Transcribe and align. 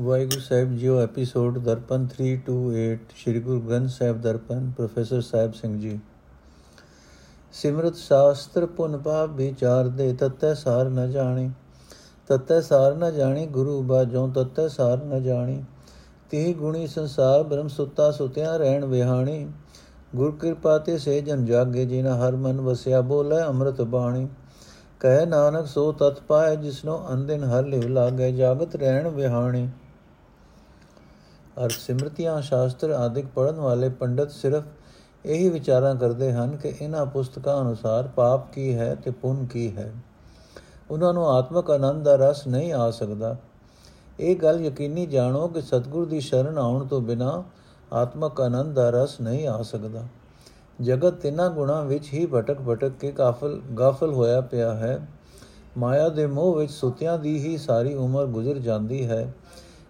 ਵਾਹਿਗੁਰੂ 0.00 0.40
ਸਾਹਿਬ 0.40 0.76
ਜੀਓ 0.76 0.98
episode 1.00 1.58
Darpan 1.58 2.06
328 2.06 2.96
Shri 3.16 3.40
Guru 3.40 3.60
Granth 3.60 3.90
Sahib 3.90 4.20
Darpan, 4.20 4.70
professor 4.76 5.20
Sahib 5.20 5.52
Singh 5.52 5.78
ji. 5.80 6.00
ਸਿਮਰਤ 7.52 7.96
ਸ਼ਾਸਤਰ 7.96 8.66
ਪੁਨ 8.66 8.98
ਪਾਪ 8.98 9.30
ਵਿਚਾਰ 9.30 9.88
ਦੇ, 9.88 10.12
ਤਤੈ 10.12 10.54
ਸਾਰ 10.54 10.88
ਨ 10.88 11.10
ਜਾਣੀ। 11.10 11.50
ਤਤੈ 12.28 12.60
ਸਾਰ 12.60 12.94
ਨ 12.94 13.14
ਜਾਣੀ 13.14 13.46
ਗੁਰੂ 13.46 13.82
ਬਾਝੋਂ, 13.82 14.28
ਤਤੈ 14.28 14.68
ਸਾਰ 14.68 15.04
ਨ 15.04 15.22
ਜਾਣੀ। 15.22 15.64
ਤੀ 16.30 16.54
ਗੁਣੀ 16.54 16.86
ਸੰਸਾਰ 16.86 17.42
ਬ੍ਰਹਮ 17.42 17.68
ਸੁੱਤਾ 17.68 18.10
ਸੁਤਿਆ 18.10 18.56
ਰਹਿਣ 18.56 18.84
ਵਿਹਾਣੀ। 18.84 19.48
ਗੁਰ 20.14 20.36
ਕਿਰਪਾ 20.40 20.78
ਤੇ 20.78 20.98
ਸੇ 20.98 21.20
ਜਨ 21.20 21.44
ਜਾਗੇ 21.44 21.86
ਜਿਨਾ 21.86 22.16
ਹਰ 22.16 22.36
ਮਨ 22.36 22.60
ਵਸਿਆ 22.60 23.00
ਬੋਲੇ 23.00 23.40
ਅੰਮ੍ਰਿਤ 23.42 23.82
ਬਾਣੀ। 23.82 24.28
ਕਹਿ 25.00 25.26
ਨਾਨਕ 25.26 25.66
ਸੋ 25.66 25.92
ਤਤ 25.92 26.20
ਪਾਏ, 26.20 26.56
ਜਿਸਨੋ 26.56 27.06
ਅੰਦਿਨ 27.12 27.44
ਹਰ 27.44 27.64
ਲਿਵ 27.64 27.88
ਲਾਗੇ, 27.88 28.32
ਜਾਗਤ 28.32 28.76
ਰਹਿਣ 28.76 29.08
ਵਿਹਾਣੀ। 29.08 29.68
ਅਰ 31.64 31.70
ਸਿਮਰਤੀਆਂ, 31.70 32.42
ਸ਼ਾਸਤਰ 32.42 32.90
ਆਦਿਕ 32.90 33.26
ਪੜਨ 33.34 33.54
ਵਾਲੇ 33.54 33.88
ਪੰਡਤ 33.88 34.30
ਸਿਰਫ 34.30 34.64
ਇਹੀ 35.26 35.48
ਵਿਚਾਰਾਂ 35.48 35.94
ਕਰਦੇ 35.94 36.32
ਹਨ 36.32 36.56
ਕਿ 36.56 36.72
ਇਹਨਾਂ 36.80 37.06
ਪੁਸਤਕਾਂ 37.06 37.62
ਅਨੁਸਾਰ 37.62 38.06
ਪਾਪ 38.06 38.52
ਕੀ 38.52 38.74
ਹੈ 38.74 38.94
ਤੇ 38.94 39.10
ਪੁੰਨ 39.10 39.46
ਕੀ 39.46 39.76
ਹੈ। 39.76 39.92
ਉਹਨਾਂ 40.90 41.14
ਨੂੰ 41.14 41.30
ਆਤਮਕ 41.30 41.70
ਆਨੰਦ 41.70 42.04
ਦਾ 42.04 42.16
ਰਸ 42.16 42.46
ਨਹੀਂ 42.46 42.72
ਆ 42.72 42.90
ਸਕਦਾ। 42.90 43.36
ਇਹ 44.20 44.36
ਗੱਲ 44.36 44.60
ਯਕੀਨੀ 44.60 45.06
ਜਾਣੋ 45.06 45.48
ਕਿ 45.48 45.60
ਸਤਿਗੁਰ 45.60 46.06
ਦੀ 46.06 46.20
ਸ਼ਰਨ 46.20 46.58
ਆਉਣ 46.58 46.86
ਤੋਂ 46.86 47.00
ਬਿਨਾ 47.00 47.42
ਆਤਮਕ 47.92 48.40
ਆਨੰਦ 48.40 48.74
ਦਾ 48.74 48.90
ਰਸ 48.90 49.20
ਨਹੀਂ 49.20 49.48
ਆ 49.48 49.62
ਸਕਦਾ। 49.62 50.02
ਜਗਤ 50.80 51.14
ਤਿੰਨਾਂ 51.14 51.50
ਗੁਣਾਂ 51.50 51.84
ਵਿੱਚ 51.84 52.12
ਹੀ 52.12 52.26
ਭਟਕ 52.26 52.56
ਭਟਕ 52.68 52.92
ਕੇ 53.00 53.12
ਕਾਫਲ, 53.12 53.60
ਗਾਫਲ 53.78 54.12
ਹੋਇਆ 54.12 54.40
ਪਿਆ 54.40 54.74
ਹੈ। 54.74 55.08
ਮਾਇਆ 55.78 56.08
ਦੇ 56.08 56.26
ਮੋਹ 56.26 56.54
ਵਿੱਚ 56.54 56.72
ਸੁਤਿਆਂ 56.72 57.18
ਦੀ 57.18 57.38
ਹੀ 57.38 57.58
ਸਾਰੀ 57.58 57.94
ਉਮਰ 57.94 58.26
ਗੁਜ਼ਰ 58.26 58.58
ਜਾਂਦੀ 58.58 59.06
ਹੈ। 59.06 59.32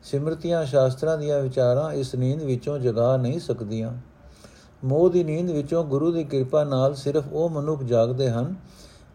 ਸਿਮਰਤੀਆਂ 0.05 0.65
ਸ਼ਾਸਤਰਾਂ 0.65 1.19
ਦੀਆਂ 1.19 1.41
ਵਿਚਾਰਾਂ 1.41 1.93
ਇਸ 1.93 2.15
ਨੀਂਦ 2.15 2.43
ਵਿੱਚੋਂ 2.43 2.79
ਜਗਾ 2.79 3.17
ਨਹੀਂ 3.17 3.39
ਸਕਦੀਆਂ। 3.41 3.93
ਮੋਹ 4.85 5.09
ਦੀ 5.11 5.23
ਨੀਂਦ 5.25 5.51
ਵਿੱਚੋਂ 5.51 5.85
ਗੁਰੂ 5.85 6.11
ਦੀ 6.13 6.25
ਕਿਰਪਾ 6.25 6.65
ਨਾਲ 6.65 6.95
ਸਿਰਫ 6.95 7.25
ਉਹ 7.33 7.49
ਮਨੁੱਖ 7.51 7.83
ਜਾਗਦੇ 7.83 8.31
ਹਨ, 8.31 8.55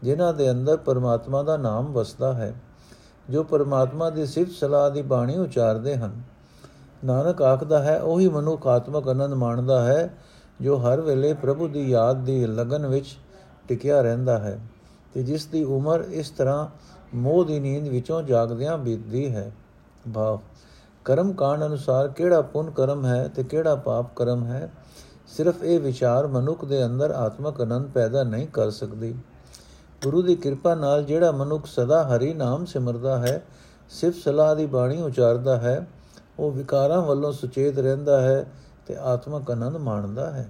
ਜਿਨ੍ਹਾਂ 0.04 0.34
ਦੇ 0.34 0.50
ਅੰਦਰ 0.52 0.78
ਪਰਮਾਤਮਾ 0.78 1.44
ਦਾ 1.44 1.58
ਨਾਮ 1.58 1.92
ਵਸਦਾ 1.92 2.34
ਹੈ, 2.34 2.54
ਜੋ 3.30 3.44
ਪਰਮਾਤਮਾ 3.44 4.10
ਦੀ 4.10 4.26
ਸਿਫਤ 4.26 4.52
ਸਲਾਹ 4.52 4.90
ਦੀ 4.92 5.02
ਬਾਣੀ 5.02 5.38
ਉਚਾਰਦੇ 5.38 5.96
ਹਨ। 5.96 6.22
ਨਾਨਕ 7.06 7.42
ਆਖਦਾ 7.42 7.84
ਹੈ, 7.84 8.00
ਉਹੀ 8.02 8.28
ਮਨੁੱਖ 8.30 8.68
ਆਤਮਕ 8.68 9.08
ਆਨੰਦ 9.08 9.34
ਮਾਣਦਾ 9.34 9.82
ਹੈ, 9.84 10.14
ਜੋ 10.62 10.78
ਹਰ 10.78 11.02
ਵੇਲੇ 11.02 11.34
ਪ੍ਰਭੂ 11.34 11.68
ਦੀ 11.68 11.90
ਯਾਦ 11.90 12.24
ਦੀ 12.26 12.46
ਲਗਨ 12.46 12.88
ਵਿੱਚ 12.88 13.18
ਟਿਕਿਆ 13.68 14.02
ਰਹਿੰਦਾ 14.02 14.38
ਹੈ 14.40 14.60
ਤੇ 15.14 15.24
ਜਿਸ 15.24 15.46
ਦੀ 15.46 15.64
ਉਮਰ 15.64 16.04
ਇਸ 16.12 16.30
ਤਰ੍ਹਾਂ 16.30 16.68
ਮੋਹ 17.14 17.44
ਦੀ 17.46 17.60
ਨੀਂਦ 17.60 17.88
ਵਿੱਚੋਂ 17.88 18.22
ਜਾਗਦਿਆਂ 18.24 18.78
ਬੀਤਦੀ 18.78 19.30
ਹੈ। 19.36 19.52
ਭਾਵ 20.14 20.40
ਕਰਮ 21.06 21.32
ਕਾਂਡ 21.34 21.64
ਅਨੁਸਾਰ 21.66 22.08
ਕਿਹੜਾ 22.08 22.42
ਪੁੰਨ 22.42 22.70
ਕਰਮ 22.72 23.06
ਹੈ 23.06 23.28
ਤੇ 23.28 23.44
ਕਿਹੜਾ 23.44 23.76
ਪਾਪ 23.76 24.14
ਕਰਮ 24.16 24.46
ਹੈ, 24.46 24.72
ਸਿਰਫ 25.28 25.64
ਇਹ 25.64 25.80
ਵਿਚਾਰ 25.80 26.28
ਮਨੁੱਖ 26.28 26.66
ਦੇ 26.66 26.86
ਅੰਦਰ 26.86 27.12
ਆਤਮਕ 27.12 27.62
ਆਨੰਦ 27.62 27.90
ਪੈਦਾ 27.90 28.24
ਨਹੀਂ 28.24 28.48
ਕਰ 28.48 28.70
ਸਕਦੀ। 28.70 29.16
ਗੁਰੂ 30.04 30.22
ਦੀ 30.22 30.36
ਕਿਰਪਾ 30.36 30.76
ਨਾਲ 30.76 31.04
ਜਿਹੜਾ 31.04 31.32
ਮਨੁੱਖ 31.32 31.66
ਸਦਾ 31.66 32.04
ਹਰੀ 32.08 32.34
ਨਾਮ 32.34 32.66
ਸਿਮਰਦਾ 32.66 33.18
ਹੈ 33.18 33.42
ਸਿਰਫ 33.90 34.16
ਸਲਾਹ 34.16 34.56
ਦੀ 34.56 34.66
ਬਾਣੀ 34.66 35.02
ਉਚਾਰਦਾ 35.02 35.58
ਹੈ, 35.58 35.88
ਉਹ 36.40 36.52
ਵਿਕਾਰਾਂ 36.52 37.02
ਵੱਲੋਂ 37.02 37.32
ਸੁਚੇਤ 37.32 37.80
ਰਹਿੰਦਾ 37.80 38.22
ਹੈ 38.22 38.46
ਤੇ 38.88 38.96
ਆਤਮਕ 38.96 39.52
ਆਨੰਦ 39.52 39.78
ਮਾਣਦਾ 39.78 40.30
ਹੈ। 40.32 40.50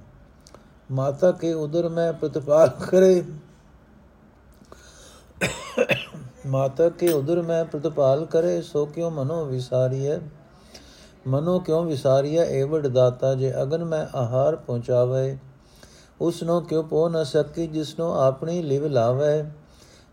ਮਾਤਾ 0.91 1.31
ਕੇ 1.31 1.53
ਉਦਰ 1.53 1.89
ਮੈਂ 1.89 2.11
ਪ੍ਰਤਪਾਲ 2.13 2.69
ਕਰੇ। 2.89 3.23
ਮਾਤਾ 6.45 6.89
ਕੇ 6.89 7.11
ਉਦਰ 7.13 7.41
ਮੈਂ 7.41 7.63
ਪ੍ਰਤਪਾਲ 7.65 8.25
ਕਰੇ, 8.25 8.61
ਸੋ 8.61 8.85
ਕਿਉ 8.85 9.09
ਮਨੋ 9.09 9.45
ਵਿਸਾਰੀਐ? 9.45 10.17
ਮਨੋ 11.27 11.59
ਕਿਉ 11.59 11.83
ਵਿਸਾਰੀਐ? 11.83 12.43
ਏਵੜ 12.43 12.87
ਦਾਤਾ 12.87 13.35
ਜੇ 13.35 13.53
ਅਗਨ 13.61 13.83
ਮੈਂ 13.83 14.17
ਆਹਾਰ 14.17 14.55
ਪਹੁੰਚਾਵੇ 14.55 15.37
ਉਸ 16.21 16.43
ਨੂੰ 16.43 16.65
ਕਿਉ 16.65 16.83
ਪੋ 16.83 17.09
ਨ 17.09 17.23
ਸਕੀ 17.23 17.67
ਜਿਸ 17.67 17.99
ਨੂੰ 17.99 18.21
ਆਪਣੀ 18.21 18.61
ਲਿਵ 18.61 18.85
ਲਾਵੇ? 18.85 19.43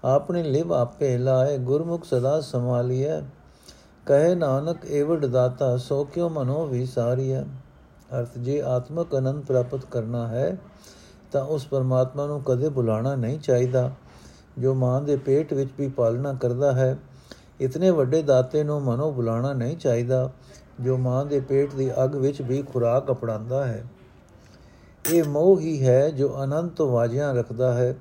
ਆਪਣੀ 0.04 0.42
ਲਿਵ 0.42 0.74
ਆਪੇ 0.74 1.18
ਲਾਏ, 1.18 1.58
ਗੁਰਮੁਖ 1.58 2.04
ਸਦਾ 2.04 2.40
ਸੰਭਾਲੀਐ। 2.40 3.20
ਕਹੇ 4.06 4.34
ਨਾਨਕ 4.34 4.86
ਏਵੜ 4.86 5.26
ਦਾਤਾ 5.26 5.76
ਸੋ 5.76 6.04
ਕਿਉ 6.04 6.28
ਮਨੋ 6.28 6.66
ਵਿਸਾਰੀਐ? 6.66 7.42
ਅਰਥ, 7.42 8.38
ਜੇ 8.38 8.62
ਆਤਮਕ 8.62 9.14
ਆਨੰਦ 9.14 9.44
ਪ੍ਰਾਪਤ 9.44 9.84
ਕਰਨਾ 9.84 10.26
ਹੈ, 10.26 10.56
ਤਾਂ 11.32 11.44
ਉਸ 11.44 11.66
ਪਰਮਾਤਮਾ 11.66 12.26
ਨੂੰ 12.26 12.42
ਕਦੇ 12.42 12.68
ਬੁਲਾਣਾ 12.68 13.14
ਨਹੀਂ 13.14 13.38
ਚਾਹੀਦਾ। 13.38 13.90
ਜੋ 14.58 14.74
ਮਾਂ 14.74 15.00
ਦੇ 15.00 15.16
ਪੇਟ 15.16 15.52
ਵਿੱਚ 15.52 15.70
ਵੀ 15.78 15.88
ਪਾਲਣਾ 15.88 16.32
ਕਰਦਾ 16.32 16.72
ਹੈ, 16.72 16.98
ਇਤਨੇ 17.60 17.90
ਵੱਡੇ 17.90 18.22
ਦਾਤੇ 18.22 18.64
ਨੂੰ 18.64 18.82
ਮਨੋ 18.82 19.12
ਬੁਲਾਣਾ 19.12 19.52
ਨਹੀਂ 19.52 19.76
ਚਾਹੀਦਾ। 19.76 20.30
ਜੋ 20.80 20.96
ਮਾਂ 20.96 21.24
ਦੇ 21.26 21.40
ਪੇਟ 21.40 21.74
ਦੀ 21.74 21.90
ਅਗ 22.04 22.16
ਵਿੱਚ 22.16 22.42
ਵੀ 22.42 22.62
ਖੁਰਾਕ 22.62 23.10
ਅਪਣਾਉਂਦਾ 23.10 23.66
ਹੈ। 23.66 23.84
ਇਹ 25.10 25.24
ਮੋਹ 25.24 25.60
ਹੀ 25.60 25.86
ਹੈ 25.86 26.10
ਜੋ 26.10 26.44
ਅਨੰਤ 26.44 26.72
ਤੋਂ 26.72 26.90
ਵਾਜਿਆਂ 26.90 27.34
ਰੱਖਦਾ 27.34 27.74
ਹੈ, 27.74 27.96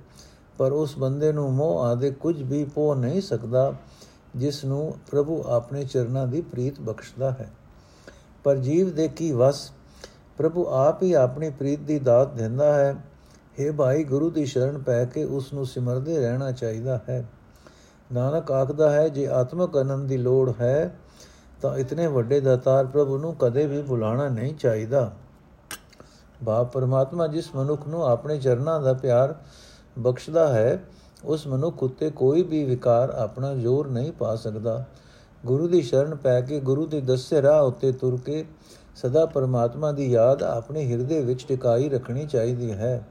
ਪਰ 0.58 0.72
ਉਸ 0.72 0.98
ਬੰਦੇ 0.98 1.32
ਨੂੰ 1.32 1.54
ਮੋਹ 1.54 1.80
ਆਦੇ 1.80 2.12
ਕੁਝ 2.12 2.44
ਵੀ 2.44 2.64
ਪੋ 2.66 2.96
ਨਹੀਂ 2.96 3.22
ਸਕਦਾ, 3.22 3.74
ਜਿਸ 4.36 4.66
ਨੂੰ 4.66 4.96
ਪ੍ਰਭੂ 5.12 5.44
ਆਪਣੇ 5.48 5.84
ਚਰਨਾਂ 5.84 6.28
ਦੀ 6.28 6.42
ਪ੍ਰੀਤ 6.42 6.82
ਬਖਸ਼ਦਾ 6.82 7.32
ਹੈ। 7.32 7.52
ਪਰ 8.44 8.58
ਜੀਵ 8.58 8.96
ਦੇ 8.96 9.08
ਕੀ 9.08 9.32
ਵਸ? 9.32 9.72
ਪ੍ਰਭੂ 10.38 10.68
ਆਪ 10.68 11.04
ਹੀ 11.04 11.14
ਆਪਣੀ 11.14 11.50
ਪ੍ਰੀਤ 11.50 11.80
ਦੀ 11.80 12.00
ਦਾਤ 12.00 12.34
ਦਿੰਦਾ 12.34 12.74
ਹੈ। 12.74 12.96
हे 13.60 13.74
ਭਾਈ, 13.74 14.04
ਗੁਰੂ 14.04 14.30
ਦੀ 14.30 14.46
ਸ਼ਰਨ 14.46 14.78
ਪੈ 14.78 15.06
ਕੇ 15.06 15.24
ਉਸ 15.24 15.54
ਨੂੰ 15.54 15.66
ਸਿਮਰਦੇ 15.66 16.18
ਰਹਿਣਾ 16.18 16.52
ਚਾਹੀਦਾ 16.52 17.00
ਹੈ। 17.10 17.30
ਨਾਨਕ 18.14 18.52
ਆਖਦਾ 18.52 18.90
ਹੈ, 18.92 19.08
ਜੇ 19.08 19.28
ਆਤਮਕ 19.28 19.78
ਆਨੰਦ 19.78 20.10
ਦੀ 20.10 20.18
ਲੋੜ 20.18 20.54
ਹੈ 20.62 21.00
ਤਾਂ 21.66 21.78
ਇਤਨੇ 21.78 22.08
ਵੱਡੇ 22.08 22.40
ਦਾਤਾਰ 22.40 22.86
ਪ੍ਰਭੂ 22.86 23.18
ਨੂੰ 23.18 23.36
ਕਦੇ 23.36 23.68
ਵੀ 23.68 23.82
ਬੁਲਾਣਾ 23.82 24.30
ਨਹੀਂ 24.30 24.56
ਚਾਹੀਦਾ। 24.56 25.12
ਬਾਪ 26.44 26.74
ਪਰਮਾਤਮਾ 26.74 27.28
ਜਿਸ 27.28 27.56
ਮਨੁੱਖ 27.56 27.88
ਨੂੰ 27.88 28.06
ਆਪਣੇ 28.06 28.40
ਚਰਨਾਂ 28.40 28.82
ਦਾ 28.82 28.94
ਪਿਆਰ 28.94 29.36
ਬਖਸ਼ਦਾ 30.00 30.48
ਹੈ, 30.48 30.84
ਉਸ 31.24 31.48
ਮਨੁੱਖ 31.48 31.84
ਉਤੇ 31.84 32.10
ਕੋਈ 32.10 32.44
ਵੀ 32.44 32.64
ਵਿਕਾਰ 32.64 33.10
ਆਪਣਾ 33.10 33.54
ਜ਼ੋਰ 33.54 33.88
ਨਹੀਂ 33.88 34.12
ਪਾ 34.12 34.36
ਸਕਦਾ। 34.36 34.86
ਗੁਰੂ 35.46 35.68
ਦੀ 35.68 35.82
ਸ਼ਰਨ 35.82 36.16
ਪੈ 36.16 36.42
ਕੇ 36.42 36.60
ਗੁਰੂ 36.60 36.86
ਦੇ 36.86 37.02
ਦੱਸੇ 37.02 37.42
ਰਾਹ 37.42 37.64
ਉੱਤੇ 37.64 37.92
ਤੁਰ 37.92 38.20
ਕੇ 38.26 38.46
ਸਦਾ 38.96 39.26
ਪਰਮਾਤਮਾ 39.26 39.92
ਦੀ 39.92 40.12
ਯਾਦ 40.12 40.44
ਆਪਣੇ 40.44 40.92
ਹਿਰਦੇ 40.92 41.22
ਵਿੱਚ 41.22 41.46
ਟਿਕਾਈ 41.48 41.90
ਰੱਖਣੀ 41.90 42.26
ਚਾਹੀਦੀ 42.26 42.72
ਹੈ। 42.72 43.08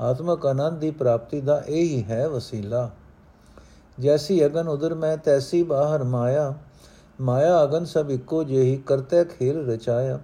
ਆਤਮਕ 0.00 0.46
ਆਨੰਦ 0.46 0.78
ਦੀ 0.78 0.90
ਪ੍ਰਾਪਤੀ 0.90 1.40
ਦਾ 1.40 1.62
ਇਹ 1.66 1.84
ਹੀ 1.84 2.04
ਹੈ 2.04 2.28
ਵਸੀਲਾ। 2.28 2.90
ਜੈਸੀ 4.00 4.46
ਅਗਨ 4.46 4.68
ਉਦਰ 4.68 4.94
ਮੈਂ, 4.94 5.16
ਤੈਸੀ 5.16 5.62
ਬਾਹਰ 5.62 6.04
ਮਾਇਆ। 6.04 6.54
ਮਾਇਆ 7.20 7.62
ਅਗਨ 7.62 7.84
ਸਭ 7.84 8.10
ਇੱਕੋ 8.10 8.44
ਜਿਹੀ 8.44 8.76
ਕਰਤੇ 8.76 9.24
ਖੇਲ 9.24 9.70
ਰਚਾਇਆ। 9.70 10.18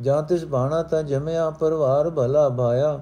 ਜਾਂ 0.00 0.22
ਤਿਸ 0.22 0.44
ਬਾਣਾ 0.44 0.82
ਤਾਂ 0.82 1.02
ਜਮਿਆ, 1.02 1.50
ਪਰਵਾਰ 1.50 2.10
ਭਲਾ 2.10 2.48
ਭਾਇਆ। 2.48 2.98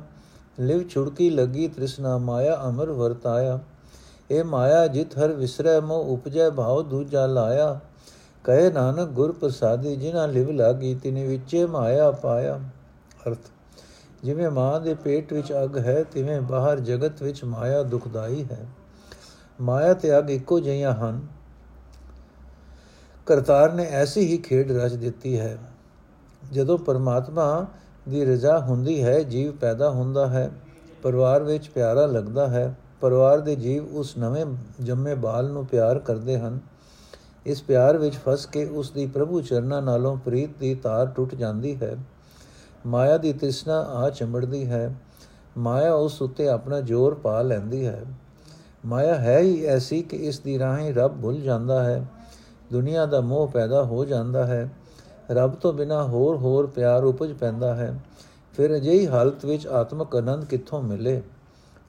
ਲਿਵ 0.61 0.89
ਛੁੜਕੀ 0.89 1.31
ਲੱਗੀ 1.31 1.69
ਤ੍ਰਿਸ਼ਨਾ, 1.69 2.19
ਮਾਇਆ 2.19 2.61
ਅਮਰ 2.69 2.91
ਵਰਤਾਇਆ। 2.91 3.59
ਇਹ 4.31 4.45
ਮਾਇਆ 4.45 4.87
ਜਿਤ 4.87 5.19
ਹਰ 5.19 5.29
ਵਿਸਰੈ 5.29 5.81
ਮੋ 5.81 5.99
ਉਪਜੈ 6.03 6.51
ਭਾਉ 6.51 6.83
ਦੂਜਾ 6.83 7.27
ਲਾਇਆ। 7.27 7.81
ਕਹੇ 8.45 8.71
ਨਾਨਕ 8.71 9.09
ਗੁਰ 9.09 9.33
ਪ੍ਰਸਾਦੀ, 9.33 9.97
ਜਿਨ੍ਹਾਂ 9.97 10.29
ਲਿਵ 10.29 10.51
ਲਾਗੀ, 10.51 10.95
ਤਿਨੇ 10.95 11.27
ਵਿੱਚੇ 11.27 11.67
ਮਾਇਆ 11.67 12.11
ਪਾਇਆ। 12.11 12.61
ਅਰਥ, 13.29 13.51
ਜਿਵੇਂ 14.25 14.51
ਮਾਂ 14.51 14.81
ਦੇ 14.81 14.95
ਪੇਟ 14.95 15.33
ਵਿੱਚ 15.33 15.53
ਅਗ 15.53 15.79
ਹੈ, 15.79 16.03
ਤਿਵੇਂ 16.03 16.41
ਬਾਹਰ 16.41 16.81
ਜਗਤ 16.81 17.23
ਵਿੱਚ 17.23 17.45
ਮਾਇਆ 17.45 17.83
ਦੁਖਦਾਈ 17.83 18.45
ਹੈ। 18.53 18.67
ਮਾਇਆ 19.61 19.95
ਤੇ 19.95 20.19
ਅਗ 20.19 20.31
ਇੱਕੋ 20.31 20.61
ਜਿਹੀਆਂ 20.61 20.95
ਹਨ। 20.95 21.38
ਕਰਤਾਰ 23.29 23.73
ਨੇ 23.73 23.87
ਐਸੀ 23.91 24.21
ਹੀ 24.21 24.39
ਖੇਡ 24.39 24.73
ਰਚ 24.73 24.95
ਦਿੱਤੀ 24.95 25.41
ਹੈ। 25.41 25.59
ਜਦੋਂ 26.53 26.79
ਪਰਮਾਤਮਾ 26.79 27.67
ਦੀ 28.09 28.25
ਰਜ਼ਾ 28.25 28.59
ਹੁੰਦੀ 28.59 29.03
ਹੈ, 29.03 29.23
ਜੀਵ 29.23 29.53
ਪੈਦਾ 29.53 29.91
ਹੁੰਦਾ 29.91 30.27
ਹੈ, 30.27 30.51
ਪਰਿਵਾਰ 31.03 31.43
ਵਿੱਚ 31.43 31.69
ਪਿਆਰਾ 31.69 32.07
ਲੱਗਦਾ 32.07 32.49
ਹੈ, 32.49 32.75
ਪਰਿਵਾਰ 33.01 33.41
ਦੇ 33.41 33.57
ਜੀਵ 33.57 33.97
ਉਸ 33.97 34.19
ਨਵੇਂ 34.19 34.47
ਜੰਮੇ 34.81 35.15
ਬਾਲ 35.15 35.51
ਨੂੰ 35.51 35.67
ਪਿਆਰ 35.67 35.99
ਕਰਦੇ 35.99 36.39
ਹਨ। 36.39 36.61
ਇਸ 37.47 37.63
ਪਿਆਰ 37.63 37.99
ਵਿੱਚ 37.99 38.17
ਫਸ 38.17 38.47
ਕੇ 38.47 38.65
ਉਸ 38.65 38.91
ਦੀ 38.91 39.07
ਪ੍ਰਭੂ 39.07 39.41
ਚਰਨਾਂ 39.41 39.83
ਨਾਲੋਂ 39.83 40.17
ਪ੍ਰੀਤ 40.17 40.51
ਦੀ 40.61 40.75
ਤਾਰ 40.75 41.07
ਟੁੱਟ 41.07 41.35
ਜਾਂਦੀ 41.35 41.77
ਹੈ। 41.77 41.97
ਮਾਇਆ 42.87 43.19
ਦੀ 43.19 43.33
ਤ੍ਰਿਸ਼ਨਾ 43.33 43.75
ਆ 43.75 44.11
ਚੰਬੜਦੀ 44.11 44.67
ਹੈ। 44.67 44.95
ਮਾਇਆ 45.59 45.95
ਉਸ 45.95 46.23
ਉੱਤੇ 46.23 46.49
ਆਪਣਾ 46.49 46.81
ਜ਼ੋਰ 46.81 47.15
ਪਾ 47.15 47.43
ਲੈਂਦੀ 47.43 47.87
ਹੈ। 47.87 48.05
ਮਾਇਆ 48.87 49.15
ਹੈ 49.15 49.39
ਹੀ 49.39 49.65
ਐਸੀ 49.65 50.03
ਕਿ 50.03 50.17
ਇਸ 50.17 50.39
ਦੀ 50.39 50.59
ਰਾਹੀਂ 50.59 50.95
ਰੱਬ 50.95 51.21
ਭੁੱਲ 51.23 51.41
ਜਾਂਦਾ 51.41 51.85
ਹੈ। 51.85 52.07
ਦੁਨੀਆ 52.73 53.07
ਦਾ 53.07 53.21
ਮੋਹ 53.21 53.49
ਪੈਦਾ 53.49 53.83
ਹੋ 53.85 54.05
ਜਾਂਦਾ 54.05 54.47
ਹੈ। 54.47 54.71
ਰੱਬ 55.31 55.55
ਤੋਂ 55.55 55.73
ਬਿਨਾ 55.73 56.05
ਹੋਰ 56.05 56.37
ਹੋਰ 56.37 56.67
ਪਿਆਰ 56.67 57.05
ਉਪਜ 57.05 57.33
ਪੈਂਦਾ 57.33 57.75
ਹੈ। 57.75 58.01
ਫਿਰ 58.57 58.77
ਅਜਿਹੀ 58.77 59.09
ਹਾਲਤ 59.09 59.45
ਵਿੱਚ 59.45 59.67
ਆਤਮਕ 59.67 60.17
ਆਨੰਦ 60.17 60.45
ਕਿੱਥੋਂ 60.45 60.83
ਮਿਲੇ? 60.83 61.23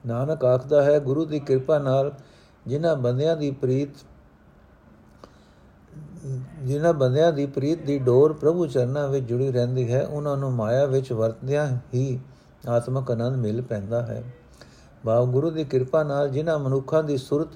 ਨਾਨਕ 0.06 0.44
ਆਖਦਾ 0.44 0.82
ਹੈ, 0.82 0.98
ਗੁਰੂ 0.98 1.24
ਦੀ 1.24 1.40
ਕਿਰਪਾ 1.40 1.78
ਨਾਲ 1.78 2.12
ਜਿਨ੍ਹਾਂ 2.66 2.96
ਬੰਦਿਆਂ 2.96 3.36
ਦੀ 3.36 3.50
ਪ੍ਰੀਤ, 3.50 3.88
ਜਿਨ੍ਹਾਂ 6.62 6.92
ਬੰਦਿਆਂ 6.92 7.32
ਦੀ 7.32 7.46
ਪ੍ਰੀਤ 7.46 7.86
ਦੀ 7.86 7.98
ਡੋਰ 7.98 8.32
ਪ੍ਰਭੂ 8.32 8.66
ਚਰਨਾਂ 8.66 9.08
ਵਿੱਚ 9.08 9.24
ਜੁੜੀ 9.26 9.52
ਰਹਿੰਦੀ 9.52 9.92
ਹੈ, 9.92 10.06
ਉਹਨਾਂ 10.06 10.36
ਨੂੰ 10.36 10.52
ਮਾਇਆ 10.52 10.84
ਵਿੱਚ 10.86 11.12
ਵਰਤਦਿਆਂ 11.12 11.76
ਹੀ 11.94 12.20
ਆਤਮਕ 12.68 13.10
ਆਨੰਦ 13.10 13.36
ਮਿਲ 13.36 13.62
ਪੈਂਦਾ 13.62 14.02
ਹੈ। 14.02 14.22
ਬਾਬ 15.06 15.30
ਗੁਰੂ 15.30 15.50
ਦੀ 15.50 15.64
ਕਿਰਪਾ 15.64 16.02
ਨਾਲ 16.02 16.28
ਜਿਨ੍ਹਾਂ 16.28 16.58
ਮਨੁੱਖਾਂ 16.58 17.02
ਦੀ 17.04 17.16
ਸੁਰਤ 17.16 17.48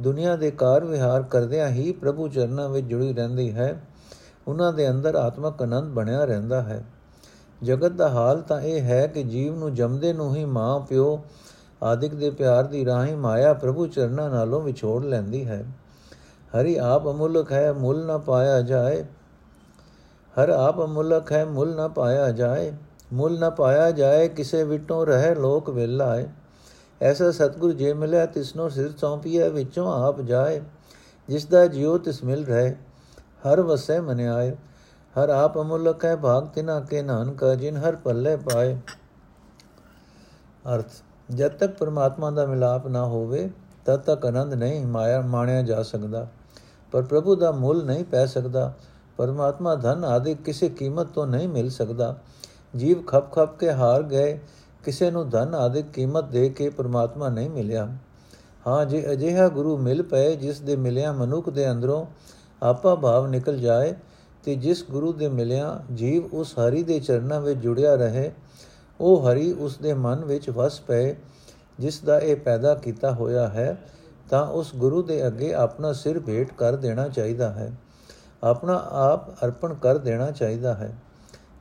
ਦੁਨੀਆ 0.00 0.36
ਦੇ 0.36 0.50
ਕਾਰ 0.50 0.84
ਵਿਹਾਰ 0.84 1.22
ਕਰਦਿਆਂ 1.22 1.68
ਹੀ 1.68 1.92
ਪ੍ਰਭੂ 1.92 2.28
ਚਰਨਾਂ 2.28 2.68
ਵਿੱਚ 2.68 2.86
ਜੁੜੀ 2.86 3.14
ਰਹਿੰਦੀ 3.14 3.52
ਹੈ। 3.52 3.82
ਉਹਨਾਂ 4.48 4.72
ਦੇ 4.72 4.90
ਅੰਦਰ 4.90 5.14
ਆਤਮਕ 5.14 5.62
ਆਨੰਦ 5.62 5.92
ਬਣਿਆ 5.92 6.24
ਰਹਿੰਦਾ 6.24 6.62
ਹੈ। 6.62 6.84
ਜਗਤ 7.62 7.92
ਦਾ 7.92 8.08
ਹਾਲ 8.08 8.40
ਤਾਂ 8.40 8.60
ਇਹ 8.60 8.80
ਹੈ 8.80 9.06
ਕਿ 9.06 9.22
ਜੀਵ 9.22 9.58
ਨੂੰ 9.58 9.74
ਜੰਮਦੇ 9.74 10.12
ਨੂੰ 10.12 10.36
ਹੀ 10.36 10.44
ਮਾਂ, 10.44 10.80
ਪਿਓ 10.80 11.20
ਆਦਿਕ 11.82 12.14
ਦੇ 12.14 12.30
ਪਿਆਰ 12.30 12.64
ਦੀ 12.64 12.84
ਰਾਹੀਂ 12.84 13.16
ਮਾਇਆ 13.16 13.54
ਪ੍ਰਭੂ 13.54 13.86
ਚਰਨਾਂ 13.86 14.30
ਨਾਲੋਂ 14.30 14.62
ਵਿਛੋੜ 14.62 15.04
ਲੈਂਦੀ 15.04 15.48
ਹੈ। 15.48 15.64
ਹਰੀ 16.60 16.76
ਆਪ 16.76 17.08
ਅਮੁੱਲਕ 17.08 17.52
ਹੈ, 17.52 17.72
ਮੁੱਲ 17.72 18.06
ਨਾ 18.06 18.18
ਪਾਇਆ 18.18 18.60
ਜਾਏ। 18.60 19.04
ਹਰ 20.42 20.48
ਆਪ 20.48 20.84
ਅਮੁੱਲਕ 20.84 21.32
ਹੈ, 21.32 21.44
ਮੁੱਲ 21.44 21.74
ਨਾ 21.74 21.88
ਪਾਇਆ 21.88 22.30
ਜਾਏ। 22.30 22.72
ਮੁੱਲ 23.12 23.38
ਨਾ 23.38 23.50
ਪਾਇਆ 23.50 23.90
ਜਾਏ, 23.90 24.28
ਕਿਸੇ 24.28 24.64
ਵਿਟੋਂ 24.64 25.06
ਰਹਿ 25.06 25.34
ਲੋਕ 25.34 25.70
ਵੇਲਾਏ 25.70 26.26
ਐਸਾ 27.02 27.30
ਸਤਗੁਰ 27.30 27.72
ਜੇ 27.72 27.92
ਮਿਲਿਆ 27.94 28.26
ਤਿਸਨੋ 28.26 28.68
ਸਿਰ 28.68 28.92
ਚੌਂਪੀਐ, 28.92 29.48
ਵਿੱਚੋਂ 29.48 30.04
ਆਪ 30.04 30.20
ਜਾਏ, 30.20 30.60
ਜਿਸ 31.28 31.46
ਦਾ 31.46 31.66
ਜਿਉ 31.66 31.98
ਤਿਸ 31.98 32.24
ਮਿਲ 32.24 32.46
ਰਹੇ, 32.46 32.76
ਹਰ 33.20 33.60
ਵਸੈ 33.60 34.00
ਮਨਿਆਏ 34.00 34.56
ਹਰ 35.22 35.28
ਆਪ 35.28 35.58
ਅਮੁੱਲਕ 35.58 36.04
ਹੈ 36.04 36.16
ਭਾਗ, 36.16 36.46
ਤਿਨਾ 36.46 36.80
ਕੇ 36.80 37.02
ਨਾਨਕ, 37.02 37.44
ਜਿਨ 37.44 37.76
ਹਰ 37.76 37.96
ਪੱਲੇ 37.96 38.36
ਪਾਏ। 38.36 38.76
ਅਰਥ, 40.74 40.90
ਜਦ 41.34 41.48
ਤੱਕ 41.48 41.72
ਪਰਮਾਤਮਾ 41.72 42.30
ਦਾ 42.30 42.46
ਮਿਲਾਪ 42.46 42.86
ਨਾ 42.86 43.04
ਹੋਵੇ, 43.04 43.50
ਤਦ 43.84 43.96
ਤੱਕ 43.96 44.26
ਆਨੰਦ 44.26 44.54
ਨਹੀਂ 44.54 44.86
ਮਾਇਆ, 44.86 45.20
ਮਾਣਿਆ 45.20 45.62
ਜਾ 45.62 45.82
ਸਕਦਾ। 45.82 46.28
ਪਰ 46.92 47.02
ਪ੍ਰਭੂ 47.02 47.34
ਦਾ 47.34 47.50
ਮੁੱਲ 47.50 47.84
ਨਹੀਂ 47.84 48.04
ਪੈ 48.04 48.26
ਸਕਦਾ। 48.26 48.72
ਪਰਮਾਤਮਾ 49.16 49.74
ਧਨ 49.74 50.04
ਆਦਿ 50.04 50.34
ਕਿਸੇ 50.34 50.68
ਕੀਮਤ 50.68 51.06
ਤੋਂ 51.06 51.26
ਨਹੀਂ 51.26 51.48
ਮਿਲ 51.48 51.70
ਸਕਦਾ। 51.70 52.16
ਜੀਵ 52.76 53.02
ਖਪ 53.02 53.32
ਖਪ 53.32 53.58
ਕੇ 53.58 53.72
ਹਾਰ 53.72 54.02
ਗਏ 54.02 54.40
ਕਿਸੇ 54.84 55.10
ਨੂੰ 55.10 55.28
ਧਨ 55.28 55.54
ਆਦਿ 55.54 55.82
ਕੀਮਤ 55.82 56.24
ਦੇ 56.24 56.48
ਕੇ 56.48 56.68
ਪਰਮਾਤਮਾ 56.68 57.28
ਨਹੀਂ 57.28 57.50
ਮਿਲਿਆ। 57.50 57.96
ਹਾਂ, 58.66 58.86
ਜੇ 58.86 59.12
ਅਜਿਹਾ 59.12 59.48
ਗੁਰੂ 59.48 59.78
ਮਿਲ 59.78 60.02
ਪਏ, 60.02 60.36
ਜਿਸ 60.36 60.60
ਦੇ 60.60 60.76
ਮਿਲਿਆ 60.76 61.12
ਮਨੁੱਖ 61.12 61.50
ਦੇ 61.50 61.70
ਅੰਦਰੋਂ 61.70 62.06
ਆਪਾ 62.62 62.94
ਭਾਵ 62.94 63.26
ਨਿਕਲ 63.26 63.58
ਜਾਏ, 63.58 63.94
ਤੇ 64.44 64.54
ਜਿਸ 64.54 64.84
ਗੁਰੂ 64.90 65.12
ਦੇ 65.12 65.28
ਮਿਲਿਆ 65.28 65.80
ਜੀਵ 65.94 66.24
ਉਸ 66.32 66.58
ਹਰੀ 66.58 66.82
ਦੇ 66.82 67.00
ਚਰਨਾਂ 67.00 67.40
ਵਿੱਚ 67.40 67.60
ਜੁੜਿਆ 67.60 67.94
ਰਹੇ, 67.94 68.32
ਉਹ 69.00 69.32
ਹਰੀ 69.32 69.52
ਉਸ 69.52 69.78
ਦੇ 69.78 69.94
ਮਨ 69.94 70.24
ਵਿੱਚ 70.24 70.50
ਵਸ 70.50 70.80
ਪਏ, 70.80 71.16
ਜਿਸ 71.78 72.00
ਦਾ 72.00 72.18
ਇਹ 72.18 72.36
ਪੈਦਾ 72.36 72.74
ਕੀਤਾ 72.74 73.12
ਹੋਇਆ 73.12 73.48
ਹੈ, 73.48 73.78
ਤਾਂ 74.30 74.46
ਉਸ 74.46 74.74
ਗੁਰੂ 74.76 75.02
ਦੇ 75.02 75.26
ਅੱਗੇ 75.26 75.54
ਆਪਣਾ 75.54 75.92
ਸਿਰ 75.92 76.20
ਭੇਟ 76.20 76.52
ਕਰ 76.52 76.76
ਦੇਣਾ 76.76 77.08
ਚਾਹੀਦਾ 77.08 77.50
ਹੈ। 77.50 77.72
ਆਪਣਾ 78.44 78.88
ਆਪ 78.90 79.44
ਅਰਪਣ 79.44 79.74
ਕਰ 79.74 79.98
ਦੇਣਾ 79.98 80.30
ਚਾਹੀਦਾ 80.30 80.74
ਹੈ। 80.74 80.98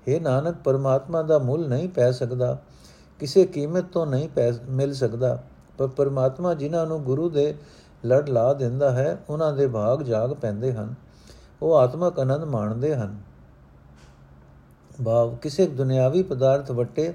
ਇਹ 0.08 0.22
ਨਾਨਕ, 0.22 0.56
ਪਰਮਾਤਮਾ 0.64 1.22
ਦਾ 1.22 1.40
ਮੁੱਲ 1.40 1.68
ਨਹੀਂ 1.70 1.90
ਪੈ 1.90 2.12
ਸਕਦਾ। 2.12 2.58
ਕਿਸੇ 3.20 3.46
ਕੀਮਤ 3.46 3.84
ਤੋਂ 3.84 4.06
ਨਹੀਂ 4.06 4.30
ਪੈ 4.30 4.52
ਮਿਲ 4.70 4.94
ਸਕਦਾ। 4.94 5.44
ਪਰ 5.78 5.88
ਪਰਮਾਤਮਾ 5.88 6.54
ਜਿਨ੍ਹਾਂ 6.54 6.86
ਨੂੰ 6.86 7.04
ਗੁਰੂ 7.04 7.30
ਦੇ 7.30 7.56
ਲੜ 8.06 8.30
ਲਾ 8.30 8.54
ਦਿੰਦਾ 8.54 8.92
ਹੈ, 8.92 9.24
ਉਹਨਾਂ 9.30 9.54
ਦੇ 9.54 9.68
ਭਾਗ 9.68 10.04
ਜਾਗ 10.04 10.34
ਪੈਂਦੇ 10.34 10.74
ਹਨ। 10.74 10.96
ਉਹ 11.62 11.76
ਆਤਮਕ 11.76 12.20
ਆਨੰਦ 12.20 12.44
ਮਾਣਦੇ 12.44 12.96
ਹਨ। 12.96 13.18
ਭਾਵ, 15.06 15.36
ਕਿਸੇ 15.36 15.68
ਦੁਨਿਆਵੀ 15.68 16.24
ਪਦਾਰਥ 16.24 16.72
ਵਟੇ 16.72 17.14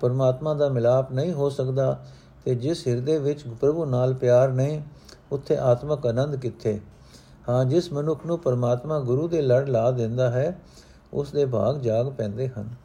ਪਰਮਾਤਮਾ 0.00 0.54
ਦਾ 0.54 0.68
ਮਿਲਾਪ 0.68 1.12
ਨਹੀਂ 1.12 1.32
ਹੋ 1.32 1.50
ਸਕਦਾ 1.50 2.04
ਤੇ 2.44 2.54
ਜਿਸ 2.54 2.88
ਹਿਰਦੇ 2.88 3.18
ਵਿੱਚ 3.18 3.42
ਪ੍ਰਭੂ 3.60 3.84
ਨਾਲ 3.84 4.14
ਪਿਆਰ 4.14 4.48
ਨਹੀਂ, 4.48 4.82
ਉੱਥੇ 5.32 5.56
ਆਤਮਕ 5.56 6.06
ਆਨੰਦ 6.06 6.36
ਕਿੱਥੇ? 6.36 6.80
ਹਾਂ, 7.48 7.64
ਜਿਸ 7.64 7.92
ਮਨੁੱਖ 7.92 8.26
ਨੂੰ 8.26 8.38
ਪਰਮਾਤਮਾ 8.38 9.00
ਗੁਰੂ 9.00 9.28
ਦੇ 9.28 9.42
ਲੜ 9.42 9.68
ਲਾ 9.68 9.90
ਦਿੰਦਾ 9.90 10.30
ਹੈ, 10.30 10.60
ਉਸ 11.12 11.32
ਦੇ 11.32 11.46
ਭਾਗ 11.46 11.80
ਜਾਗ 11.80 12.06
ਪੈਂਦੇ 12.06 12.48
ਹਨ। 12.48 12.83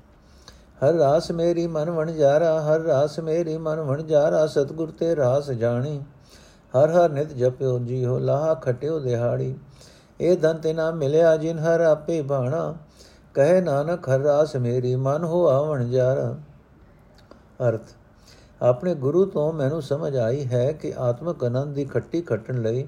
ਹਰ 0.80 0.94
ਰਾਸ 0.94 1.32
ਮੇਰੀ 1.32 1.66
ਮਨ 1.68 1.90
ਵਣ 1.92 2.12
ਜਾਰਾ 2.12 2.60
ਹਰ 2.62 2.82
ਰਾਸ 2.82 3.20
ਮੇਰੀ 3.20 3.58
ਮਨ 3.58 3.80
ਵਣ 3.82 4.02
ਜਾਰਾ 4.04 4.46
ਸਤਗੁਰ 4.48 4.92
ਤੇ 4.92 5.16
ਰਾਸ 5.16 5.50
ਜਾਣੀ। 5.52 6.00
ਹਰ 6.74 6.92
ਹਰ 6.92 7.10
ਨਿਤ 7.10 7.34
ਜਪਿਓ 7.34 7.78
ਜੀਓ 7.80 8.18
ਲਾਹ 8.20 8.54
ਖਟਿਓ 8.56 9.00
ਦਿਹਾੜੀ। 9.00 9.56
ਇਹ 10.20 10.38
ਧਨ 10.38 10.58
ਤੇ 10.58 10.74
ਨਾ 10.74 10.90
ਮਿਲਿਆ 10.92 11.36
ਜਿਨ 11.38 11.60
ਹਰ 11.60 11.82
ਆਪੇ 11.82 12.22
ਬਾਣਾ। 12.22 12.74
ਕਹੇ 13.36 13.60
ਨਾਨਕ, 13.62 14.10
ਹਰ 14.10 14.20
ਰਾਸ 14.20 14.56
ਮੇਰੀ 14.56 14.96
ਮਨ 14.96 15.24
ਹੋ 15.24 15.46
ਆਵਣ 15.48 15.90
ਜਾਰਾ 15.90 16.36
ਅਰਥ, 17.70 17.82
ਆਪਣੇ 18.62 18.96
ਗੁਰੂ 18.96 19.26
ਤੋਂ 19.26 19.52
ਮੈਨੂੰ 19.54 19.82
ਸਮਝ 19.82 20.16
ਆਈ 20.18 20.46
ਹੈ 20.46 20.72
ਕਿ 20.72 20.94
ਆਤਮਕ 21.00 21.44
ਆਨੰਦ 21.44 21.74
ਦੀ 21.76 21.86
ਖੱਟੀ 21.86 22.22
ਖੱਟਣ 22.22 22.62
ਲਈ 22.62 22.88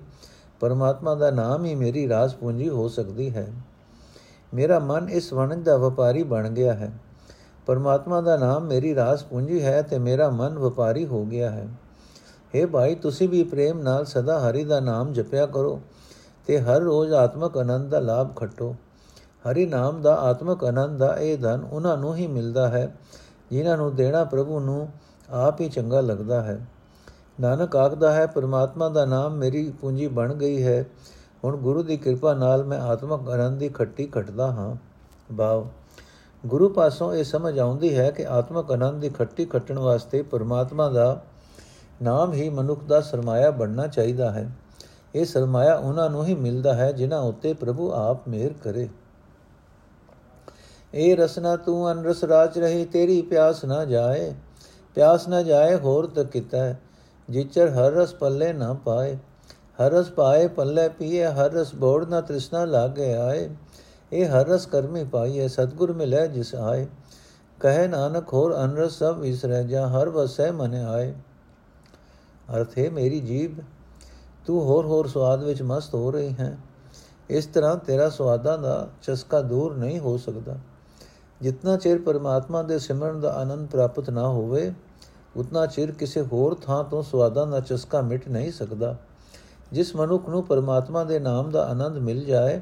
ਪਰਮਾਤਮਾ 0.59 1.15
ਦਾ 1.15 1.29
ਨਾਮ 1.31 1.65
ਹੀ 1.65 1.75
ਮੇਰੀ 1.75 2.07
ਰਾਸ 2.09 2.33
ਪੂੰਜੀ 2.35 2.69
ਹੋ 2.69 2.87
ਸਕਦੀ 2.87 3.29
ਹੈ। 3.35 3.47
ਮੇਰਾ 4.53 4.79
ਮਨ 4.79 5.09
ਇਸ 5.09 5.31
ਵਣਜ 5.33 5.63
ਦਾ 5.63 5.77
ਵਪਾਰੀ 5.77 6.23
ਬਣ 6.23 6.49
ਗਿਆ 6.49 6.73
ਹੈ। 6.73 6.91
ਪਰਮਾਤਮਾ 7.65 8.21
ਦਾ 8.21 8.37
ਨਾਮ 8.37 8.63
ਮੇਰੀ 8.63 8.95
ਰਾਸ 8.95 9.23
ਪੂੰਜੀ 9.23 9.63
ਹੈ 9.63 9.81
ਤੇ 9.81 9.99
ਮੇਰਾ 9.99 10.29
ਮਨ 10.29 10.59
ਵਪਾਰੀ 10.59 11.05
ਹੋ 11.05 11.25
ਗਿਆ 11.25 11.49
ਹੈ। 11.49 11.67
हे 12.55 12.67
ਭਾਈ, 12.67 12.95
ਤੁਸੀਂ 12.95 13.29
ਵੀ 13.29 13.43
ਪ੍ਰੇਮ 13.43 13.79
ਨਾਲ 13.79 14.05
ਸਦਾ 14.05 14.39
ਹਰੀ 14.39 14.63
ਦਾ 14.63 14.79
ਨਾਮ 14.79 15.13
ਜਪਿਆ 15.13 15.45
ਕਰੋ 15.45 15.81
ਤੇ 16.47 16.59
ਹਰ 16.59 16.81
ਰੋਜ਼ 16.81 17.13
ਆਤਮਕ 17.13 17.57
ਆਨੰਦ 17.57 17.89
ਦਾ 17.89 17.99
ਲਾਭ 17.99 18.35
ਖੱਟੋ। 18.35 18.75
ਹਰੀ 19.45 19.65
ਨਾਮ 19.65 20.01
ਦਾ 20.01 20.15
ਆਤਮਕ 20.15 20.63
ਆਨੰਦ 20.63 20.97
ਦਾ 20.97 21.15
ਇਹ 21.17 21.37
ਧਨ 21.37 21.67
ਉਹਨਾਂ 21.71 21.97
ਨੂੰ 21.97 22.15
ਹੀ 22.15 22.27
ਮਿਲਦਾ 22.27 22.67
ਹੈ, 22.69 22.95
ਜਿਨ੍ਹਾਂ 23.51 23.77
ਨੂੰ 23.77 23.95
ਦੇਣਾ 23.95 24.23
ਪ੍ਰਭੂ 24.23 24.59
ਨੂੰ 24.59 24.89
ਆਪ 25.29 25.61
ਹੀ 25.61 25.69
ਚੰਗਾ 25.69 26.01
ਲੱਗਦਾ 26.01 26.41
ਹੈ। 26.41 26.59
ਨਾਨਕ 27.39 27.75
ਆਖਦਾ 27.75 28.11
ਹੈ, 28.13 28.25
ਪਰਮਾਤਮਾ 28.25 28.89
ਦਾ 28.89 29.05
ਨਾਮ 29.05 29.33
ਮੇਰੀ 29.33 29.73
ਪੂੰਜੀ 29.81 30.07
ਬਣ 30.07 30.33
ਗਈ 30.33 30.63
ਹੈ। 30.63 30.85
ਹੁਣ 31.43 31.57
ਗੁਰੂ 31.57 31.83
ਦੀ 31.83 31.97
ਕਿਰਪਾ 31.97 32.33
ਨਾਲ 32.33 32.63
ਮੈਂ 32.63 32.79
ਆਤਮਕ 32.79 33.29
ਆਨੰਦ 33.29 33.59
ਦੀ 33.59 33.69
ਖੱਟੀ 33.69 34.05
ਖਟਦਾ 34.05 34.51
ਹਾਂ। 34.51 34.75
ਬਾਵ 35.33 35.67
ਗੁਰੂ 36.45 36.69
ਪਾਸੋਂ 36.69 37.13
ਇਹ 37.13 37.23
ਸਮਝ 37.23 37.59
ਆਉਂਦੀ 37.59 37.97
ਹੈ 37.97 38.11
ਕਿ 38.11 38.27
ਆਤਮਕ 38.27 38.71
ਆਨੰਦ 38.71 39.01
ਦੀ 39.01 39.09
ਖੱਟੀ 39.09 39.45
ਖੱਟਣ 39.45 39.79
ਵਾਸਤੇ 39.79 40.21
ਪਰਮਾਤਮਾ 40.21 40.89
ਦਾ 40.89 41.21
ਨਾਮ 42.01 42.33
ਹੀ 42.33 42.49
ਮਨੁੱਖ 42.49 42.83
ਦਾ 42.83 43.01
ਸਰਮਾਇਆ 43.01 43.51
ਬਣਨਾ 43.51 43.87
ਚਾਹੀਦਾ 43.87 44.31
ਹੈ। 44.31 44.51
ਇਹ 45.15 45.25
ਸਰਮਾਇਆ 45.25 45.75
ਉਹਨਾਂ 45.75 46.09
ਨੂੰ 46.09 46.25
ਹੀ 46.25 46.35
ਮਿਲਦਾ 46.35 46.73
ਹੈ 46.73 46.91
ਜਿਨ੍ਹਾਂ 46.91 47.19
ਉੱਤੇ 47.19 47.53
ਪ੍ਰਭੂ 47.53 47.91
ਆਪ 47.91 48.27
ਮਿਹਰ 48.27 48.53
ਕਰੇ। 48.63 48.89
ਇਹ 50.93 51.17
ਰਸਨਾ 51.17 51.55
ਤੂੰ 51.55 51.91
ਅਨਰਸ 51.91 52.23
ਰਾਜ 52.23 52.59
ਰਹੀ, 52.59 52.85
ਤੇਰੀ 52.85 53.21
ਪਿਆਸ 53.21 53.65
ਨਾ 53.65 53.85
ਜਾਏ। 53.85 54.33
ਪਿਆਸ 54.95 55.27
ਨਾ 55.27 55.41
ਜਾਏ, 55.41 55.75
ਹੋਰ 55.75 56.07
ਤਕ 56.07 56.23
ਕਿਤਾ। 56.23 56.75
ਜਿਚਰ 57.29 57.69
ਹਰ 57.69 57.91
ਰਸ 57.91 58.13
ਪੱਲੇ 58.13 58.53
ਨਾ 58.53 58.73
ਪਾਏ। 58.73 59.15
ਹਰ 59.51 59.91
ਰਸ 59.91 60.09
ਪਾਏ, 60.09 60.47
ਪੱਲੇ 60.47 60.89
ਪੀਏ। 60.89 61.25
ਹਰ 61.25 61.51
ਰਸ 61.51 61.75
ਬੋੜ 61.75 62.09
ਨਾ 62.09 62.21
ਤ੍ਰਿਸ਼ਨਾ 62.21 62.65
ਲਾਗੇ 62.65 63.13
ਆਏ। 63.13 63.49
ਇਹ 64.13 64.27
ਹਰ 64.27 64.47
ਰਸ 64.47 64.65
ਕਰਮੀ 64.65 65.03
ਪਾਈਏ 65.03 65.47
ਸਤਗੁਰ 65.47 65.93
ਮਿਲੇ 65.93 66.27
ਜਿਸ 66.27 66.55
ਆਏ। 66.55 66.87
ਕਹੇ 67.59 67.87
ਨਾਨਕ 67.87 68.33
ਹੋਰ 68.33 68.55
ਅਨਰਸ 68.55 68.99
ਸਭ 68.99 69.17
ਵਿਸਰੈ, 69.19 69.63
ਜਾ 69.63 69.87
ਹਰ 69.87 70.09
ਵਸੈ 70.09 70.51
ਮਨ 70.51 70.75
ਆਏ। 70.75 71.13
ਅਰਥ 72.55 72.77
ਹੈ, 72.77 72.89
ਮੇਰੀ 72.89 73.19
ਜੀਬ 73.19 73.51
ਤੂੰ 74.45 74.63
ਹੋਰ 74.63 74.85
ਹੋਰ 74.85 75.07
ਸਵਾਦ 75.07 75.43
ਵਿੱਚ 75.43 75.61
ਮਸਤ 75.61 75.95
ਹੋ 75.95 76.11
ਰਹੀ 76.11 76.33
ਹੈ। 76.39 76.57
ਇਸ 77.29 77.45
ਤਰ੍ਹਾਂ 77.45 77.75
ਤੇਰਾ 77.75 78.09
ਸਵਾਦਾਂ 78.09 78.57
ਦਾ 78.57 78.89
ਚਸਕਾ 79.01 79.41
ਦੂਰ 79.41 79.75
ਨਹੀਂ 79.75 79.99
ਹੋ 79.99 80.17
ਸਕਦਾ। 80.17 80.55
ਜਿੰਨਾ 81.41 81.77
ਚਿਰ 81.77 82.01
ਪਰਮਾਤਮਾ 82.01 82.63
ਦੇ 82.63 82.79
ਸਿਮਰਨ 82.79 83.19
ਦਾ 83.19 83.33
ਆਨੰਦ 83.33 83.69
ਪ੍ਰਾਪਤ 83.69 84.09
ਨਾ 84.09 84.27
ਹੋਵੇ, 84.27 84.73
ਉਤਨਾ 85.37 85.65
ਚਿਰ 85.65 85.91
ਕਿਸੇ 85.91 86.21
ਹੋਰ 86.21 86.55
ਥਾਂ 86.55 86.83
ਤੋਂ 86.83 87.03
ਸਵਾਦਾਂ 87.03 87.47
ਦਾ 87.47 87.59
ਚਸਕਾ 87.59 88.01
ਮਿਟ 88.01 88.27
ਨਹੀਂ 88.27 88.51
ਸਕਦਾ। 88.51 88.95
ਜਿਸ 89.71 89.95
ਮਨੁੱਖ 89.95 90.29
ਨੂੰ 90.29 90.43
ਪਰਮਾਤਮਾ 90.43 91.03
ਦੇ 91.03 91.19
ਨਾਮ 91.19 91.51
ਦਾ 91.51 91.65
ਆਨੰਦ 91.67 91.97
ਮਿਲ 91.97 92.25
ਜਾਏ 92.25 92.61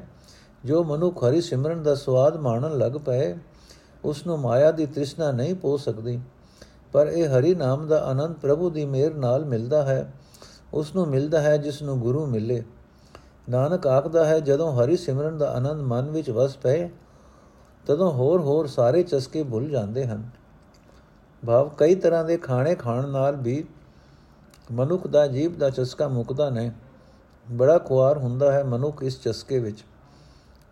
ਜੋ 0.64 0.84
ਮਨੁੱਖ 0.84 1.24
ਹਰੀ 1.24 1.40
ਸਿਮਰਨ 1.40 1.82
ਦਾ 1.82 1.94
ਸਵਾਦ 1.94 2.36
ਮਾਣਨ 2.36 2.78
ਲੱਗ 2.78 2.92
ਪਏ 2.92 3.36
ਉਸ 4.04 4.26
ਨੂੰ 4.26 4.38
ਮਾਇਆ 4.38 4.70
ਦੀ 4.70 4.86
ਤ੍ਰਿਸ਼ਨਾ 4.86 5.32
ਨਹੀਂ 5.32 5.54
ਪੋ 5.54 5.76
ਸਕਦੀ। 5.76 6.20
ਪਰ 6.92 7.06
ਇਹ 7.06 7.38
ਹਰੀ 7.38 7.54
ਨਾਮ 7.54 7.86
ਦਾ 7.86 8.04
ਆਨੰਦ 8.04 8.34
ਪ੍ਰਭੂ 8.34 8.70
ਦੀ 8.70 8.84
ਮਿਹਰ 8.84 9.14
ਨਾਲ 9.14 9.44
ਮਿਲਦਾ 9.44 9.82
ਹੈ। 9.82 10.12
ਉਸ 10.74 10.94
ਨੂੰ 10.94 11.08
ਮਿਲਦਾ 11.08 11.40
ਹੈ 11.40 11.56
ਜਿਸ 11.56 11.82
ਨੂੰ 11.82 12.00
ਗੁਰੂ 12.00 12.26
ਮਿਲੇ। 12.26 12.64
ਨਾਨਕ 13.48 13.86
ਆਖਦਾ 13.86 14.24
ਹੈ, 14.24 14.40
ਜਦੋਂ 14.40 14.72
ਹਰੀ 14.72 14.96
ਸਿਮਰਨ 14.96 15.38
ਦਾ 15.38 15.52
ਆਨੰਦ 15.52 15.80
ਮਨ 15.80 16.10
ਵਿੱਚ 16.10 16.30
ਵਸ 16.30 16.56
ਪਏ, 16.56 16.88
ਤਦੋਂ 17.86 18.12
ਹੋਰ 18.12 18.40
ਹੋਰ 18.40 18.66
ਸਾਰੇ 18.66 19.02
ਚਸਕੇ 19.02 19.42
ਭੁੱਲ 19.42 19.68
ਜਾਂਦੇ 19.68 20.06
ਹਨ। 20.06 20.28
ਭਾਵ 21.46 21.70
ਕਈ 21.78 21.94
ਤਰ੍ਹਾਂ 21.94 22.24
ਦੇ 22.24 22.36
ਖਾਣੇ 22.36 22.74
ਖਾਣ 22.74 23.08
ਨਾਲ 23.08 23.36
ਵੀ 23.36 23.64
ਮਨੁੱਖ 24.72 25.06
ਦਾ 25.06 25.26
ਜੀਵ 25.26 25.58
ਦਾ 25.58 25.70
ਚਸਕਾ 25.70 26.08
ਮੁਕਦਾ 26.08 26.50
ਨਹੀਂ। 26.50 26.70
ਬੜਾ 27.50 27.78
ਖੁਆਰ 27.78 28.18
ਹੁੰਦਾ 28.18 28.52
ਹੈ 28.52 28.64
ਮਨੁੱਖ 28.64 29.02
ਇਸ 29.02 29.20
ਚਸਕੇ 29.22 29.58
ਵਿੱਚ। 29.58 29.84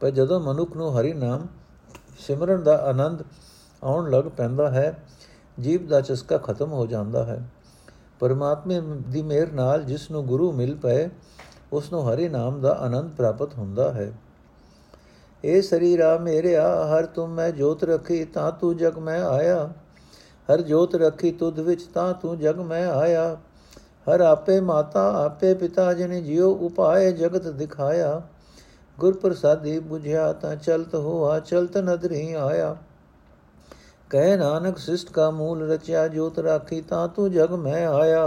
ਪਰ 0.00 0.10
ਜਦੋਂ 0.10 0.40
ਮਨੁੱਖ 0.40 0.76
ਨੂੰ 0.76 1.00
ਹਰੀ 1.00 1.12
ਨਾਮ 1.12 1.46
ਸਿਮਰਨ 2.18 2.62
ਦਾ 2.62 2.76
ਆਨੰਦ 2.76 3.22
ਆਉਣ 3.84 4.10
ਲੱਗ 4.10 4.24
ਪੈਂਦਾ 4.24 4.70
ਹੈ, 4.70 5.04
ਜੀਵ 5.60 5.86
ਦਾ 5.86 6.00
ਚਸਕਾ 6.00 6.38
ਖਤਮ 6.38 6.72
ਹੋ 6.72 6.86
ਜਾਂਦਾ 6.86 7.24
ਹੈ। 7.24 7.50
ਪਰਮਾਤਮੇ 8.20 8.80
ਦੀ 9.08 9.22
ਮਿਹਰ 9.22 9.52
ਨਾਲ 9.52 9.82
ਜਿਸ 9.82 10.10
ਨੂੰ 10.10 10.26
ਗੁਰੂ 10.26 10.52
ਮਿਲ 10.52 10.74
ਪਏ, 10.74 11.08
ਉਸ 11.72 11.92
ਨੂੰ 11.92 12.12
ਹਰੀ 12.12 12.28
ਨਾਮ 12.28 12.60
ਦਾ 12.60 12.72
ਆਨੰਦ 12.72 13.10
ਪ੍ਰਾਪਤ 13.10 13.54
ਹੁੰਦਾ 13.54 13.92
ਹੈ। 13.92 14.12
ਏ 15.44 15.60
ਸਰੀਰਾ 15.60 16.18
ਮੇਰਿਆ, 16.18 16.86
ਹਰ 16.86 17.06
ਤੁਮ 17.06 17.30
ਮੈਂ 17.30 17.50
ਜੋਤ 17.50 17.84
ਰੱਖੀ, 17.84 18.24
ਤਾਂ 18.24 18.52
ਤੂੰ 18.52 18.76
ਜਗ 18.76 18.98
ਮੈਂ 18.98 19.22
ਆਇਆ। 19.22 19.72
ਹਰ 20.52 20.60
ਜੋਤ 20.60 20.94
ਰੱਖੀ 20.94 21.30
ਤੁਧ 21.30 21.58
ਵਿੱਚ, 21.58 21.82
ਤਾਂ 21.82 22.14
ਤੂੰ 22.14 22.38
ਜਗ 22.38 22.58
ਮੈਂ 22.58 22.86
ਆਇਆ। 22.86 23.36
ਹਰ 23.80 24.20
ਆਪੇ 24.20 24.60
ਮਾਤਾ, 24.60 25.24
ਆਪੇ 25.24 25.54
ਪਿਤਾ, 25.54 25.92
ਜਿਨੇ 25.92 26.20
ਜਿਉ 26.20 26.54
ਉਪਾਏ, 26.54 27.12
ਜਗਤ 27.12 27.48
ਦਿਖਾਇਆ। 27.48 28.22
ਗੁਰ 28.98 29.16
ਪ੍ਰਸਾਦੀ 29.16 29.78
부ਝਿਆ 29.78 30.32
ਤਾਂ 30.32 30.56
ਚਲਤ 30.56 30.94
ਹੋਆ, 30.94 31.38
ਚਲਤ 31.40 31.76
ਨਦਰੀ 31.78 32.32
ਆਇਆ। 32.32 32.76
ਕਹਿ 34.10 34.36
ਨਾਨਕ, 34.36 34.78
ਸਿਸ਼ਟ 34.78 35.10
ਕਾ 35.12 35.30
ਮੂਲ 35.30 35.70
ਰਚਿਆ, 35.70 36.08
ਜੋਤ 36.08 36.38
ਰਾਖੀ 36.38 36.80
ਤਾਂ 36.80 37.08
ਤੂੰ 37.08 37.30
ਜਗ 37.32 37.52
ਮੈਂ 37.52 37.86
ਆਇਆ। 37.86 38.24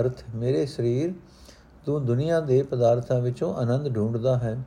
ਅਰਥ, 0.00 0.22
ਮੇਰੇ 0.34 0.66
ਸਰੀਰ 0.66 1.12
ਤੂੰ 1.86 2.04
ਦੁਨੀਆ 2.06 2.40
ਦੇ 2.40 2.62
ਪਦਾਰਥਾਂ 2.62 3.20
ਵਿੱਚੋਂ 3.20 3.54
ਆਨੰਦ 3.54 3.94
ਢੂੰਡਦਾ 3.94 4.36
ਹੈ, 4.38 4.58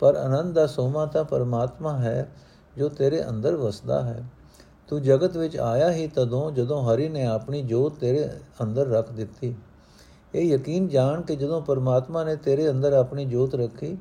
ਪਰ 0.00 0.16
ਆਨੰਦ 0.16 0.54
ਦਾ 0.54 0.66
ਸੋਮਾ 0.66 1.06
ਤਾਂ 1.06 1.24
ਪਰਮਾਤਮਾ 1.24 1.96
ਹੈ, 1.98 2.28
ਜੋ 2.76 2.88
ਤੇਰੇ 2.88 3.24
ਅੰਦਰ 3.28 3.56
ਵਸਦਾ 3.56 4.02
ਹੈ। 4.02 4.24
ਤੂੰ 4.88 5.02
ਜਗਤ 5.02 5.36
ਵਿੱਚ 5.36 5.56
ਆਇਆ 5.56 5.92
ਹੀ 5.92 6.06
ਤਦੋਂ 6.06 6.50
ਜਦੋਂ 6.52 6.82
ਹਰੀ 6.82 7.08
ਨੇ 7.08 7.26
ਆਪਣੀ 7.26 7.62
ਜੋਤ 7.62 7.98
ਤੇਰੇ 7.98 8.28
ਅੰਦਰ 8.62 8.86
ਰੱਖ 8.86 9.12
ਦਿੱਤੀ। 9.12 9.54
ਇਹ 10.34 10.42
ਯਕੀਨ 10.42 10.88
ਜਾਣ 10.88 11.22
ਕਿ 11.22 11.36
ਜਦੋਂ 11.36 11.60
ਪਰਮਾਤਮਾ 11.60 12.24
ਨੇ 12.24 12.36
ਤੇਰੇ 12.36 12.70
ਅੰਦਰ 12.70 12.92
ਆਪਣੀ 12.92 13.24
ਜੋਤ 13.24 13.54
ਰੱਖੀ, 13.54 13.98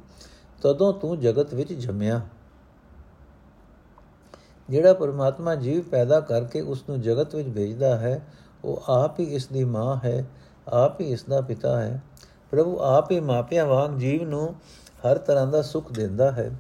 ਤਦੋਂ 0.62 0.94
ਤੂੰ 0.94 1.20
ਜਗਤ 1.20 1.54
ਵਿੱਚ 1.54 1.74
ਜੰਮਿਆ। 1.74 2.22
ਜਿਹੜਾ 4.70 4.94
ਪਰਮਾਤਮਾ 4.94 5.56
ਜੀਵ 5.56 5.82
ਪੈਦਾ 5.82 6.20
ਕਰਕੇ 6.20 6.62
ਉਸ 6.62 6.84
ਨੂੰ 6.90 7.02
ਜਗਤ 7.02 7.36
ਵਿੱਚ 7.36 7.50
ਭੇਜਦਾ 7.50 7.98
ਹੈ, 7.98 8.28
ਉਹ 8.66 8.84
ਆਪ 8.90 9.20
ਹੀ 9.20 9.26
ਇਸ 9.26 9.48
ਦੀ 9.48 9.64
ਮਾਂ 9.64 9.98
ਹੈ, 10.06 10.28
ਆਪ 10.68 11.02
ਹੀ 11.02 11.06
ਇਸ 11.06 11.24
ਦਾ 11.24 11.42
ਪਿਤਾ 11.42 11.82
ਹੈ। 11.82 12.04
ਪ੍ਰਭੂ 12.52 12.80
ਆਪ 12.80 13.12
ਹੀ 13.12 13.20
ਮਾਪਿਆਂ 13.20 13.66
ਵਾਂਗ 13.66 13.98
ਜੀਵ 13.98 14.30
ਨੂੰ 14.30 14.56
ਹਰ 15.06 15.18
ਤਰ੍ਹਾਂ 15.18 15.48
ਦਾ 15.48 15.62
ਸੁੱਖ 15.62 15.92
ਦਿੰਦਾ 15.92 16.32
ਹੈ। 16.32 16.60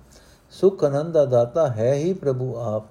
ਸੁਖ 0.52 0.84
ਆਨੰਦ 0.84 1.14
ਦਾ 1.14 1.26
ਦਾਤਾ 1.26 1.68
ਹੈ 1.68 1.94
ਹੀ 1.94 2.14
ਪ੍ਰਭੂ 2.14 2.56
ਆਪ। 2.56 2.84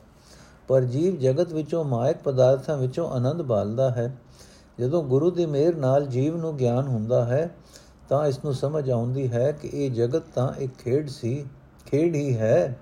ਪਰ 0.69 0.81
ਜੀਵ 0.81 1.17
ਜਗਤ 1.17 1.53
ਵਿੱਚੋਂ 1.53 1.85
ਮਾਇਕ 1.85 2.17
ਪਦਾਰਥਾਂ 2.17 2.77
ਵਿੱਚੋਂ 2.77 3.11
ਆਨੰਦ 3.11 3.43
ਬਾਲਦਾ 3.43 3.91
ਹੈ। 3.91 4.17
ਜਦੋਂ 4.81 5.03
ਗੁਰੂ 5.03 5.31
ਦੀ 5.31 5.47
ਮਿਹਰ 5.47 5.77
ਨਾਲ 5.77 6.07
ਜੀਵ 6.07 6.37
ਨੂੰ 6.37 6.57
ਗਿਆਨ 6.57 6.87
ਹੁੰਦਾ 6.89 7.25
ਹੈ, 7.25 7.55
ਤਾਂ 8.09 8.27
ਇਸ 8.27 8.45
ਨੂੰ 8.45 8.55
ਸਮਝ 8.55 8.91
ਆਉਂਦੀ 8.91 9.33
ਹੈ 9.33 9.53
ਕਿ 9.53 9.69
ਇਹ 9.69 9.91
ਜਗਤ 9.91 10.23
ਤਾਂ 10.35 10.53
ਇੱਕ 10.59 10.73
ਖੇਡ 10.79 11.09
ਸੀ, 11.09 11.45
ਖੇਡ 11.87 12.15
ਹੀ 12.15 12.37
ਹੈ। 12.37 12.79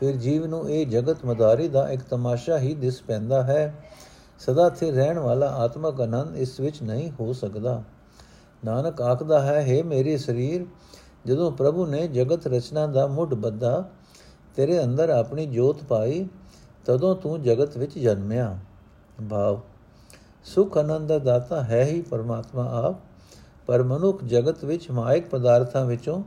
ਫਿਰ 0.00 0.16
ਜੀਵ 0.16 0.46
ਨੂੰ 0.46 0.70
ਇਹ 0.70 0.86
ਜਗਤ 0.86 1.24
ਮਦਾਰੀ 1.24 1.68
ਦਾ 1.68 1.88
ਇੱਕ 1.88 2.02
ਤਮਾਸ਼ਾ 2.02 2.58
ਹੀ 2.58 2.74
ਦਿਸ 2.74 3.02
ਪੈਂਦਾ 3.02 3.42
ਹੈ। 3.42 3.74
ਸਦਾ 4.38 4.68
ਸਥਿਰ 4.68 4.94
ਰਹਿਣ 4.94 5.18
ਵਾਲਾ 5.18 5.46
ਆਤਮਕ 5.46 6.00
ਆਨੰਦ 6.00 6.36
ਇਸ 6.36 6.60
ਵਿੱਚ 6.60 6.82
ਨਹੀਂ 6.82 7.10
ਹੋ 7.20 7.32
ਸਕਦਾ। 7.32 7.82
ਨਾਨਕ 8.64 9.02
ਆਖਦਾ 9.02 9.40
ਹੈ 9.40 9.66
हे 9.68 9.86
ਮੇਰੇ 9.86 10.16
ਸਰੀਰ, 10.16 10.66
ਜਦੋਂ 11.26 11.52
ਪ੍ਰਭੂ 11.52 11.86
ਨੇ 11.86 12.08
ਜਗਤ 12.08 12.46
ਰਚਨਾ 12.46 12.86
ਦਾ 12.86 13.06
ਮੁੱਢ 13.06 13.34
ਬੱਧਾ, 13.34 13.88
ਤੇਰੇ 14.56 14.84
ਅੰਦਰ 14.84 15.10
ਆਪਣੀ 15.10 15.46
ਜੋਤ 15.46 15.84
ਪਾਈ, 15.84 16.28
ਤਦੋਂ 16.84 17.16
ਤੂੰ 17.16 17.42
ਜਗਤ 17.42 17.78
ਵਿੱਚ 17.78 17.98
ਜਨਮਿਆ। 17.98 18.58
ਭਾਵ 19.30 19.60
ਸੁਖ 20.44 20.78
ਆਨੰਦ 20.78 21.08
ਦਾ 21.08 21.18
ਦਾਤਾ 21.18 21.62
ਹੈ 21.62 21.84
ਹੀ 21.84 22.02
ਪਰਮਾਤਮਾ 22.02 22.82
ਆਪ। 22.82 22.96
ਪਰ 23.66 23.82
ਮਨੁੱਖ 23.82 24.24
ਜਗਤ 24.24 24.64
ਵਿੱਚ 24.64 24.90
ਮਾਇਕ 24.90 25.28
ਪਦਾਰਥਾਂ 25.28 25.84
ਵਿੱਚੋਂ 25.84 26.22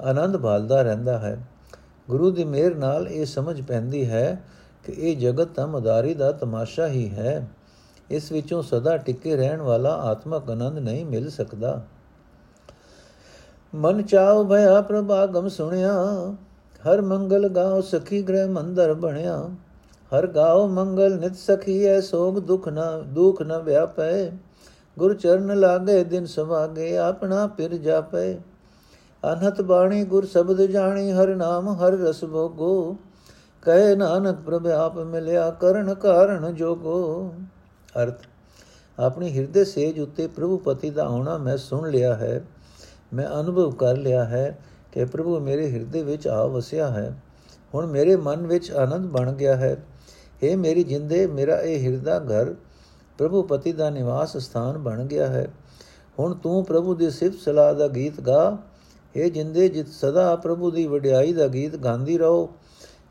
ਆਨੰਦ 0.00 0.36
ਭਾਲਦਾ 0.36 0.82
ਰਹਿੰਦਾ 0.82 1.18
ਹੈ। 1.18 1.48
ਗੁਰੂ 2.10 2.30
ਦੀ 2.30 2.44
ਮਿਹਰ 2.44 2.74
ਨਾਲ 2.74 3.08
ਇਹ 3.08 3.26
ਸਮਝ 3.26 3.62
ਪੈਂਦੀ 3.62 4.10
ਹੈ 4.10 4.44
ਕਿ 4.84 4.92
ਇਹ 4.92 5.16
ਜਗਤ 5.16 5.48
ਤਾਂ 5.48 5.66
ਮਦਾਰੀ 5.66 6.14
ਦਾ 6.14 6.32
ਤਮਾਸ਼ਾ 6.32 6.86
ਹੀ 6.86 7.10
ਹੈ। 7.10 7.48
ਇਸ 8.10 8.32
ਵਿੱਚੋਂ 8.32 8.62
ਸਦਾ 8.62 8.96
ਟਿਕੇ 8.96 9.36
ਰਹਿਣ 9.36 9.60
ਵਾਲਾ 9.60 9.94
ਆਤਮਕ 9.94 10.50
ਆਨੰਦ 10.50 10.78
ਨਹੀਂ 10.78 11.06
ਮਿਲ 11.06 11.30
ਸਕਦਾ। 11.30 11.82
ਮਨ 13.74 14.02
ਚਾਉ 14.02 14.44
ਭਇਆ 14.44 14.80
ਪ੍ਰਭਾਗਮ 14.80 15.48
ਸੁਣਿਆ, 15.48 15.92
ਹਰ 16.88 17.00
ਮੰਗਲ 17.00 17.48
ਗਾਉ 17.48 17.80
ਸਖੀ 17.80 18.22
ਗ੍ਰਹਿ 18.22 18.46
ਮੰਦਰ 18.46 18.94
ਬਣਿਆ। 18.94 19.48
ਹਰ 20.14 20.26
ਗਾਉ 20.26 20.66
ਮੰਗਲ 20.66 21.18
ਨਿਤ 21.18 21.36
ਸਖੀ 21.36 21.84
ਐ 21.84 22.00
ਸੋਗ 22.00 22.38
ਦੁਖ 22.38 22.68
ਨਾ, 22.68 22.98
ਦੁਖ 22.98 23.42
ਨ 23.42 23.58
ਵਿਆਪੈ। 23.58 24.30
ਗੁਰ 24.98 25.14
ਚਰਨ 25.14 25.60
ਲਾਗੇ, 25.60 26.04
ਦਿਨ 26.04 26.26
ਸਵਾਗੇ, 26.26 26.96
ਆਪਣਾ 26.96 27.46
ਪਿਰ 27.46 27.74
ਜਾਪੈ। 27.74 28.34
ਅਨਹਤ 29.32 29.62
ਬਾਣੀ 29.62 30.04
ਗੁਰ 30.04 30.26
ਸ਼ਬਦ 30.26 30.62
ਜਾਣੀ, 30.62 31.12
ਹਰ 31.12 31.36
ਨਾਮ, 31.36 31.68
ਹਰ 31.68 31.92
ਰਸ 31.92 32.24
ਭੋਗੋ। 32.24 32.96
ਕਹੇ 33.62 33.96
ਨਾਨਕ 33.96 34.36
ਪ੍ਰਭ 34.46 34.66
ਆਪ 34.66 34.98
ਮਿਲਿਆ, 34.98 35.50
ਕਰਨ 35.50 35.94
ਕਾਰਨ 35.94 36.54
ਜੋਗੋ। 36.54 37.34
ਅਰਥ, 38.02 38.20
ਆਪਣੀ 38.98 39.38
ਹਿਰਦੇ 39.38 39.64
ਸੇਜ 39.64 40.00
ਉੱਤੇ 40.00 40.26
ਪ੍ਰਭੂ 40.26 40.58
ਪਤੀ 40.58 40.90
ਦਾ 40.90 41.04
ਆਉਣਾ 41.04 41.38
ਮੈਂ 41.38 41.56
ਸੁਣ 41.56 41.90
ਲਿਆ 41.90 42.14
ਹੈ। 42.14 42.44
ਮੈਂ 43.14 43.40
ਅਨੁਭਵ 43.40 43.70
ਕਰ 43.70 43.96
ਲਿਆ 43.96 44.24
ਹੈ 44.24 44.58
ਕਿ 44.92 45.04
ਪ੍ਰਭੂ 45.04 45.40
ਮੇਰੇ 45.40 45.70
ਹਿਰਦੇ 45.70 46.02
ਵਿੱਚ 46.02 46.28
ਆ 46.28 46.46
ਵਸਿਆ 46.46 46.88
ਹੈ। 46.88 47.22
ਹੁਣ 47.74 47.86
ਮੇਰੇ 47.86 48.16
ਮਨ 48.16 48.46
ਵਿੱਚ 48.46 48.72
ਆਨੰਦ 48.72 49.10
ਬਣ 49.10 49.32
ਗਿਆ 49.32 49.56
ਹੈ। 49.56 49.76
ਇਹ 50.42 50.56
ਮੇਰੀ 50.56 50.84
ਜਿੰਦੇ, 50.84 51.26
ਮੇਰਾ 51.26 51.60
ਇਹ 51.60 51.88
ਹਿਰਦਾ 51.88 52.18
ਘਰ, 52.18 52.54
ਪ੍ਰਭੂ 53.18 53.42
ਪਤੀ 53.42 53.72
ਦਾ 53.72 53.90
ਨਿਵਾਸ 53.90 54.36
ਸਥਾਨ 54.36 54.78
ਬਣ 54.78 55.04
ਗਿਆ 55.04 55.26
ਹੈ। 55.26 55.52
ਹੁਣ 56.18 56.34
ਤੂੰ 56.34 56.64
ਪ੍ਰਭੂ 56.64 56.94
ਦੀ 56.94 57.10
ਸਿਫਤ 57.10 57.38
ਸਲਾਹ 57.38 57.74
ਦਾ 57.74 57.88
ਗੀਤ 57.88 58.20
ਗਾ। 58.20 58.58
ਇਹ 59.16 59.32
ਜਿੰਦੇ, 59.32 59.68
ਜਿਤ 59.68 59.88
ਸਦਾ 59.88 60.36
ਪ੍ਰਭੂ 60.36 60.70
ਦੀ 60.70 60.86
ਵਡਿਆਈ 60.86 61.32
ਦਾ 61.32 61.48
ਗੀਤ 61.48 61.76
ਗਾਉਂਦੀ 61.76 62.18
ਰਹੋ। 62.18 62.50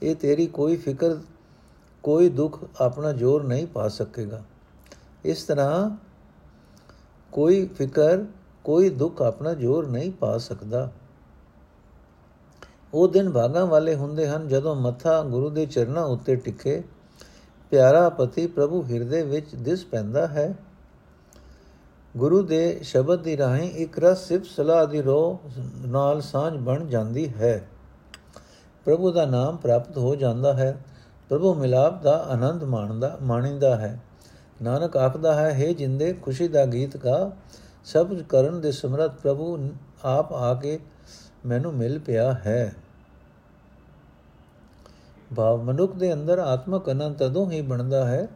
ਇਹ 0.01 0.15
ਤੇਰੀ 0.15 0.47
ਕੋਈ 0.47 0.77
ਫਿਕਰ, 0.77 1.15
ਕੋਈ 2.03 2.29
ਦੁੱਖ 2.29 2.65
ਆਪਣਾ 2.81 3.11
ਜ਼ੋਰ 3.11 3.43
ਨਹੀਂ 3.43 3.67
ਪਾ 3.67 3.87
ਸਕੇਗਾ। 3.87 4.43
ਇਸ 5.25 5.43
ਤਰ੍ਹਾਂ 5.43 5.97
ਕੋਈ 7.31 7.67
ਫਿਕਰ, 7.67 8.23
ਕੋਈ 8.63 8.89
ਦੁੱਖ 8.89 9.21
ਆਪਣਾ 9.21 9.53
ਜ਼ੋਰ 9.53 9.87
ਨਹੀਂ 9.87 10.11
ਪਾ 10.11 10.37
ਸਕਦਾ। 10.37 10.91
ਉਹ 12.93 13.07
ਦਿਨ 13.07 13.31
ਭਾਗਾਂ 13.31 13.65
ਵਾਲੇ 13.65 13.95
ਹੁੰਦੇ 13.95 14.27
ਹਨ 14.27 14.47
ਜਦੋਂ 14.47 14.75
ਮੱਥਾ 14.75 15.23
ਗੁਰੂ 15.23 15.49
ਦੇ 15.49 15.65
ਚਰਨਾਂ 15.65 16.03
ਉੱਤੇ 16.03 16.35
ਟਿਕੇ। 16.35 16.83
ਪਿਆਰਾ 17.69 18.09
ਪਤੀ 18.09 18.47
ਪ੍ਰਭੂ 18.47 18.83
ਹਿਰਦੇ 18.83 19.23
ਵਿੱਚ 19.23 19.55
ਦਿਸ 19.55 19.85
ਪੈਂਦਾ 19.85 20.27
ਹੈ। 20.27 20.55
ਗੁਰੂ 22.17 22.41
ਦੇ 22.41 22.79
ਸ਼ਬਦ 22.83 23.21
ਦੀ 23.21 23.37
ਰਾਹੀਂ 23.37 23.71
ਇੱਕ 23.71 24.03
ਰਸ 24.03 24.27
ਸਿਫਤ 24.27 24.45
ਸਲਾਹ 24.45 24.85
ਦੀ 24.85 25.01
ਰੋ 25.01 25.39
ਨਾਲ 25.87 26.21
ਸਾਂਝ 26.21 26.53
ਬਣ 26.53 26.85
ਜਾਂਦੀ 26.85 27.29
ਹੈ। 27.29 27.67
ਪ੍ਰਭੂ 28.85 29.11
ਦਾ 29.11 29.25
ਨਾਮ 29.25 29.57
ਪ੍ਰਾਪਤ 29.57 29.97
ਹੋ 29.97 30.15
ਜਾਂਦਾ 30.15 30.53
ਹੈ। 30.53 30.85
ਪ੍ਰਭੂ 31.29 31.53
ਮਿਲਾਪ 31.53 32.03
ਦਾ 32.03 32.17
ਆਨੰਦ 32.17 32.63
ਮਾਣਦਾ, 32.63 33.17
ਮਾਣਿੰਦਾ 33.21 33.75
ਹੈ। 33.75 33.99
ਨਾਨਕ 34.61 34.97
ਆਖਦਾ 34.97 35.33
ਹੈ 35.33 35.65
हे 35.65 35.73
ਜਿੰਦੇ, 35.73 36.13
ਖੁਸ਼ੀ 36.13 36.47
ਦਾ 36.47 36.65
ਗੀਤ 36.65 36.97
ਗਾ। 36.97 37.31
ਸਭ 37.85 38.15
ਕਰਨ 38.21 38.61
ਦੇ 38.61 38.71
ਸਮਰਤ 38.71 39.11
ਪ੍ਰਭੂ 39.11 39.69
ਆਪ 40.03 40.33
ਆ 40.33 40.53
ਕੇ 40.53 40.79
ਮੈਨੂੰ 41.45 41.73
ਮਿਲ 41.73 41.99
ਪਿਆ 41.99 42.33
ਹੈ। 42.33 42.73
ਭਾਵ 45.35 45.63
ਮਨੁੱਖ 45.63 45.95
ਦੇ 45.95 46.13
ਅੰਦਰ 46.13 46.39
ਆਤਮਕ 46.39 46.91
ਅਨੰਤ 46.91 47.23
ਤਦੋਂ 47.23 47.51
ਹੀ 47.51 47.61
ਬਣਦਾ 47.61 48.05
ਹੈ, 48.05 48.27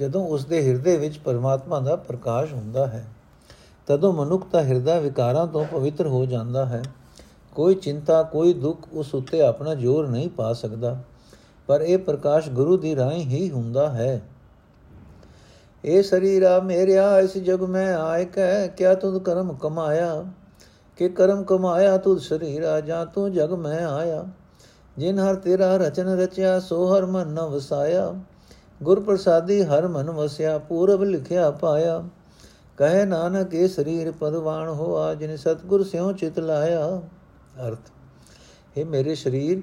ਜਦੋਂ 0.00 0.26
ਉਸ 0.28 0.44
ਦੇ 0.44 0.68
ਹਿਰਦੇ 0.68 0.96
ਵਿੱਚ 0.96 1.18
ਪਰਮਾਤਮਾ 1.18 1.80
ਦਾ 1.80 1.96
ਪ੍ਰਕਾਸ਼ 1.96 2.54
ਹੁੰਦਾ 2.54 2.86
ਹੈ। 2.86 3.06
ਤਦੋਂ 3.86 4.12
ਮਨੁੱਖ 4.12 4.46
ਦਾ 4.52 4.62
ਹਿਰਦਾ 4.62 5.00
ਵਿਕਾਰਾਂ 5.00 5.46
ਤੋਂ 5.46 5.64
ਪਵਿੱਤਰ 5.64 6.06
ਹੋ 6.06 6.26
ਜਾਂਦਾ 6.26 6.66
ਹੈ। 6.66 6.82
ਕੋਈ 7.54 7.74
ਚਿੰਤਾ, 7.74 8.22
ਕੋਈ 8.22 8.52
ਦੁੱਖ 8.52 8.78
ਉਸ 8.92 9.14
ਉੱਤੇ 9.14 9.42
ਆਪਣਾ 9.42 9.74
ਜ਼ੋਰ 9.74 10.08
ਨਹੀਂ 10.08 10.28
ਪਾ 10.28 10.52
ਸਕਦਾ, 10.52 10.98
ਪਰ 11.66 11.80
ਇਹ 11.80 11.98
ਪ੍ਰਕਾਸ਼ 11.98 12.48
ਗੁਰੂ 12.48 12.76
ਦੀ 12.76 12.96
ਰਾਹੀਂ 12.96 13.26
ਹੀ 13.26 13.50
ਹੁੰਦਾ 13.50 13.88
ਹੈ। 13.90 14.22
ਇਹ 15.84 16.02
ਸਰੀਰਾ 16.02 16.60
ਮੇਰਿਆ, 16.60 17.20
ਇਸ 17.20 17.38
ਜਗ 17.38 17.62
ਮੈਂ 17.62 17.96
ਆਇ 17.96 18.24
ਕੈ 18.24 18.66
ਕਿਆ 18.66 18.94
ਤੁਧ 18.94 19.22
ਕਰਮ 19.22 19.52
ਕਮਾਇਆ? 19.52 20.24
ਕਿ 20.96 21.08
ਕਰਮ 21.08 21.44
ਕਮਾਇਆ 21.44 21.96
ਤੁਧ 21.96 22.18
ਸਰੀਰਾ, 22.18 22.80
ਜਾਂ 22.80 23.06
ਤੂੰ 23.06 23.32
ਜਗ 23.32 23.52
ਮੈਂ 23.52 23.86
ਆਇਆ? 23.86 24.24
ਜਿਨ 24.98 25.18
ਹਰ 25.18 25.34
ਤੇਰਾ 25.34 25.76
ਰਚਨ 25.76 26.08
ਰਚਿਆ, 26.08 26.60
ਸੋ 26.60 26.96
ਹਰ 26.96 27.06
ਮਨ 27.06 27.28
ਨ 27.28 27.40
ਵਸਾਇਆ। 27.40 28.14
ਗੁਰ 28.82 29.00
ਪ੍ਰਸਾਦੀ 29.00 29.62
ਹਰ 29.62 29.88
ਮਨ 29.88 30.10
ਵਸਿਆ, 30.10 30.58
ਪੂਰਬ 30.58 31.02
ਲਿਖਿਆ 31.02 31.50
ਪਾਇਆ। 31.50 32.02
ਕਹੇ 32.76 33.04
ਨਾਨਕ, 33.04 33.54
ਇਹ 33.54 33.68
ਸਰੀਰ 33.68 34.12
ਪਰਵਾਣ 34.12 34.68
ਹੋਆ, 34.68 35.14
ਜਿਨ 35.14 35.36
ਸਤਗੁਰ 35.36 35.84
ਸਿਉ 35.84 36.12
ਚਿਤ 36.12 36.38
ਲਾਇਆ। 36.38 37.02
ਅਰਥ 37.68 37.90
ਇਹ 38.76 38.84
ਮੇਰੇ 38.84 39.14
ਸਰੀਰ, 39.14 39.62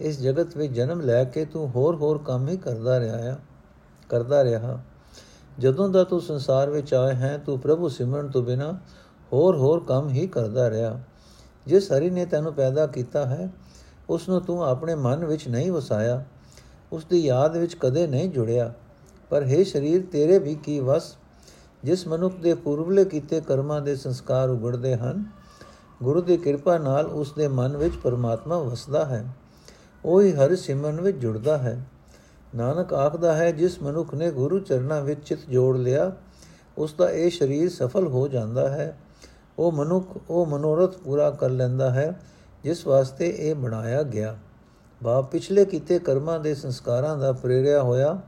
ਇਸ 0.00 0.20
ਜਗਤ 0.20 0.56
ਵਿੱਚ 0.56 0.72
ਜਨਮ 0.72 1.00
ਲੈ 1.00 1.24
ਕੇ 1.24 1.44
ਤੂੰ 1.44 1.68
ਹੋਰ 1.68 1.96
ਹੋਰ 1.96 2.18
ਕੰਮ 2.18 2.48
ਹੀ 2.48 2.56
ਕਰਦਾ 2.56 3.00
ਰਿਹਾ 3.00 3.32
ਆ, 3.32 3.36
ਕਰਦਾ 4.08 4.44
ਰਿਹਾ। 4.44 4.78
ਜਦੋਂ 5.58 5.88
ਦਾ 5.88 6.04
ਤੂੰ 6.04 6.20
ਸੰਸਾਰ 6.20 6.70
ਵਿੱਚ 6.70 6.94
ਆਇਆ 6.94 7.14
ਹੈ, 7.14 7.38
ਤੂੰ 7.38 7.58
ਪ੍ਰਭੂ 7.58 7.88
ਸਿਮਰਨ 7.88 8.28
ਤੋਂ 8.28 8.42
ਬਿਨਾ 8.42 8.72
ਹੋਰ 9.32 9.56
ਹੋਰ 9.56 9.84
ਕੰਮ 9.88 10.08
ਹੀ 10.08 10.26
ਕਰਦਾ 10.26 10.70
ਰਿਹਾ। 10.70 11.00
ਜਿਸ 11.66 11.92
ਹਰੀ 11.92 12.10
ਨੇ 12.10 12.24
ਤੈਨੂੰ 12.24 12.54
ਪੈਦਾ 12.54 12.86
ਕੀਤਾ 12.86 13.26
ਹੈ 13.26 13.50
ਉਸ 14.10 14.28
ਨੂੰ 14.28 14.40
ਤੂੰ 14.40 14.64
ਆਪਣੇ 14.64 14.94
ਮਨ 14.94 15.24
ਵਿੱਚ 15.24 15.48
ਨਹੀਂ 15.48 15.72
ਵਸਾਇਆ 15.72 16.24
ਉਸ 16.92 17.04
ਦੀ 17.04 17.26
ਯਾਦ 17.26 17.56
ਵਿੱਚ 17.56 17.74
ਕਦੇ 17.74 18.06
ਨਹੀਂ 18.06 18.30
ਜੁੜਿਆ। 18.30 18.72
ਪਰ 19.30 19.42
हे 19.42 19.64
ਸਰੀਰ, 19.64 20.06
ਤੇਰੇ 20.12 20.38
ਵੀ 20.38 20.54
ਕੀ 20.54 20.80
ਵਸ? 20.80 21.16
ਜਿਸ 21.84 22.08
ਮਨੁੱਖ 22.08 22.36
ਦੇ 22.36 22.54
ਪੂਰਵਲੇ 22.54 23.04
ਕੀਤੇ 23.04 23.40
ਕਰਮਾਂ 23.40 23.80
ਦੇ 23.80 23.96
ਸੰਸਕਾਰ 23.96 24.50
ਉਗੜਦੇ 24.50 24.96
ਹਨ, 24.96 25.24
ਗੁਰੂ 26.02 26.22
ਦੀ 26.22 26.36
ਕਿਰਪਾ 26.36 26.78
ਨਾਲ 26.78 27.06
ਉਸ 27.06 27.32
ਦੇ 27.32 27.48
ਮਨ 27.48 27.76
ਵਿੱਚ 27.76 27.96
ਪਰਮਾਤਮਾ 27.96 28.58
ਵਸਦਾ 28.58 29.04
ਹੈ। 29.04 29.26
ਉਹ 30.04 30.22
ਹੀ 30.22 30.32
ਹਰ 30.32 30.56
ਸਿਮਰਨ 30.56 31.00
ਵਿੱਚ 31.00 31.18
ਜੁੜਦਾ 31.18 31.58
ਹੈ। 31.58 31.86
ਨਾਨਕ 32.54 32.92
ਆਖਦਾ 32.92 33.36
ਹੈ, 33.36 33.52
ਜਿਸ 33.52 33.82
ਮਨੁੱਖ 33.82 34.14
ਨੇ 34.14 34.30
ਗੁਰੂ 34.30 34.58
ਚਰਨਾਂ 34.58 35.00
ਵਿੱਚ 35.00 35.28
ਚਿਤ 35.28 35.38
ਜੋੜ 35.50 35.76
ਲਿਆ 35.76 36.12
ਉਸ 36.78 36.94
ਦਾ 36.94 37.10
ਇਹ 37.10 37.30
ਸਰੀਰ 37.30 37.70
ਸਫਲ 37.70 38.06
ਹੋ 38.06 38.28
ਜਾਂਦਾ 38.28 38.68
ਹੈ। 38.68 38.98
ਉਹ 39.58 39.72
ਮਨੁੱਖ, 39.72 40.18
ਉਹ 40.30 40.46
ਮਨੋਰਥ 40.46 40.96
ਪੂਰਾ 40.96 41.30
ਕਰ 41.30 41.50
ਲੈਂਦਾ 41.50 41.90
ਹੈ। 41.90 42.20
ਜਿਸ 42.64 42.86
ਵਾਸਤੇ 42.86 43.34
ਇਹ 43.38 43.54
ਬਣਾਇਆ 43.54 44.02
ਗਿਆ। 44.02 44.38
ਬਾ 45.02 45.20
ਪਿਛਲੇ 45.20 45.64
ਕੀਤੇ 45.64 45.98
ਕਰਮਾਂ 45.98 46.40
ਦੇ 46.40 46.54
ਸੰਸਕਾਰਾਂ 46.54 47.18
ਦਾ 47.18 47.32
ਪ੍ਰੇਰਿਆ 47.32 47.82
ਹੋਇਆ। 47.82 48.20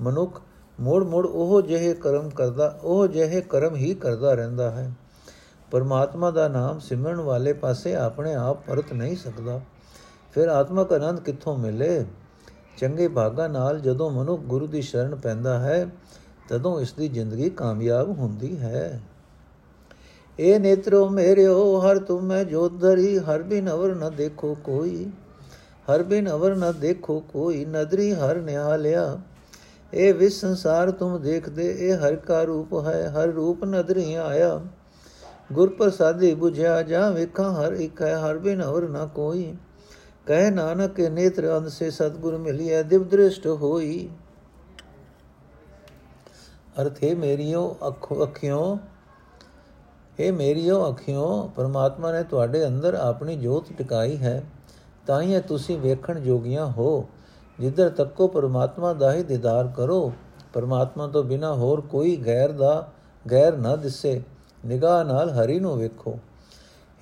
ਮਨੁੱਖ 0.00 0.40
ਮੋੜ 0.80 1.04
ਮੋੜ 1.04 1.26
ਉਹ 1.26 1.62
ਜਿਹੇ 1.62 1.94
ਕਰਮ 1.94 2.30
ਕਰਦਾ, 2.30 2.80
ਉਹ 2.82 3.06
ਜਿਹੇ 3.06 3.40
ਕਰਮ 3.40 3.76
ਹੀ 3.76 3.94
ਕਰਦਾ 3.94 4.34
ਰਹਿੰਦਾ 4.34 4.70
ਹੈ। 4.70 4.92
ਪਰਮਾਤਮਾ 5.70 6.30
ਦਾ 6.30 6.48
ਨਾਮ 6.48 6.78
ਸਿਮਰਨ 6.78 7.20
ਵਾਲੇ 7.20 7.52
ਪਾਸੇ 7.52 7.94
ਆਪਣੇ 7.94 8.34
ਆਪ 8.34 8.66
ਪਰਤ 8.66 8.92
ਨਹੀਂ 8.92 9.16
ਸਕਦਾ। 9.16 9.60
ਫਿਰ 10.32 10.48
ਆਤਮਕ 10.48 10.92
ਆਨੰਦ 10.92 11.20
ਕਿੱਥੋਂ 11.20 11.56
ਮਿਲੇ? 11.56 12.04
ਚੰਗੇ 12.78 13.08
ਭਾਗਾ 13.08 13.48
ਨਾਲ 13.48 13.80
ਜਦੋਂ 13.80 14.10
ਮਨੁੱਖ 14.10 14.42
ਗੁਰੂ 14.42 14.66
ਦੀ 14.66 14.82
ਸ਼ਰਨ 14.82 15.14
ਪੈਂਦਾ 15.14 15.58
ਹੈ, 15.58 15.88
ਤਦੋਂ 16.48 16.80
ਇਸ 16.80 16.92
ਦੀ 16.92 17.08
ਜ਼ਿੰਦਗੀ 17.08 17.50
ਕਾਮਯਾਬ 17.50 18.08
ਹੁੰਦੀ 18.08 18.58
ਹੈ। 18.58 19.00
ਏ 20.40 20.58
ਨੇਤਰੋ 20.58 21.08
ਮੇਰਿਓ, 21.08 21.80
ਹਰ 21.80 21.98
ਤੁਮੈ 21.98 22.44
ਜੋਤ 22.44 22.72
ਧਰੀ, 22.72 23.18
ਹਰ 23.18 23.42
ਬਿਨ 23.42 23.70
ਅਵਰ 23.70 23.94
ਨ 23.94 24.14
ਦੇਖੋ 24.16 24.56
ਕੋਈ। 24.64 25.10
ਹਰ 25.90 26.02
ਬਿਨ 26.02 26.30
ਅਵਰ 26.30 26.54
ਨ 26.54 26.72
ਦੇਖੋ 26.80 27.20
ਕੋਈ, 27.20 27.64
ਨਦਰੀ 27.64 28.12
ਹਰ 28.14 28.36
ਨਿਹਾਲਿਆ। 28.36 29.18
ਇਹ 29.94 30.14
ਵਿਸ 30.14 30.40
ਸੰਸਾਰ 30.40 30.90
ਤੁਮ 30.90 31.20
ਦੇਖਦੇ, 31.22 31.76
ਇਹ 31.78 31.96
ਹਰ 31.96 32.16
ਕਾ 32.16 32.42
ਰੂਪ 32.42 32.86
ਹੈ, 32.86 33.10
ਹਰ 33.10 33.28
ਰੂਪ 33.28 33.64
ਨਦਰੀ 33.64 34.14
ਆਇਆ। 34.14 34.60
ਗੁਰ 35.52 35.68
ਪ੍ਰਸਾਦੀ 35.68 36.34
부ਝਿਆ 36.34 36.82
ਜਾ 36.82 37.10
ਵੇਖਾਂ 37.10 37.52
ਹਰ 37.52 37.72
ਇੱਕ 37.72 38.02
ਹੈ, 38.02 38.16
ਹਰ 38.16 38.38
ਬਿਨ 38.38 38.62
ਅਵਰ 38.62 38.88
ਨ 38.88 39.08
ਕੋਈ। 39.14 39.54
ਕਹਿ 40.26 40.50
ਨਾਨਕ 40.50 41.00
ਨੇਤਰ 41.00 41.56
ਅੰਧ 41.56 41.68
ਸੇ 41.68 41.90
ਸਤਗੁਰ 41.90 42.36
ਮਿਲਿਆ 42.36 42.82
ਦਿਵ 42.82 43.04
ਦ੍ਰਿਸ਼ਟ 43.04 43.46
ਹੋਈ। 43.46 44.08
ਅਰਥੇ 46.80 47.14
ਮੇਰੀਓ, 47.14 47.76
ਅੱਖੋਂ 47.86 48.22
ਅੱਖਿਓ 48.22 48.78
ਇਹ 50.20 50.32
ਮੇਰੀਓ 50.32 50.88
ਅੱਖਿਓ, 50.88 51.50
ਪਰਮਾਤਮਾ 51.56 52.12
ਨੇ 52.12 52.22
ਤੁਹਾਡੇ 52.22 52.66
ਅੰਦਰ 52.66 52.94
ਆਪਣੀ 52.94 53.36
ਜੋਤ 53.36 53.64
ਟਿਕਾਈ 53.78 54.16
ਹੈ 54.16 54.42
ਤਾਂ 55.06 55.22
ਹੀ 55.22 55.40
ਤੁਸੀਂ 55.40 55.78
ਵੇਖਣ 55.78 56.20
ਜੋਗੀਆਂ 56.20 56.66
ਹੋ। 56.66 57.08
ਜਿੱਧਰ 57.60 57.88
ਤੱਕੋ 57.88 58.28
ਪਰਮਾਤਮਾ 58.28 58.92
ਦਾ 58.92 59.12
ਹੀ 59.12 59.22
ਦੀਦਾਰ 59.22 59.72
ਕਰੋ, 59.76 60.12
ਪਰਮਾਤਮਾ 60.52 61.06
ਤੋਂ 61.06 61.24
ਬਿਨਾ 61.24 61.54
ਹੋਰ 61.54 61.80
ਕੋਈ 61.80 62.16
ਗੈਰ 62.16 62.52
ਦਾ, 62.52 62.88
ਗੈਰ 63.30 63.56
ਨਾ 63.56 63.76
ਦਿਸੇ, 63.76 64.22
ਨਿਗਾਹ 64.66 65.04
ਨਾਲ 65.04 65.30
ਹਰੀ 65.30 65.60
ਨੂੰ 65.60 65.78
ਵੇਖੋ। 65.78 66.18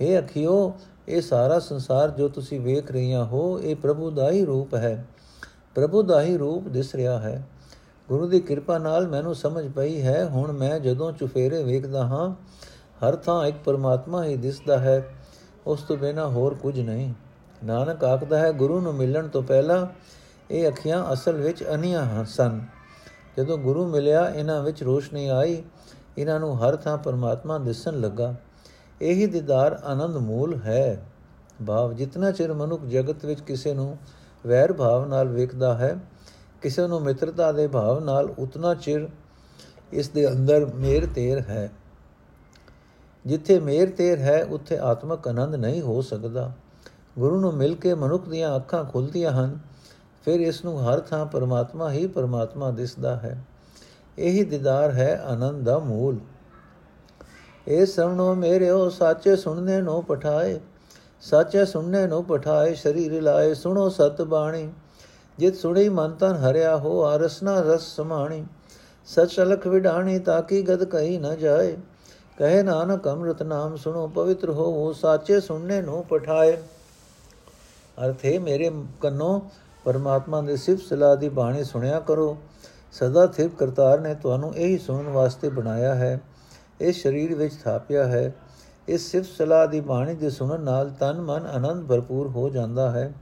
हे 0.01 0.25
ਅਖਿਓ, 0.25 0.75
ਇਹ 1.09 1.23
ਸਾਰਾ 1.23 1.59
ਸੰਸਾਰ 1.59 2.11
ਜੋ 2.11 2.29
ਤੁਸੀਂ 2.29 2.61
ਵੇਖ 2.61 2.91
ਰਹੀਆਂ 2.91 3.25
ਹੋ, 3.25 3.61
ਇਹ 3.61 3.77
ਪ੍ਰਭੂ 3.77 4.11
ਦਾ 4.11 4.31
ਹੀ 4.31 4.45
ਰੂਪ 4.45 4.75
ਹੈ। 4.75 5.07
ਪ੍ਰਭੂ 5.75 6.03
ਦਾ 6.03 6.23
ਹੀ 6.23 6.37
ਰੂਪ 6.37 6.69
ਦਿਸ 6.69 6.95
ਰਿਹਾ 6.95 7.19
ਹੈ। 7.19 7.49
ਗੁਰੂ 8.09 8.29
ਦੀ 8.29 8.41
ਕਿਰਪਾ 8.41 8.79
ਨਾਲ 8.79 9.09
ਮੈਨੂੰ 9.09 9.35
ਸਮਝ 9.35 9.71
ਪਈ 9.73 10.03
ਹੈ, 10.03 10.29
ਹੁਣ 10.29 10.53
ਮੈਂ 10.53 10.81
ਜਦੋਂ 10.81 11.13
ਚੁਫੇਰੇ 11.13 11.63
ਵੇਖਦਾ 11.63 12.07
ਹਾਂ 12.07 12.35
ਹਰ 13.03 13.17
ਥਾਂ 13.17 13.47
ਇੱਕ 13.47 13.57
ਪਰਮਾਤਮਾ 13.65 14.25
ਹੀ 14.25 14.37
ਦਿਸਦਾ 14.37 14.79
ਹੈ, 14.79 15.15
ਉਸ 15.67 15.83
ਤੋਂ 15.83 15.97
ਬਿਨਾ 15.97 16.29
ਹੋਰ 16.29 16.55
ਕੁਝ 16.55 16.81
ਨਹੀਂ। 16.81 17.15
ਨਾਨਕ 17.65 18.05
ਆਖਦਾ 18.05 18.39
ਹੈ, 18.39 18.53
ਗੁਰੂ 18.53 18.81
ਨੂੰ 18.81 18.95
ਮਿਲਣ 18.95 19.29
ਤੋਂ 19.29 19.43
ਪਹਿਲਾਂ 19.43 19.87
ਇਹ 20.51 20.69
ਅੱਖੀਆਂ 20.69 21.13
ਅਸਲ 21.13 21.33
ਵਿੱਚ 21.33 21.65
ਅਨੀਆਂ 21.75 22.25
ਸਨ। 22.25 22.61
ਜਦੋਂ 23.39 23.59
ਗੁਰੂ 23.59 23.87
ਮਿਲਿਆ, 23.87 24.29
ਇਹਨਾਂ 24.29 24.63
ਵਿੱਚ 24.63 24.83
ਰੋਸ਼ਨੀ 24.83 25.29
ਆਈ, 25.29 25.63
ਇਹਨਾਂ 26.19 26.41
ਨੂੰ 26.41 26.65
ਹਰ 26.65 26.77
ਥਾਂ 26.77 26.99
ਪਰਮਾਤਮਾ 26.99 27.59
ਦਿਸਣ 27.59 28.01
ਲੱਗਾ। 28.01 28.35
ਇਹੀ 29.03 29.27
ਦੀਦਾਰ 29.27 29.81
ਆਨੰਦ 29.85 30.17
ਮੂਲ 30.17 30.55
ਹੈ। 30.55 31.07
ਭਾਵ, 31.67 31.93
ਜਿਤਨਾ 31.93 32.31
ਚਿਰ 32.31 32.53
ਮਨੁੱਖ 32.53 32.85
ਜਗਤ 32.85 33.25
ਵਿੱਚ 33.25 33.41
ਕਿਸੇ 33.41 33.75
ਨੂੰ 33.75 33.97
ਵੈਰ 34.47 34.73
ਭਾਵ 34.73 35.09
ਨਾਲ 35.09 35.29
ਵੇਖਦਾ 35.29 35.75
ਹੈ, 35.75 35.97
ਕਿਸੇ 36.63 36.87
ਨੂੰ 36.87 37.03
ਮਿੱਤਰਤਾ 37.03 37.53
ਦੇ 37.53 37.67
ਭਾਵ 37.67 38.05
ਨਾਲ, 38.05 38.35
ਉਤਨਾ 38.39 38.75
ਚਿਰ 38.75 39.09
ਇਸ 39.93 40.09
ਦੇ 40.09 40.29
ਅੰਦਰ 40.29 40.67
ਮੇਰ 40.75 41.07
ਤੇਰ 41.07 41.39
ਹੈ। 41.39 41.71
ਜਿੱਥੇ 43.27 43.61
ਮੇਰ 43.61 43.91
ਤੇਰ 43.91 44.19
ਹੈ, 44.19 44.45
ਉੱਥੇ 44.45 44.79
ਆਤਮਕ 44.79 45.29
ਆਨੰਦ 45.29 45.55
ਨਹੀਂ 45.55 45.83
ਹੋ 45.83 46.03
ਸਕਦਾ। 46.03 46.53
ਗੁਰੂ 47.19 47.41
ਨੂੰ 47.41 47.55
ਮਿਲ 47.55 47.75
ਕੇ 47.75 47.95
ਮਨੁੱਖ 47.95 48.29
ਦੀਆਂ 48.29 48.57
ਅੱਖਾਂ 48.57 48.85
ਖੁੱਲਦੀਆਂ 48.85 49.33
ਹਨ, 49.33 49.59
ਫਿਰ 50.25 50.41
ਇਸ 50.41 50.65
ਨੂੰ 50.65 50.89
ਹਰ 50.89 51.01
ਥਾਂ 51.01 51.27
ਪਰਮਾਤਮਾ 51.27 51.91
ਹੀ 51.93 52.07
ਪਰਮਾਤਮਾ 52.07 52.71
ਦਿਸਦਾ 52.71 53.17
ਹੈ। 53.17 53.45
ਇਹੀ 54.19 54.45
ਦੀਦਾਰ 54.45 54.91
ਹੈ 54.91 55.23
ਆਨੰਦ 55.27 55.65
ਦਾ 55.65 55.79
ਮੂਲ। 55.79 56.19
ਇਹ 57.69 57.87
ਸੁਣੋ 57.87 58.35
ਮੇਰਿਓ, 58.35 58.89
ਸਾਚੇ 58.89 59.37
ਸੁਣਨੇ 59.37 59.81
ਨੂੰ 59.81 60.05
ਪਠਾਏ। 60.05 60.61
ਸਾਚੇ 61.21 61.65
ਸੁਣਨੇ 61.65 62.07
ਨੂੰ 62.07 62.25
ਪਠਾਏ, 62.25 62.75
ਸ਼ਰੀਰ 62.75 63.23
ਲਾਏ 63.23 63.55
ਸੁਣੋ 63.55 63.89
ਸਤ 63.89 64.23
ਬਾਣੀ। 64.23 64.73
ਜਿਤ 65.39 65.57
ਸੁਣੀ 65.57 65.89
ਮਨ 65.89 66.13
ਤਨ 66.13 66.33
ਹਰਿਆ 66.33 66.77
ਹੋ 66.77 67.03
ਆਰਸਨਾ 67.03 67.61
ਰਸ 67.61 67.97
ਸਮਾਣੀ। 67.97 68.47
ਸਚ 69.07 69.41
ਅਲਖ 69.41 69.67
ਵਿਡਾਣੀ 69.67 70.19
ਤਾਕੀ 70.19 70.63
ਗਦ 70.63 70.85
ਕਹੀ 70.85 71.19
ਨਾ 71.19 71.35
ਜਾਏ। 71.35 71.77
ਕਹੇ 72.39 72.63
ਨਾਨਕ 72.63 73.09
ਅੰਮ੍ਰਿਤ 73.09 73.43
ਨਾਮ 73.43 73.77
ਸੁਣੋ, 73.77 74.07
ਪਵਿੱਤਰ 74.07 74.51
ਹੋ 74.51 74.65
ਉਹ 74.65 74.93
ਸਾਚੇ 74.93 75.41
ਸੁਣਨੇ 75.41 75.83
ਨੂੰ 75.83 76.05
ਪਠਾਏ। 76.05 76.57
ਅਰਥ 78.07 78.25
ਹੈ 78.25 78.41
ਮੇਰੇ 78.41 78.71
ਕੰਨੋਂ 79.01 79.41
ਪਰਮਾਤਮਾ 79.85 80.41
ਦੇ 80.41 80.57
ਸਿਫਤ 80.57 80.83
ਸਲਾਹ 80.83 81.17
ਦੀ 81.17 81.29
ਬਾਣੀ 81.29 81.65
ਸੁਣਿਆ 81.65 82.01
ਕਰੋ। 82.01 82.37
ਸਦਾ 82.93 83.27
ਥਿਰ 83.27 83.49
ਕਰਤਾਰ 83.49 84.01
ਨੇ 84.01 84.15
ਤੁਹਾਨੂੰ 84.15 84.57
ਇਹੀ 84.57 84.79
ਸੁਣਨ 84.79 85.09
ਵਾਸਤੇ 85.09 85.49
ਬਣਾਇਆ 85.49 85.95
ਹੈ। 85.95 86.21
ਇਸ 86.81 87.03
ਸਰੀਰ 87.03 87.35
ਵਿੱਚ 87.35 87.55
ਥਾਪਿਆ 87.65 88.05
ਹੈ। 88.05 88.35
ਇਸ 88.89 89.11
ਸਿਫਤ 89.11 89.29
ਸਲਾਹ 89.39 89.67
ਦੀ 89.67 89.81
ਬਾਣੀ 89.81 90.15
ਦੇ 90.15 90.31
ਸੁਣਨ 90.31 90.61
ਨਾਲ 90.61 90.91
ਤਨ 90.91 91.21
ਮਨ 91.21 91.47
ਆਨੰਦ 91.47 91.87
ਭਰਪੂਰ 91.89 92.29
ਹੋ 92.29 92.49
ਜਾਂਦਾ 92.49 92.91
ਹੈ। 92.91 93.13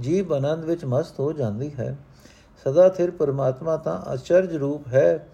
ਜੀਵ 0.00 0.34
ਆਨੰਦ 0.34 0.64
ਵਿੱਚ 0.64 0.84
ਮਸਤ 0.84 1.20
ਹੋ 1.20 1.32
ਜਾਂਦੀ 1.32 1.72
ਹੈ। 1.78 1.98
ਸਦਾ 2.64 2.88
ਥਿਰ 2.88 3.10
ਪਰਮਾਤਮਾ 3.10 3.76
ਤਾਂ 3.76 4.14
ਅਚਰਜ 4.14 4.56
ਰੂਪ 4.56 4.86
ਹੈ। 4.86 5.28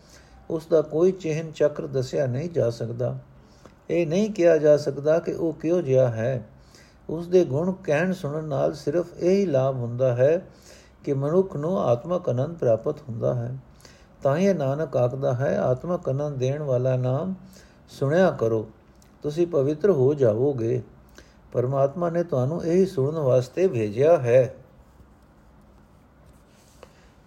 ਉਸ 0.51 0.67
ਦਾ 0.67 0.83
ਕੋਈ 0.83 1.13
ਚਿਹਨ 1.13 1.53
ਚੱਕਰ 1.53 1.87
ਦੱਸਿਆ 1.87 2.27
ਨਹੀਂ 2.27 2.51
ਜਾ 2.51 2.71
ਸਕਦਾ। 2.71 3.19
ਇਹ 3.91 4.07
ਨਹੀਂ 4.07 4.31
ਕਿਹਾ 4.31 4.57
ਜਾ 4.57 4.77
ਸਕਦਾ 4.77 5.19
ਕਿ 5.19 5.33
ਉਹ 5.33 5.53
ਕਿਉਂ 5.53 5.83
ਜਿਹਾ 5.83 6.09
ਹੈ। 6.09 6.47
ਉਸ 7.09 7.27
ਦੇ 7.29 7.45
ਗੁਣ 7.45 7.73
ਕਹਿਣ 7.85 8.13
ਸੁਣਨ 8.13 8.45
ਨਾਲ 8.45 8.75
ਸਿਰਫ 8.75 9.07
ਇਹੀ 9.19 9.47
ਲਾਭ 9.47 9.77
ਹੁੰਦਾ 9.77 10.15
ਹੈ 10.15 10.47
ਕਿ 11.05 11.13
ਮਨੁੱਖ 11.13 11.57
ਨੂੰ 11.57 11.79
ਆਤਮਕ 11.81 12.29
ਆਨੰਦ 12.29 12.57
ਪ੍ਰਾਪਤ 12.57 13.01
ਹੁੰਦਾ 13.09 13.35
ਹੈ। 13.35 13.57
ਤਾਂ 14.23 14.37
ਇਹ 14.39 14.55
ਨਾਨਕ 14.55 14.97
ਆਖਦਾ 14.97 15.35
ਹੈ, 15.35 15.59
ਆਤਮਕ 15.59 16.09
ਆਨੰਦ 16.09 16.37
ਦੇਣ 16.37 16.63
ਵਾਲਾ 16.63 16.97
ਨਾਮ 16.97 17.35
ਸੁਣਿਆ 17.89 18.31
ਕਰੋ, 18.31 18.69
ਤੁਸੀਂ 19.23 19.47
ਪਵਿੱਤਰ 19.47 19.91
ਹੋ 19.91 20.15
ਜਾਵੋਗੇ। 20.15 20.83
ਪਰਮਾਤਮਾ 21.53 22.11
ਨੇ 22.11 22.23
ਤੁਹਾਨੂੰ 22.23 22.65
ਇਹੀ 22.65 22.87
ਸੁਣਨ 22.87 23.19
ਵਾਸਤੇ 23.19 23.67
ਭੇਜਿਆ 23.69 24.17
ਹੈ, 24.17 24.55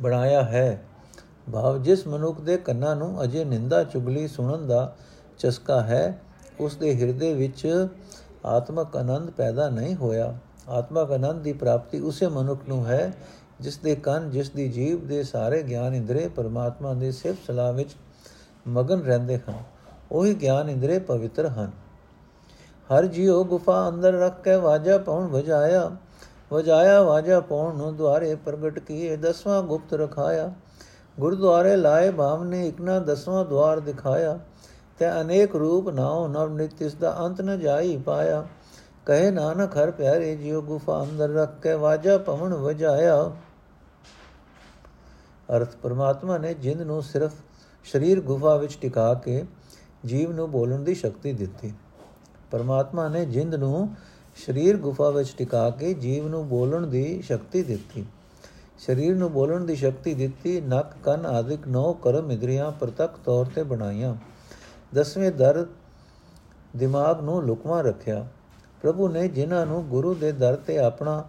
ਬਣਾਇਆ 0.02 0.44
ਹੈ। 0.44 0.86
ਭਾਵ 1.52 1.82
ਜਿਸ 1.82 2.06
ਮਨੁੱਖ 2.08 2.42
ਦੇ 2.42 2.58
ਕੰਨਾਂ 2.58 2.96
ਨੂੰ 2.96 3.24
ਅਜੇ 3.24 3.44
ਨਿੰਦਾ 3.46 3.84
ਚੁਗਲੀ 3.84 4.28
ਸੁਣਨ 4.28 4.68
ਦਾ 4.68 4.96
ਚਸਕਾ 5.38 5.82
ਹੈ, 5.82 6.22
ਉਸ 6.60 6.76
ਦੇ 6.76 6.96
ਹਿਰਦੇ 6.96 7.34
ਵਿੱਚ 7.34 7.88
ਆਤਮਕ 8.46 8.96
ਆਨੰਦ 8.98 9.30
ਪੈਦਾ 9.30 9.70
ਨਹੀਂ 9.70 9.96
ਹੋਇਆ। 9.96 10.34
ਆਤਮਕ 10.70 11.12
ਆਨੰਦ 11.12 11.42
ਦੀ 11.42 11.54
ਪ੍ਰਾਪਤੀ 11.54 12.00
ਉਸੇ 12.00 12.28
ਮਨੁੱਖ 12.28 12.68
ਨੂੰ 12.70 12.86
ਹੈ, 12.86 13.14
ਜਿਸ 13.62 13.78
ਦੇ 13.78 13.96
ਕੰਨ, 13.96 14.30
ਜਿਸ 14.32 14.50
ਦੀ 14.50 14.68
ਜੀਵ 14.70 15.08
ਦੇ 15.08 15.24
ਸਾਰੇ 15.24 15.62
ਗਿਆਨ 15.64 15.96
ਇੰਦਰੇ 15.96 16.28
ਪਰਮਾਤਮਾ 16.28 16.94
ਦੇ 16.94 17.12
ਸਿਫਤ 17.12 17.48
ਸਲਾਹ 17.48 17.74
ਵਿੱਚ 17.74 17.96
ਮਗਨ 18.68 19.02
ਰਹਿੰਦੇ 19.02 19.38
ਹਨ, 19.38 19.64
ਉਹੀ 20.12 20.34
ਗਿਆਨ 20.34 20.70
ਇੰਦਰੇ 20.70 21.00
ਪਵਿੱਤਰ 21.00 21.48
ਹਨ। 21.48 21.72
ਹਰ 22.90 23.06
ਜੀਉ 23.06 23.44
ਗੁਫਾ 23.44 23.88
ਅੰਦਰ 23.90 24.14
ਰੱਖ 24.14 24.42
ਕੇ 24.44 24.56
ਵਾਜਾ 24.56 24.98
ਪਉਣ 24.98 25.28
ਵਜਾਇਆ 25.28 25.90
ਵਜਾਇਆ 26.52 27.02
ਵਾਜਾ 27.04 27.40
ਪਉਣ 27.40 27.76
ਨੂੰ 27.76 27.96
ਦੁਆਰੇ 27.96 28.36
ਪ੍ਰਗਟ 28.36 28.80
ਕੀਏ, 28.80 29.16
ਦਸਵਾਂ 29.18 29.62
ਗੁਪਤ 29.64 29.94
ਰਖਾਇਆ 29.94 30.54
ਗੁਰਦੁਆਰੇ 31.20 31.76
ਲਾਏ 31.76 32.12
ਭਾਵ 32.12 32.44
ਨੇ 32.44 32.68
ਇਕਨਾ 32.68 33.00
ਦਸਵਾਂ 33.00 33.46
ਦਵਾਰ 33.46 33.80
ਦਿਖਾਇਆ, 33.80 34.40
ਤੇ 35.00 35.10
ਅਨੇਕ 35.22 35.56
ਰੂਪ 35.56 35.90
ਨਾਉ 35.90 36.28
ਨਵ 36.28 36.54
ਨਿਤ 36.54 36.82
ਇਸ 36.82 36.94
ਦਾ 36.94 37.16
ਅੰਤ 37.26 37.42
ਨ 37.42 37.60
ਜਾਈ 37.60 37.98
ਪਾਇਆ। 37.98 38.46
ਕਹੇ 39.06 39.32
ਨਾਨਕ, 39.32 39.78
ਹਰ 39.78 39.92
ਪਿਆਰੇ 39.92 40.36
ਜੀਉ 40.36 40.62
ਗੁਫਾ 40.62 41.04
ਅੰਦਰ 41.04 41.30
ਰੱਖ 41.30 41.60
ਕੇ 41.62 41.74
ਵਾਜਾ 41.74 42.18
ਪਵਨ 42.18 42.54
ਵਜਾਇਆ। 42.54 43.32
ਅਰਥ 45.56 45.76
ਪਰਮਾਤਮਾ 45.76 46.38
ਨੇ 46.38 46.54
ਜਿੰਦ 46.54 46.82
ਨੂੰ 46.82 47.02
ਸਿਰਫ 47.04 47.32
ਸਰੀਰ 47.86 48.22
ਗੁਫਾ 48.22 48.56
ਵਿੱਚ 48.56 48.78
ਟਿਕਾ 48.82 49.14
ਕੇ 49.14 49.46
ਜੀਵ 50.06 50.32
ਨੂੰ 50.32 50.52
ਬੋਲਣ 50.52 50.84
ਦੀ 50.84 50.96
ਸ਼ਕਤੀ 50.96 51.34
ਦਿੱਤੀ। 51.34 51.74
ਪਰਮਾਤਮਾ 52.52 53.08
ਨੇ 53.08 53.26
ਜਿੰਦ 53.26 53.56
ਨੂੰ 53.56 53.90
ਸਰੀਰ 54.46 54.78
ਗੁਫਾ 54.78 55.10
ਵਿੱਚ 55.10 55.34
ਟਿਕਾ 55.38 55.70
ਕੇ 55.70 55.94
ਜੀਵ 55.94 56.28
ਨੂੰ 56.28 56.48
ਬੋਲਣ 56.48 56.88
ਦੀ 56.88 57.22
ਸ਼ਕਤੀ 57.22 57.64
ਦਿੱਤੀ। 57.64 58.06
ਸਰੀਰ 58.80 59.16
ਨੂੰ 59.16 59.32
ਬੋਲਣ 59.32 59.66
ਦੀ 59.66 59.76
ਸ਼ਕਤੀ 59.76 60.14
ਦਿੱਤੀ, 60.14 60.62
ਨੱਕ, 60.62 60.88
ਕੰਨ 61.04 61.26
ਆਦਿਕ 61.26 61.68
ਨੌ 61.68 61.94
ਕਰਮ 61.94 62.32
ਇੰਦਰੀਆਂ 62.32 62.72
ਪ੍ਰਤੱਖ 62.72 63.20
ਤੌਰ 63.26 63.46
ਤੇ 63.56 63.64
ਬਣਾਈਆਂ। 63.64 64.16
ਦਸਵੇਂ 64.96 65.32
ਦਰ 65.32 65.66
ਦਿਮਾਗ 66.76 67.22
ਨੂੰ 67.22 67.44
ਲੁਕਵਾ 67.44 67.82
ਰੱਖਿਆ। 67.82 68.28
ਪ੍ਰਭੂ 68.82 69.08
ਨੇ 69.08 69.28
ਜਿਨ੍ਹਾਂ 69.28 69.66
ਨੂੰ 69.66 69.88
ਗੁਰੂ 69.88 70.14
ਦੇ 70.14 70.32
ਦਰ 70.32 70.56
ਤੇ 70.56 70.78
ਆਪਣਾ 70.78 71.24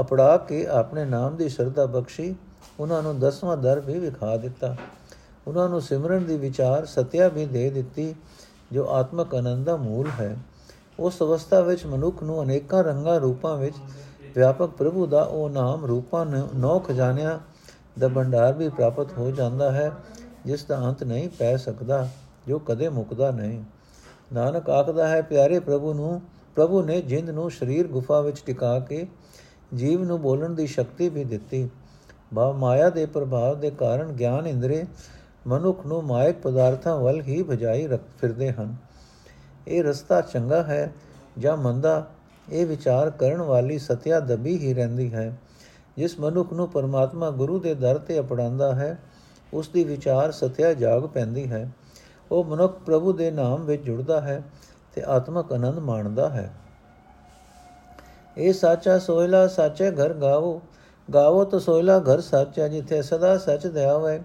ਅਪੜਾ 0.00 0.36
ਕੇ 0.36 0.66
ਆਪਣੇ 0.66 1.04
ਨਾਮ 1.04 1.36
ਦੀ 1.36 1.48
ਸ਼ਰਧਾ 1.48 1.86
ਬਖਸ਼ੀ, 1.86 2.34
ਉਹਨਾਂ 2.80 3.02
ਨੂੰ 3.02 3.18
ਦਸਵਾਂ 3.18 3.56
ਦਰ 3.56 3.80
ਵੀ 3.80 3.98
ਵਿਖਾ 3.98 4.36
ਦਿੱਤਾ। 4.36 4.76
ਉਹਨਾਂ 5.46 5.68
ਨੂੰ 5.68 5.80
ਸਿਮਰਨ 5.80 6.24
ਦੀ 6.24 6.36
ਵਿਚਾਰ 6.36 6.86
ਸਤਿਆ 6.86 7.28
ਵੀ 7.28 7.46
ਦੇ 7.46 7.70
ਦਿੱਤੀ, 7.70 8.14
ਜੋ 8.72 8.88
ਆਤਮਕ 8.90 9.34
ਆਨੰਦ 9.34 9.66
ਦਾ 9.66 9.76
ਮੂਲ 9.76 10.08
ਹੈ। 10.20 10.36
ਉਸ 10.98 11.22
ਅਵਸਥਾ 11.22 11.60
ਵਿੱਚ 11.60 11.86
ਮਨੁੱਖ 11.86 12.22
ਨੂੰ 12.22 12.42
ਅਨੇਕਾਂ 12.42 12.84
ਰੰਗਾਂ 12.84 13.20
ਰੂਪਾਂ 13.20 13.56
ਵਿੱਚ 13.56 13.76
ਵਿਆਪਕ 14.34 14.70
ਪ੍ਰਭੂ 14.70 15.06
ਦਾ 15.06 15.22
ਉਹ 15.22 15.50
ਨਾਮ 15.50 15.84
ਰੂਪਾਂ 15.84 16.26
ਨੌ 16.56 16.78
ਖਜ਼ਾਨਿਆਂ 16.78 17.38
ਦਾ 18.00 18.08
ਭੰਡਾਰ 18.08 18.52
ਵੀ 18.52 18.68
ਪ੍ਰਾਪਤ 18.68 19.12
ਹੋ 19.18 19.30
ਜਾਂਦਾ 19.30 19.72
ਹੈ, 19.72 19.92
ਜਿਸ 20.44 20.64
ਦਾ 20.64 20.76
ਅੰਤ 20.78 21.02
ਨਹੀਂ 21.04 21.28
ਪੈ 21.28 21.56
ਸਕਦਾ, 21.56 22.08
ਜੋ 22.48 22.58
ਕਦੇ 22.58 22.88
ਮੁਕਦਾ 22.88 23.30
ਨਹੀਂ। 23.30 23.64
ਨਾਨਕ 24.32 24.70
ਆਖਦਾ 24.70 25.08
ਹੈ, 25.08 25.22
ਪਿਆਰੇ 25.22 25.60
ਪ੍ਰਭੂ 25.60 25.94
ਨੂੰ, 25.94 26.20
ਪ੍ਰਭੂ 26.54 26.82
ਨੇ 26.82 27.00
ਜਿੰਦ 27.00 27.30
ਨੂੰ 27.30 27.50
ਸਰੀਰ 27.50 27.88
ਗੁਫਾ 27.88 28.20
ਵਿੱਚ 28.20 28.42
ਟਿਕਾ 28.46 28.80
ਕੇ 28.80 29.06
ਜੀਵ 29.74 30.04
ਨੂੰ 30.04 30.20
ਬੋਲਣ 30.20 30.50
ਦੀ 30.50 30.66
ਸ਼ਕਤੀ 30.66 31.08
ਵੀ 31.08 31.24
ਦਿੱਤੀ। 31.24 31.70
ਬਾ, 32.34 32.52
ਮਾਇਆ 32.52 32.90
ਦੇ 32.90 33.06
ਪ੍ਰਭਾਵ 33.06 33.60
ਦੇ 33.60 33.70
ਕਾਰਨ 33.70 34.12
ਗਿਆਨ 34.12 34.46
ਇੰਦਰੇ 34.46 34.84
ਮਨੁੱਖ 35.46 35.86
ਨੂੰ 35.86 36.02
ਮਾਇਕ 36.02 36.36
ਪਦਾਰਥਾਂ 36.36 36.96
ਵੱਲ 36.96 37.20
ਹੀ 37.20 37.42
ਭਜਾਈ 37.42 37.86
ਰੱਖ, 37.86 38.00
ਫਿਰਦੇ 38.20 38.52
ਹਨ। 38.52 38.76
ਇਹ 39.68 39.84
ਰਸਤਾ 39.84 40.20
ਚੰਗਾ 40.20 40.62
ਹੈ 40.62 40.94
ਜਾਂ 41.38 41.56
ਮੰਦਾ? 41.56 42.06
ਇਹ 42.50 42.66
ਵਿਚਾਰ 42.66 43.10
ਕਰਨ 43.10 43.42
ਵਾਲੀ 43.42 43.78
ਸਤਿਆ 43.78 44.20
ਦਬੀ 44.20 44.56
ਹੀ 44.58 44.74
ਰਹਿੰਦੀ 44.74 45.12
ਹੈ, 45.14 45.32
ਜਿਸ 45.96 46.18
ਮਨੁੱਖ 46.20 46.52
ਨੂੰ 46.52 46.68
ਪਰਮਾਤਮਾ 46.68 47.30
ਗੁਰੂ 47.30 47.58
ਦੇ 47.58 47.74
ਦਰ 47.74 47.98
ਤੇ 47.98 48.18
ਅਪੜਾਉਂਦਾ 48.20 48.74
ਹੈ 48.74 48.98
ਉਸ 49.54 49.68
ਦੀ 49.68 49.84
ਵਿਚਾਰ 49.84 50.32
ਸਤਿਆ 50.32 50.72
ਜਾਗ 50.74 51.02
ਪੈਂਦੀ 51.04 51.50
ਹੈ। 51.50 51.68
ਉਹ 52.30 52.44
ਮਨੁੱਖ 52.44 52.78
ਪ੍ਰਭੂ 52.78 53.12
ਦੇ 53.12 53.30
ਨਾਮ 53.30 53.64
ਵਿੱਚ 53.64 53.82
ਜੁੜਦਾ 53.82 54.20
ਹੈ 54.20 54.42
ਤੇ 54.94 55.02
ਆਤਮਕ 55.06 55.52
ਆਨੰਦ 55.52 55.78
ਮਾਣਦਾ 55.78 56.28
ਹੈ। 56.28 56.50
ਇਹ 58.36 58.52
ਸਾਚਾ 58.52 58.98
ਸੋਇਲਾ 58.98 59.46
ਸਾਚੇ 59.48 59.90
ਘਰ 59.90 60.12
ਗਾਵੋ 60.14 60.60
ਗਾਵੋ 61.08 61.44
ਤਾਂ 61.44 61.58
ਸੋਇਲਾ 61.60 61.98
ਘਰ 61.98 62.20
ਸਾਚਾ, 62.20 62.68
ਜਿੱਥੇ 62.68 63.00
ਸਦਾ 63.02 63.36
ਸੱਚ 63.38 63.66
ਦਿਆਵੇ, 63.66 64.20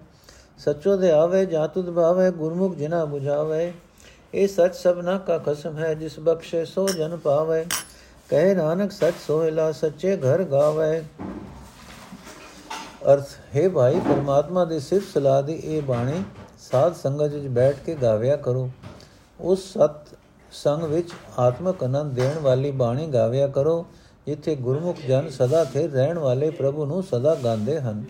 ਸੱਚੋ 0.58 0.96
ਦਿਆਵੇ, 0.96 1.44
ਜਾਂ 1.46 1.68
ਤੁਧ 1.68 1.90
ਭਾਵੇ, 1.90 2.30
ਗੁਰਮੁਖ 2.30 2.74
ਜਿਨਾ 2.74 3.04
부ਝਾਵੇ 3.04 3.72
ਇਹ 4.34 4.48
ਸੱਚ 4.48 4.74
ਸਭਨਾ 4.74 5.16
ਕਾ 5.18 5.38
ਕਸਮ 5.38 5.78
ਹੈ, 5.78 5.92
ਜਿਸ 5.94 6.18
ਬਖਸ਼ੇ 6.20 6.64
ਸੋ 6.64 6.86
ਜਨ 6.88 7.16
ਪਾਵੇ। 7.16 7.64
ਕਹੇ 8.34 8.54
ਨਾਨਕ 8.54 8.92
ਸੱਚ 8.92 9.14
ਸੋਹਿਲਾ 9.26 9.72
ਸੱਚੇ 9.72 10.16
ਘਰ 10.16 10.44
ਗਾਵੇ। 10.44 11.02
ਅਰਥ, 13.12 13.26
ਹੈ 13.56 13.68
ਭਾਈ, 13.68 14.00
ਪਰਮਾਤਮਾ 14.00 14.64
ਦੇ 14.64 14.80
ਸਿਫਤ 14.80 15.14
ਸਲਾਹ 15.14 15.42
ਦੀ 15.42 15.52
ਇਹ 15.52 15.82
ਬਾਣੀ 15.82 16.24
ਸਾਧ 16.58 16.94
ਸੰਗਤ 16.94 17.32
ਵਿੱਚ 17.32 17.46
ਬੈਠ 17.46 17.76
ਕੇ 17.76 17.94
ਗਾਵਿਆ 17.94 18.36
ਕਰੋ। 18.36 18.70
ਉਸ 19.40 19.72
ਸਤ 19.72 20.18
ਸੰਗ 20.52 20.82
ਵਿੱਚ 20.82 21.10
ਆਤਮਕ 21.38 21.84
ਆਨੰਦ 21.84 22.12
ਦੇਣ 22.14 22.38
ਵਾਲੀ 22.38 22.70
ਬਾਣੀ 22.70 23.06
ਗਾਵਿਆ 23.06 23.46
ਕਰੋ, 23.48 23.86
ਜਿੱਥੇ 24.26 24.56
ਗੁਰਮੁਖ 24.56 24.96
ਜਨ 25.08 25.28
ਸਦਾ 25.28 25.64
ਸਥਿਰ 25.64 25.90
ਰਹਿਣ 25.90 26.18
ਵਾਲੇ 26.18 26.50
ਪ੍ਰਭੂ 26.50 26.86
ਨੂੰ 26.86 27.02
ਸਦਾ 27.02 27.34
ਗਾਉਂਦੇ 27.34 27.80
ਹਨ। 27.80 28.04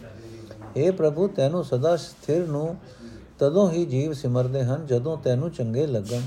اے 0.77 0.93
ਪ੍ਰਭੂ, 0.93 1.29
ਤੈਨੂੰ 1.29 1.65
ਸਦਾ 1.65 1.97
ਸਥਿਰ 1.97 2.47
ਨੂੰ 2.47 2.77
ਤਦੋਂ 3.39 3.71
ਹੀ 3.71 3.85
ਜੀਵ 3.85 4.13
ਸਿਮਰਦੇ 4.13 4.65
ਹਨ 4.65 4.87
ਜਦੋਂ 4.87 5.17
ਤੈਨੂੰ 5.17 5.51
ਚੰਗੇ 5.51 5.87
ਲੱਗਣ। 5.87 6.21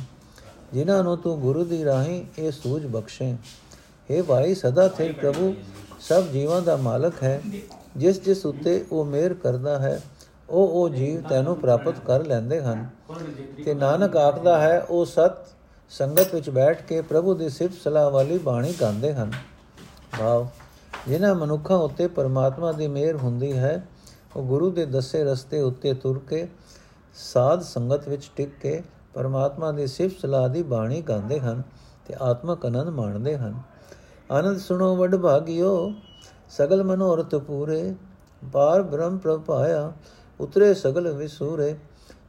ਜਿਨ੍ਹਾਂ 0.73 1.03
ਨੂੰ 1.03 1.17
ਤੂੰ 1.17 1.39
ਗੁਰੂ 1.39 1.63
ਦੀ 1.63 1.85
ਰਾਹੀਂ 1.85 2.25
ਇਹ 2.37 2.51
ਸੂਝ 2.51 2.85
ਬਖਸ਼ੇ। 2.85 3.35
اے 4.11 4.23
ਭਾਈ, 4.23 4.55
ਸਦਾ 4.55 4.87
ਸਥਿਰ 4.87 5.13
ਪ੍ਰਭੂ, 5.13 5.55
ਸਭ 5.99 6.23
ਜੀਵਾਂ 6.27 6.61
ਦਾ 6.61 6.75
ਮਾਲਕ 6.75 7.23
ਹੈ। 7.23 7.41
ਜਿਸ 7.97 8.21
ਜਿਸ 8.21 8.45
ਉੱਤੇ 8.45 8.85
ਉਹ 8.91 9.05
ਮਿਹਰ 9.05 9.33
ਕਰਦਾ 9.33 9.79
ਹੈ, 9.79 10.01
ਉਹ 10.49 10.67
ਉਹ 10.67 10.89
ਜੀਵ 10.89 11.21
ਤੈਨੂੰ 11.21 11.57
ਪ੍ਰਾਪਤ 11.57 11.95
ਕਰ 12.05 12.25
ਲੈਂਦੇ 12.25 12.61
ਹਨ। 12.61 12.89
ਤੇ 13.65 13.73
ਨਾਨਕ 13.73 14.17
ਆਖਦਾ 14.17 14.59
ਹੈ, 14.59 14.81
ਉਹ 14.89 15.05
ਸਤ 15.05 15.31
ਸੰਗਤ 15.89 16.35
ਵਿੱਚ 16.35 16.49
ਬੈਠ 16.49 16.81
ਕੇ 16.81 17.01
ਪ੍ਰਭੂ 17.01 17.33
ਦੀ 17.33 17.49
ਸਿਫਤ 17.49 17.81
ਸਲਾਹ 17.83 18.11
ਵਾਲੀ 18.11 18.37
ਬਾਣੀ 18.37 18.73
ਗਾਉਂਦੇ 18.81 19.13
ਹਨ। 19.13 19.31
ਭਾਵ 20.19 20.47
ਜਿਨ੍ਹਾਂ 21.07 21.35
ਮਨੁੱਖਾਂ 21.35 21.77
ਉੱਤੇ 21.77 22.07
ਪਰਮਾਤਮਾ 22.07 22.71
ਦੀ 22.71 22.87
ਮਿਹਰ 22.87 23.15
ਹੁੰਦੀ 23.15 23.57
ਹੈ, 23.57 23.87
ਉਹ 24.35 24.43
ਗੁਰੂ 24.43 24.71
ਦੇ 24.71 24.85
ਦੱਸੇ 24.85 25.23
ਰਸਤੇ 25.23 25.61
ਉੱਤੇ 25.61 25.93
ਤੁਰ 25.93 26.21
ਕੇ, 26.29 26.47
ਸਾਧ 27.33 27.61
ਸੰਗਤ 27.61 28.07
ਵਿੱਚ 28.07 28.31
ਟਿਕ 28.35 28.49
ਕੇ 28.61 28.83
ਪਰਮਾਤਮਾ 29.13 29.71
ਦੀ 29.71 29.87
ਸਿਫਤ 29.87 30.21
ਸਲਾਹ 30.21 30.49
ਦੀ 30.49 30.63
ਬਾਣੀ 30.63 31.01
ਗਾਉਂਦੇ 31.01 31.39
ਹਨ 31.39 31.63
ਤੇ 32.07 32.15
ਆਤਮਕ 32.21 32.65
ਆਨੰਦ 32.65 32.89
ਮਾਣਦੇ 32.89 33.37
ਹਨ। 33.37 33.76
ਆਨੰਦ 34.31 34.57
ਸੁਣੋ 34.57 34.95
ਵਡ 34.95 35.15
ਭਾਗਿਓ, 35.15 35.93
ਸਗਲ 36.49 36.83
ਮਨੋਰਥ 36.83 37.35
ਪੂਰੇ। 37.35 37.95
ਪਾਰ 38.53 38.81
ਬ੍ਰਹਮ 38.81 39.17
ਪ੍ਰਭਾਇਆ 39.17 39.93
ਉਤਰੇ 40.39 40.73
ਸਗਲ 40.73 41.11
ਵਿਸੂਰੇ। 41.11 41.75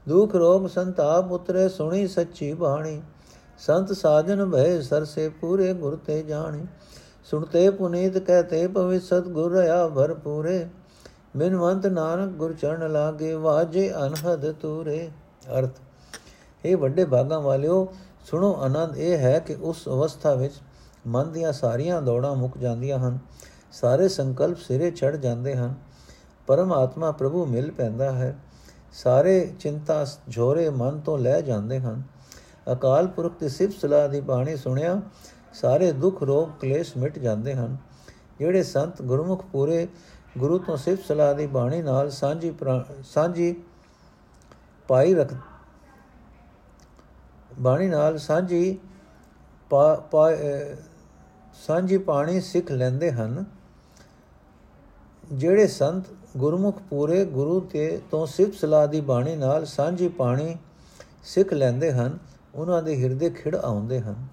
ਦੁਖ 0.08 0.34
ਰੋਗ 0.34 0.66
ਸੰਤਾਪ 0.66 1.32
ਉਤਰੇ, 1.32 1.68
ਸੁਣੀ 1.68 2.06
ਸੱਚੀ 2.06 2.52
ਬਾਣੀ। 2.54 3.02
ਸੰਤ 3.58 3.92
ਸਾਜਨ 3.92 4.50
ਭੈ 4.50 4.80
ਸਰਸੇ 4.80 5.28
ਪੂਰੇ, 5.28 5.74
ਗੁਰ 5.74 5.96
ਤੇ 5.96 6.22
ਜਾਣੀ। 6.22 6.66
ਸੁਣਤੇ 7.24 7.70
ਪੁਨੀਤ 7.70 8.18
ਕਹਤੇ 8.18 8.66
ਪਵਿੱਤ 8.66 9.02
ਸਤ 9.02 9.28
ਗੁਰ 9.28 9.52
ਰਹਾ 9.52 9.88
ਭਰਪੂਰੇ 9.88 10.66
ਮਿਨਵੰਤ 11.36 11.86
ਨਾਨਕ 11.86 12.32
ਗੁਰ 12.32 12.52
ਚਰਨ 12.52 12.92
ਲਾਗੇ, 12.92 13.34
ਵਾਜੇ 13.34 13.92
ਅਨਹਦ 14.06 14.52
ਤੂਰੇ। 14.52 15.10
ਅਰਥ। 15.58 15.70
ਇਹ 16.64 16.76
ਵੱਡੇ 16.76 17.04
ਭਾਗਾਂ 17.04 17.40
ਵਾਲਿਓ, 17.40 17.92
ਸੁਣੋ 18.30 18.54
ਆਨੰਦ, 18.60 18.96
ਇਹ 18.96 19.18
ਹੈ 19.18 19.38
ਕਿ 19.38 19.56
ਉਸ 19.60 19.88
ਅਵਸਥਾ 19.88 20.34
ਵਿੱਚ 20.34 20.54
ਮਨ 21.08 21.32
ਦੀਆਂ 21.32 21.52
ਸਾਰੀਆਂ 21.52 22.00
ਦੌੜਾਂ 22.02 22.34
ਮੁੱਕ 22.36 22.58
ਜਾਂਦੀਆਂ 22.58 22.98
ਹਨ, 22.98 23.18
ਸਾਰੇ 23.72 24.08
ਸੰਕਲਪ 24.08 24.58
ਸਿਰੇ 24.58 24.90
ਚੜ 24.90 25.16
ਜਾਂਦੇ 25.16 25.54
ਹਨ, 25.56 25.74
ਪਰਮਾਤਮਾ 26.48 27.10
ਪ੍ਰਭੂ 27.12 27.44
ਮਿਲ 27.46 27.70
ਪੈਂਦਾ 27.70 28.12
ਹੈ, 28.12 28.36
ਸਾਰੇ 28.92 29.40
ਚਿੰਤਾ 29.60 30.04
ਝੋਰੇ 30.30 30.68
ਮਨ 30.70 31.00
ਤੋਂ 31.00 31.18
ਲੈ 31.18 31.40
ਜਾਂਦੇ 31.40 31.80
ਹਨ। 31.80 32.02
ਅਕਾਲ 32.72 33.06
ਪੁਰਖ 33.06 33.38
ਦੀ 33.40 33.48
ਸਿਫਤ 33.48 33.80
ਸਲਾਹ 33.80 34.08
ਦੀ 34.08 34.20
ਬਾਣੀ 34.20 34.56
ਸੁਣਿਆ, 34.56 35.00
ਸਾਰੇ 35.54 35.90
ਦੁੱਖ, 35.92 36.22
ਰੋਗ, 36.22 36.48
ਕਲੇਸ਼ 36.60 36.96
ਮਿਟ 36.96 37.18
ਜਾਂਦੇ 37.18 37.54
ਹਨ। 37.54 37.76
ਜਿਹੜੇ 38.38 38.62
ਸੰਤ 38.62 39.02
ਗੁਰਮੁਖ 39.02 39.44
ਪੂਰੇ 39.46 39.86
ਗੁਰੂ 40.38 40.58
ਤੋਂ 40.58 40.76
ਸਿਫਤ 40.76 41.04
ਸਲਾਹ 41.04 41.34
ਦੀ 41.34 41.46
ਬਾਣੀ 41.46 41.82
ਨਾਲ 41.82 42.10
ਸਾਂਝੀ 42.10 42.54
ਸਾਂਝੀ 43.04 43.54
ਪਾਈ 44.88 45.14
ਰੱਖ, 45.14 45.34
ਬਾਣੀ 47.58 47.88
ਨਾਲ 47.88 48.18
ਸਾਂਝੀ 48.18 48.78
ਪਾ 49.70 50.30
ਸਾਂਝੀ 51.66 51.98
ਪਾਣੀ 51.98 52.40
ਸਿੱਖ 52.40 52.72
ਲੈਂਦੇ 52.72 53.12
ਹਨ, 53.12 53.44
ਜਿਹੜੇ 55.32 55.66
ਸੰਤ 55.66 56.04
ਗੁਰਮੁਖ 56.36 56.80
ਪੂਰੇ 56.90 57.24
ਗੁਰੂ 57.24 57.60
ਤੇ 57.60 58.00
ਤੋਂ 58.10 58.26
ਸਿਫਤ 58.26 58.54
ਸਲਾਹ 58.54 58.88
ਦੀ 58.88 59.00
ਬਾਣੀ 59.00 59.36
ਨਾਲ 59.36 59.66
ਸਾਂਝੀ 59.66 60.08
ਪਾਣੀ 60.08 60.56
ਸਿੱਖ 61.24 61.52
ਲੈਂਦੇ 61.52 61.92
ਹਨ, 61.92 62.18
ਉਹਨਾਂ 62.54 62.82
ਦੇ 62.82 63.02
ਹਿਰਦੇ 63.02 63.30
ਖਿੜ 63.30 63.56
ਆਉਂਦੇ 63.56 64.00
ਹਨ। 64.00 64.26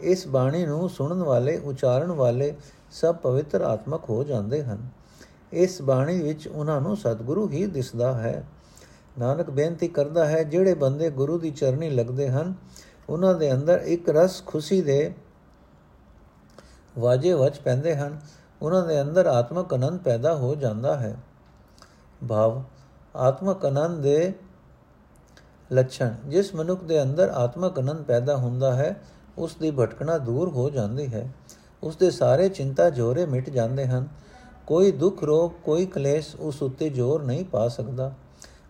ਇਸ 0.00 0.26
ਬਾਣੀ 0.28 0.66
ਨੂੰ 0.66 0.88
ਸੁਣਨ 0.90 1.22
ਵਾਲੇ, 1.22 1.56
ਉਚਾਰਨ 1.58 2.12
ਵਾਲੇ 2.12 2.54
ਸਭ 2.90 3.14
ਪਵਿੱਤਰ 3.14 3.60
ਆਤਮਕ 3.60 4.10
ਹੋ 4.10 4.24
ਜਾਂਦੇ 4.24 4.64
ਹਨ। 4.64 4.88
ਇਸ 5.52 5.82
ਬਾਣੀ 5.82 6.22
ਵਿੱਚ 6.22 6.48
ਉਹਨਾਂ 6.48 6.80
ਨੂੰ 6.80 6.96
ਸਤਿਗੁਰੂ 6.96 7.48
ਹੀ 7.48 7.66
ਦਿਸਦਾ 7.66 8.12
ਹੈ। 8.12 8.46
ਨਾਨਕ 9.18 9.50
ਬੇਨਤੀ 9.50 9.88
ਕਰਦਾ 9.88 10.24
ਹੈ, 10.24 10.42
ਜਿਹੜੇ 10.42 10.74
ਬੰਦੇ 10.74 11.10
ਗੁਰੂ 11.10 11.38
ਦੀ 11.38 11.50
ਚਰਨੀ 11.50 11.90
ਲੱਗਦੇ 11.90 12.28
ਹਨ, 12.28 12.54
ਉਹਨਾਂ 13.08 13.34
ਦੇ 13.34 13.52
ਅੰਦਰ 13.52 13.78
ਇੱਕ 13.78 14.10
ਰਸ 14.10 14.42
ਖੁਸ਼ੀ 14.46 14.80
ਦੇ 14.80 15.14
ਵਾਜੇ 16.98 17.32
ਵਚ 17.32 17.58
ਪੈਂਦੇ 17.58 17.96
ਹਨ, 17.96 18.20
ਉਹਨਾਂ 18.62 18.86
ਦੇ 18.86 19.02
ਅੰਦਰ 19.02 19.26
ਆਤਮਕ 19.26 19.74
ਆਨੰਦ 19.74 20.00
ਪੈਦਾ 20.00 20.34
ਹੋ 20.34 20.54
ਜਾਂਦਾ 20.54 20.96
ਹੈ। 20.96 21.16
ਭਾਵ, 22.28 22.62
ਆਤਮਕ 23.16 23.64
ਆਨੰਦ 23.64 24.02
ਦੇ 24.02 24.32
ਲੱਛਣ, 25.72 26.14
ਜਿਸ 26.28 26.54
ਮਨੁੱਖ 26.54 26.84
ਦੇ 26.84 27.02
ਅੰਦਰ 27.02 27.28
ਆਤਮਕ 27.28 27.78
ਆਨੰਦ 27.78 28.04
ਪੈਦਾ 28.04 28.36
ਹੁੰਦਾ 28.36 28.74
ਹੈ, 28.74 29.02
ਉਸ 29.38 29.54
ਦੀ 29.54 29.70
ਭਟਕਣਾ 29.70 30.18
ਦੂਰ 30.18 30.48
ਹੋ 30.48 30.70
ਜਾਂਦੀ 30.70 31.14
ਹੈ। 31.14 31.34
ਉਸ 31.82 31.96
ਦੇ 31.96 32.10
ਸਾਰੇ 32.10 32.48
ਚਿੰਤਾ 32.48 32.90
ਜੋਰੇ 32.90 33.26
ਮਿਟ 33.26 33.50
ਜਾਂਦੇ 33.50 33.86
ਹਨ। 33.86 34.08
ਕੋਈ 34.66 34.92
ਦੁੱਖ 34.92 35.22
ਰੋਗ, 35.22 35.50
ਕੋਈ 35.50 35.86
ਕਲੇਸ਼ 35.86 36.36
ਉਸ 36.36 36.62
ਉੱਤੇ 36.62 36.90
ਜ਼ੋਰ 36.90 37.22
ਨਹੀਂ 37.22 37.44
ਪਾ 37.44 37.68
ਸਕਦਾ। 37.68 38.12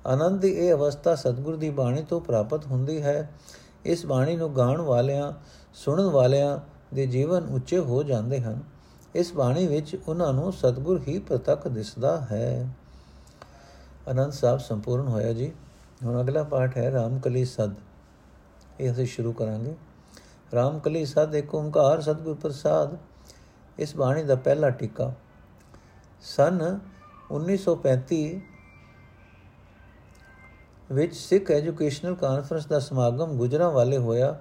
ਆਨੰਦ 0.07 0.41
ਦੀ 0.41 0.49
ਇਹ 0.49 0.73
ਅਵਸਥਾ 0.73 1.15
ਸਤਿਗੁਰ 1.15 1.57
ਦੀ 1.57 1.71
ਬਾਣੀ 1.71 2.03
ਤੋਂ 2.03 2.21
ਪ੍ਰਾਪਤ 2.21 2.67
ਹੁੰਦੀ 2.67 3.03
ਹੈ। 3.03 3.31
ਇਸ 3.85 4.07
ਬਾਣੀ 4.07 4.37
ਨੂੰ 4.37 4.57
ਗਾਣ 4.57 4.81
ਵਾਲਿਆਂ, 4.81 5.33
ਸੁਣਨ 5.75 6.07
ਵਾਲਿਆਂ 6.07 6.59
ਦੇ 6.95 7.07
ਜੀਵਨ 7.07 7.45
ਉੱਚੇ 7.45 7.79
ਹੋ 7.79 8.03
ਜਾਂਦੇ 8.03 8.41
ਹਨ, 8.41 8.63
ਇਸ 9.15 9.35
ਬਾਣੀ 9.35 9.67
ਵਿੱਚ 9.67 9.97
ਉਹਨਾਂ 10.09 10.33
ਨੂੰ 10.33 10.53
ਸਤਿਗੁਰ 10.53 11.03
ਹੀ 11.09 11.19
ਪ੍ਰਤੱਖ 11.19 11.69
ਦਿਸਦਾ 11.69 12.21
ਹੈ। 12.21 12.75
ਅਨੰਦ 14.11 14.33
ਸਾਹਿਬ 14.33 14.59
ਸੰਪੂਰਨ 14.59 15.09
ਹੋਇਆ 15.09 15.33
ਜੀ। 15.33 15.53
ਹੁਣ 16.05 16.21
ਅਗਲਾ 16.21 16.43
ਪਾਠ 16.43 16.77
ਹੈ 16.77 16.93
ਰਾਮਕਲੀ 16.93 17.45
ਸਦ। 17.45 17.75
ਇਹ 18.81 18.93
ਅਸੀਂ 18.93 19.07
ਸ਼ੁਰੂ 19.07 19.33
ਕਰਾਂਗੇ। 19.33 19.75
ਰਾਮਕਲੀ 20.55 21.05
ਸਦ 21.05 21.35
ਇੱਕ 21.35 21.55
ਓੰਕਾਰ 21.55 22.01
ਸਤਿਗੁਰ 22.01 22.35
ਪ੍ਰਸਾਦ। 22.35 22.99
ਇਸ 23.79 23.97
ਬਾਣੀ 23.97 24.23
ਦਾ 24.23 24.35
ਪਹਿਲਾ 24.35 24.71
ਟੀਕਾ। 24.71 25.13
ਸਨ 26.21 26.79
1935 27.31 28.41
ਵਿੱਚ 30.93 31.17
ਸਿੱਖ 31.17 31.51
ਐਜੂਕੇਸ਼ਨਲ 31.51 32.15
ਕਾਨਫਰੰਸ 32.15 32.67
ਦਾ 32.67 32.79
ਸਮਾਗਮ 32.79 33.37
ਗੁਜਰਾਂ 33.37 33.71
ਵਾਲੇ 33.71 33.99
ਹੋਇਆ। 33.99 34.39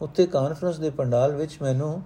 ਉੱਥੇ 0.00 0.26
ਕਾਨਫਰੰਸ 0.26 0.78
ਦੇ 0.78 0.90
ਪੰਡਾਲ 0.90 1.34
ਵਿੱਚ 1.34 1.58
ਮੈਨੂੰ 1.62 2.02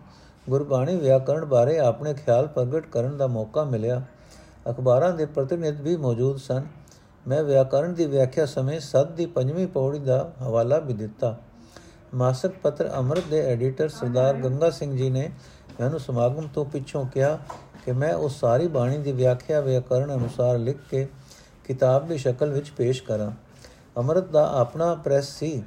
ਗੁਰਬਾਣੀ 0.51 0.97
ਵਿਆਕਰਣ 0.97 1.45
ਬਾਰੇ 1.45 1.79
ਆਪਣੇ 1.79 2.15
ਖਿਆਲ 2.15 2.47
ਪ੍ਰਗਟ 2.47 2.87
ਕਰਨ 2.87 3.17
ਦਾ 3.17 3.27
ਮੌਕਾ 3.27 3.65
ਮਿਲਿਆ। 3.65 4.03
ਅਖਬਾਰਾਂ 4.71 5.13
ਦੇ 5.13 5.27
ਪ੍ਰਤੀਨਿਧ 5.27 5.81
ਵੀ 5.81 5.97
ਮੌਜੂਦ 5.97 6.37
ਸਨ। 6.37 6.63
ਮੈਂ 7.29 7.45
ਵਿਆਕਰਣ 7.45 7.93
ਦੀ 7.93 8.07
ਵਿਆਖਿਆ 8.07 8.47
ਸਮੇਂ 8.47 8.81
ਸਦ 8.81 9.11
ਦੀ 9.11 9.27
ਪੰਜਵੀਂ 9.27 9.67
ਪੌੜੀ 9.67 9.99
ਦਾ 9.99 10.33
ਹਵਾਲਾ 10.43 10.79
ਵੀ 10.79 10.95
ਦਿੱਤਾ। 10.95 11.37
ਮਾਸਕ 12.15 12.51
ਪੱਤਰ 12.63 12.91
ਅਮਰਤ 12.99 13.25
ਦੇ 13.31 13.41
ਐਡੀਟਰ 13.47 13.89
ਸਰਦਾਰ 13.89 14.35
ਗੰਗਾ 14.35 14.71
ਸਿੰਘ 14.71 14.97
ਜੀ 14.97 15.11
ਨੇ 15.11 15.31
ਮੈਨੂੰ 15.81 16.01
ਸਮਾਗਮ 16.01 16.49
ਤੋਂ 16.55 16.65
ਪਿੱਛੋਂ 16.65 17.07
ਕਿਹਾ 17.07 17.39
ਕਿ 17.85 17.93
ਮੈਂ 17.93 18.15
ਉਸ 18.15 18.41
ਸਾਰੀ 18.41 18.69
ਬਾਣੀ 18.69 18.99
ਦੀ 18.99 19.13
ਵਿਆਖਿਆ 19.13 19.61
ਵਿਆਕਰਣ 19.61 20.15
ਅਨੁਸਾਰ 20.15 20.59
ਲਿਖ 20.59 20.77
ਕੇ 20.91 21.09
ਕਿਤਾਬ 21.65 22.09
ਦੀ 22.09 22.19
ਸ਼ਕਲ 22.19 22.51
ਵਿੱਚ 22.51 22.71
ਪੇਸ਼ 22.71 23.03
ਕਰਾਂ। 23.03 23.31
ਅਮਰਤ 24.01 24.31
ਦਾ 24.31 24.53
ਆਪਣਾ 24.53 24.95
ਪ੍ਰੈਸ 24.95 25.29
ਸੀ। 25.29 25.63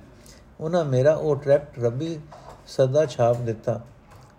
ਉਹਨਾਂ 0.64 0.86
ਮੇਰਾ 0.86 1.16
ਉਹ 1.16 1.36
ਟਰੈਕਟ 1.36 1.80
ਰੱਬੀ 1.80 2.20
ਸਦਾ 2.68 3.06
ਛਾਪ 3.06 3.38
ਦਿੱਤਾ। 3.38 3.82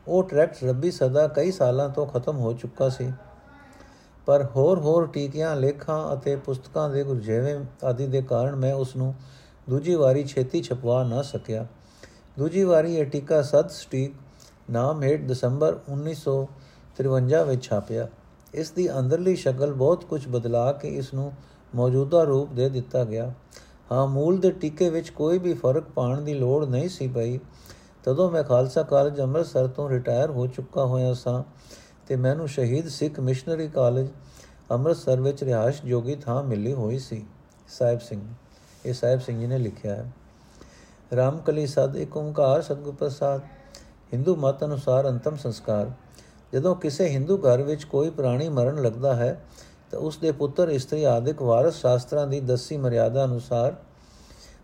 ਉਹ 0.08 0.24
ਟਰੈਕਟ 0.24 0.64
ਰੱਬੀ 0.64 0.90
ਸਦਾ 0.90 1.28
ਕਈ 1.28 1.52
ਸਾਲਾਂ 1.52 1.88
ਤੋਂ 1.88 2.06
ਖਤਮ 2.06 2.36
ਹੋ 2.36 2.52
ਚੁੱਕਾ 2.52 2.88
ਸੀ। 2.88 3.12
ਪਰ 4.26 4.44
ਹੋਰ 4.56 4.78
ਹੋਰ 4.78 5.06
ਟੀਕਿਆਂ, 5.06 5.56
ਲੇਖਾਂ 5.56 6.14
ਅਤੇ 6.14 6.36
ਪੁਸਤਕਾਂ 6.36 6.90
ਦੇ 6.90 7.04
ਗੁਰਜੇਵੇਂ 7.04 7.60
ਆਦਿ 7.84 8.06
ਦੇ 8.06 8.22
ਕਾਰਨ 8.22 8.56
ਮੈਂ 8.56 8.74
ਉਸ 8.74 8.96
ਨੂੰ 8.96 9.14
ਦੂਜੀ 9.70 9.94
ਵਾਰੀ 9.94 10.24
ਛੇਤੀ 10.24 10.62
ਛਪਵਾ 10.62 11.04
ਨਾ 11.04 11.22
ਸਕਿਆ। 11.22 11.66
ਦੂਜੀ 12.38 12.64
ਵਾਰੀ 12.64 12.96
ਇਹ 12.96 13.06
ਟੀਕਾ 13.06 13.42
ਸਦ 13.42 13.68
ਸਟੀਕ 13.68 14.14
ਨਾਮ 14.70 15.02
ਹੇਠ 15.02 15.20
ਦਸੰਬਰ 15.20 15.78
1953 15.88 17.44
ਵਿੱਚ 17.44 17.64
ਛਾਪਿਆ। 17.64 18.08
ਇਸ 18.54 18.70
ਦੀ 18.70 18.98
ਅੰਦਰਲੀ 18.98 19.36
ਸ਼ਕਲ 19.36 19.72
ਬਹੁਤ 19.72 20.04
ਕੁਝ 20.04 20.28
ਬਦਲਾ 20.28 20.72
ਕੇ 20.72 20.88
ਇਸ 20.88 21.14
ਨੂੰ 21.14 21.32
ਮੌਜੂਦਾ 21.74 22.22
ਰੂਪ 22.22 22.52
ਦੇ 22.52 22.68
ਦਿੱਤਾ 22.68 23.04
ਗਿਆ। 23.04 23.32
ਹਾਂ, 23.92 24.06
ਮੂਲ 24.06 24.38
ਦੇ 24.38 24.50
ਟੀਕੇ 24.50 24.88
ਵਿੱਚ 24.90 25.10
ਕੋਈ 25.10 25.38
ਵੀ 25.38 25.54
ਫ਼ਰਕ 25.54 25.84
ਪਾਉਣ 25.84 26.20
ਦੀ 26.20 26.34
ਲੋੜ 26.34 26.64
ਨਹੀਂ 26.64 26.88
ਸੀ 26.88 27.08
ਪਈ। 27.08 27.38
ਤਦੋਂ 28.04 28.30
ਮੈਂ 28.30 28.42
ਖਾਲਸਾ 28.44 28.82
ਕਾਲਜ 28.82 29.20
ਅੰਮ੍ਰਿਤਸਰ 29.20 29.66
ਤੋਂ 29.66 29.88
ਰਿਟਾਇਰ 29.90 30.30
ਹੋ 30.30 30.46
ਚੁੱਕਾ 30.46 30.84
ਹੋਇਆ 30.84 31.14
ਸਾਂ 31.14 31.42
ਤੇ 32.06 32.16
ਮੈਨੂੰ 32.16 32.48
ਸ਼ਹੀਦ 32.48 32.88
ਸਿੱਖ 32.88 33.20
ਮਿਸ਼ਨਰੀ 33.20 33.68
ਕਾਲਜ 33.68 34.08
ਅੰਮ੍ਰਿਤਸਰ 34.70 35.20
ਵਿੱਚ 35.20 35.44
ਰਿਹਾਇਸ਼ 35.44 35.82
ਜੋਗੀ 35.84 36.16
ਥਾਂ 36.16 36.42
ਮਿਲੀ 36.42 36.72
ਹੋਈ 36.72 36.98
ਸੀ। 36.98 37.24
ਸਾਹਿਬ 37.68 38.00
ਸਿੰਘ, 38.00 38.20
ਇਹ 38.86 38.94
ਸਾਹਿਬ 38.94 39.20
ਸਿੰਘ 39.20 39.40
ਜੀ 39.40 39.46
ਨੇ 39.46 39.58
ਲਿਖਿਆ 39.58 39.94
ਹੈ। 39.94 40.12
ਰਾਮਕਲੀ 41.16 41.66
ਸਦ 41.66 41.96
ਇੱਕ 41.96 42.16
ਓੰਕਾਰ 42.16 42.62
ਸਤਿਗੁਰ 42.62 42.94
ਪ੍ਰਸਾਦ, 42.94 43.40
ਹਿੰਦੂ 44.14 44.36
ਮਤ 44.36 44.64
ਅਨੁਸਾਰ 44.64 45.08
ਅੰਤਮ 45.08 45.36
ਸੰਸਕਾਰ। 45.36 45.90
ਜਦੋਂ 46.52 46.74
ਕਿਸੇ 46.76 47.08
ਹਿੰਦੂ 47.08 47.36
ਘਰ 47.38 47.62
ਵਿੱਚ 47.62 47.84
ਕੋਈ 47.84 48.10
ਪ੍ਰਾਣੀ 48.10 48.48
ਮਰਨ 48.48 48.82
ਲੱਗਦਾ 48.82 49.14
ਹੈ 49.16 49.44
ਤਾਂ 49.94 50.00
ਉਸ 50.00 50.16
ਦੇ 50.16 50.30
ਪੁੱਤਰ 50.32 50.68
ਇਸਤਰੀ 50.68 51.04
ਆਦਿਕ 51.04 51.42
ਵਾਰਸ 51.42 51.74
ਸ਼ਾਸਤਰਾਂ 51.74 52.26
ਦੀ 52.26 52.38
ਦੱਸੀ 52.40 52.76
ਮਰਿਆਦਾ 52.76 53.24
ਅਨੁਸਾਰ 53.24 53.74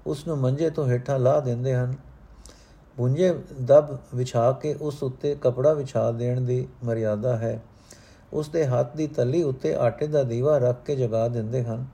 ਉਸ 0.07 0.27
ਨੂੰ 0.27 0.37
ਮੰਜੇ 0.39 0.71
ਤੋਂ 0.71 0.87
ਹੇਠਾਂ 0.87 1.19
ਲਾ 1.19 1.39
ਦਿੰਦੇ 1.41 1.75
ਹਨ। 1.75 1.95
ਪੁੰਜੇ 2.97 3.33
ਦਬ 3.63 3.97
ਵਿਛਾ 4.15 4.51
ਕੇ 4.53 4.75
ਉਸ 4.81 5.03
ਉੱਤੇ 5.03 5.35
ਕਪੜਾ 5.35 5.73
ਵਿਛਾ 5.73 6.11
ਦੇਣ 6.13 6.41
ਦੀ 6.41 6.67
ਮਰਿਆਦਾ 6.85 7.37
ਹੈ। 7.37 7.63
ਉਸ 8.33 8.49
ਦੇ 8.49 8.67
ਹੱਥ 8.67 8.97
ਦੀ 8.97 9.07
ਤਲੀ 9.07 9.43
ਉੱਤੇ 9.43 9.75
ਆਟੇ 9.75 10.07
ਦਾ 10.07 10.23
ਦੀਵਾ 10.23 10.57
ਰੱਖ 10.59 10.83
ਕੇ 10.85 10.97
ਜਗਾ 10.97 11.27
ਦਿੰਦੇ 11.29 11.63
ਹਨ 11.65 11.87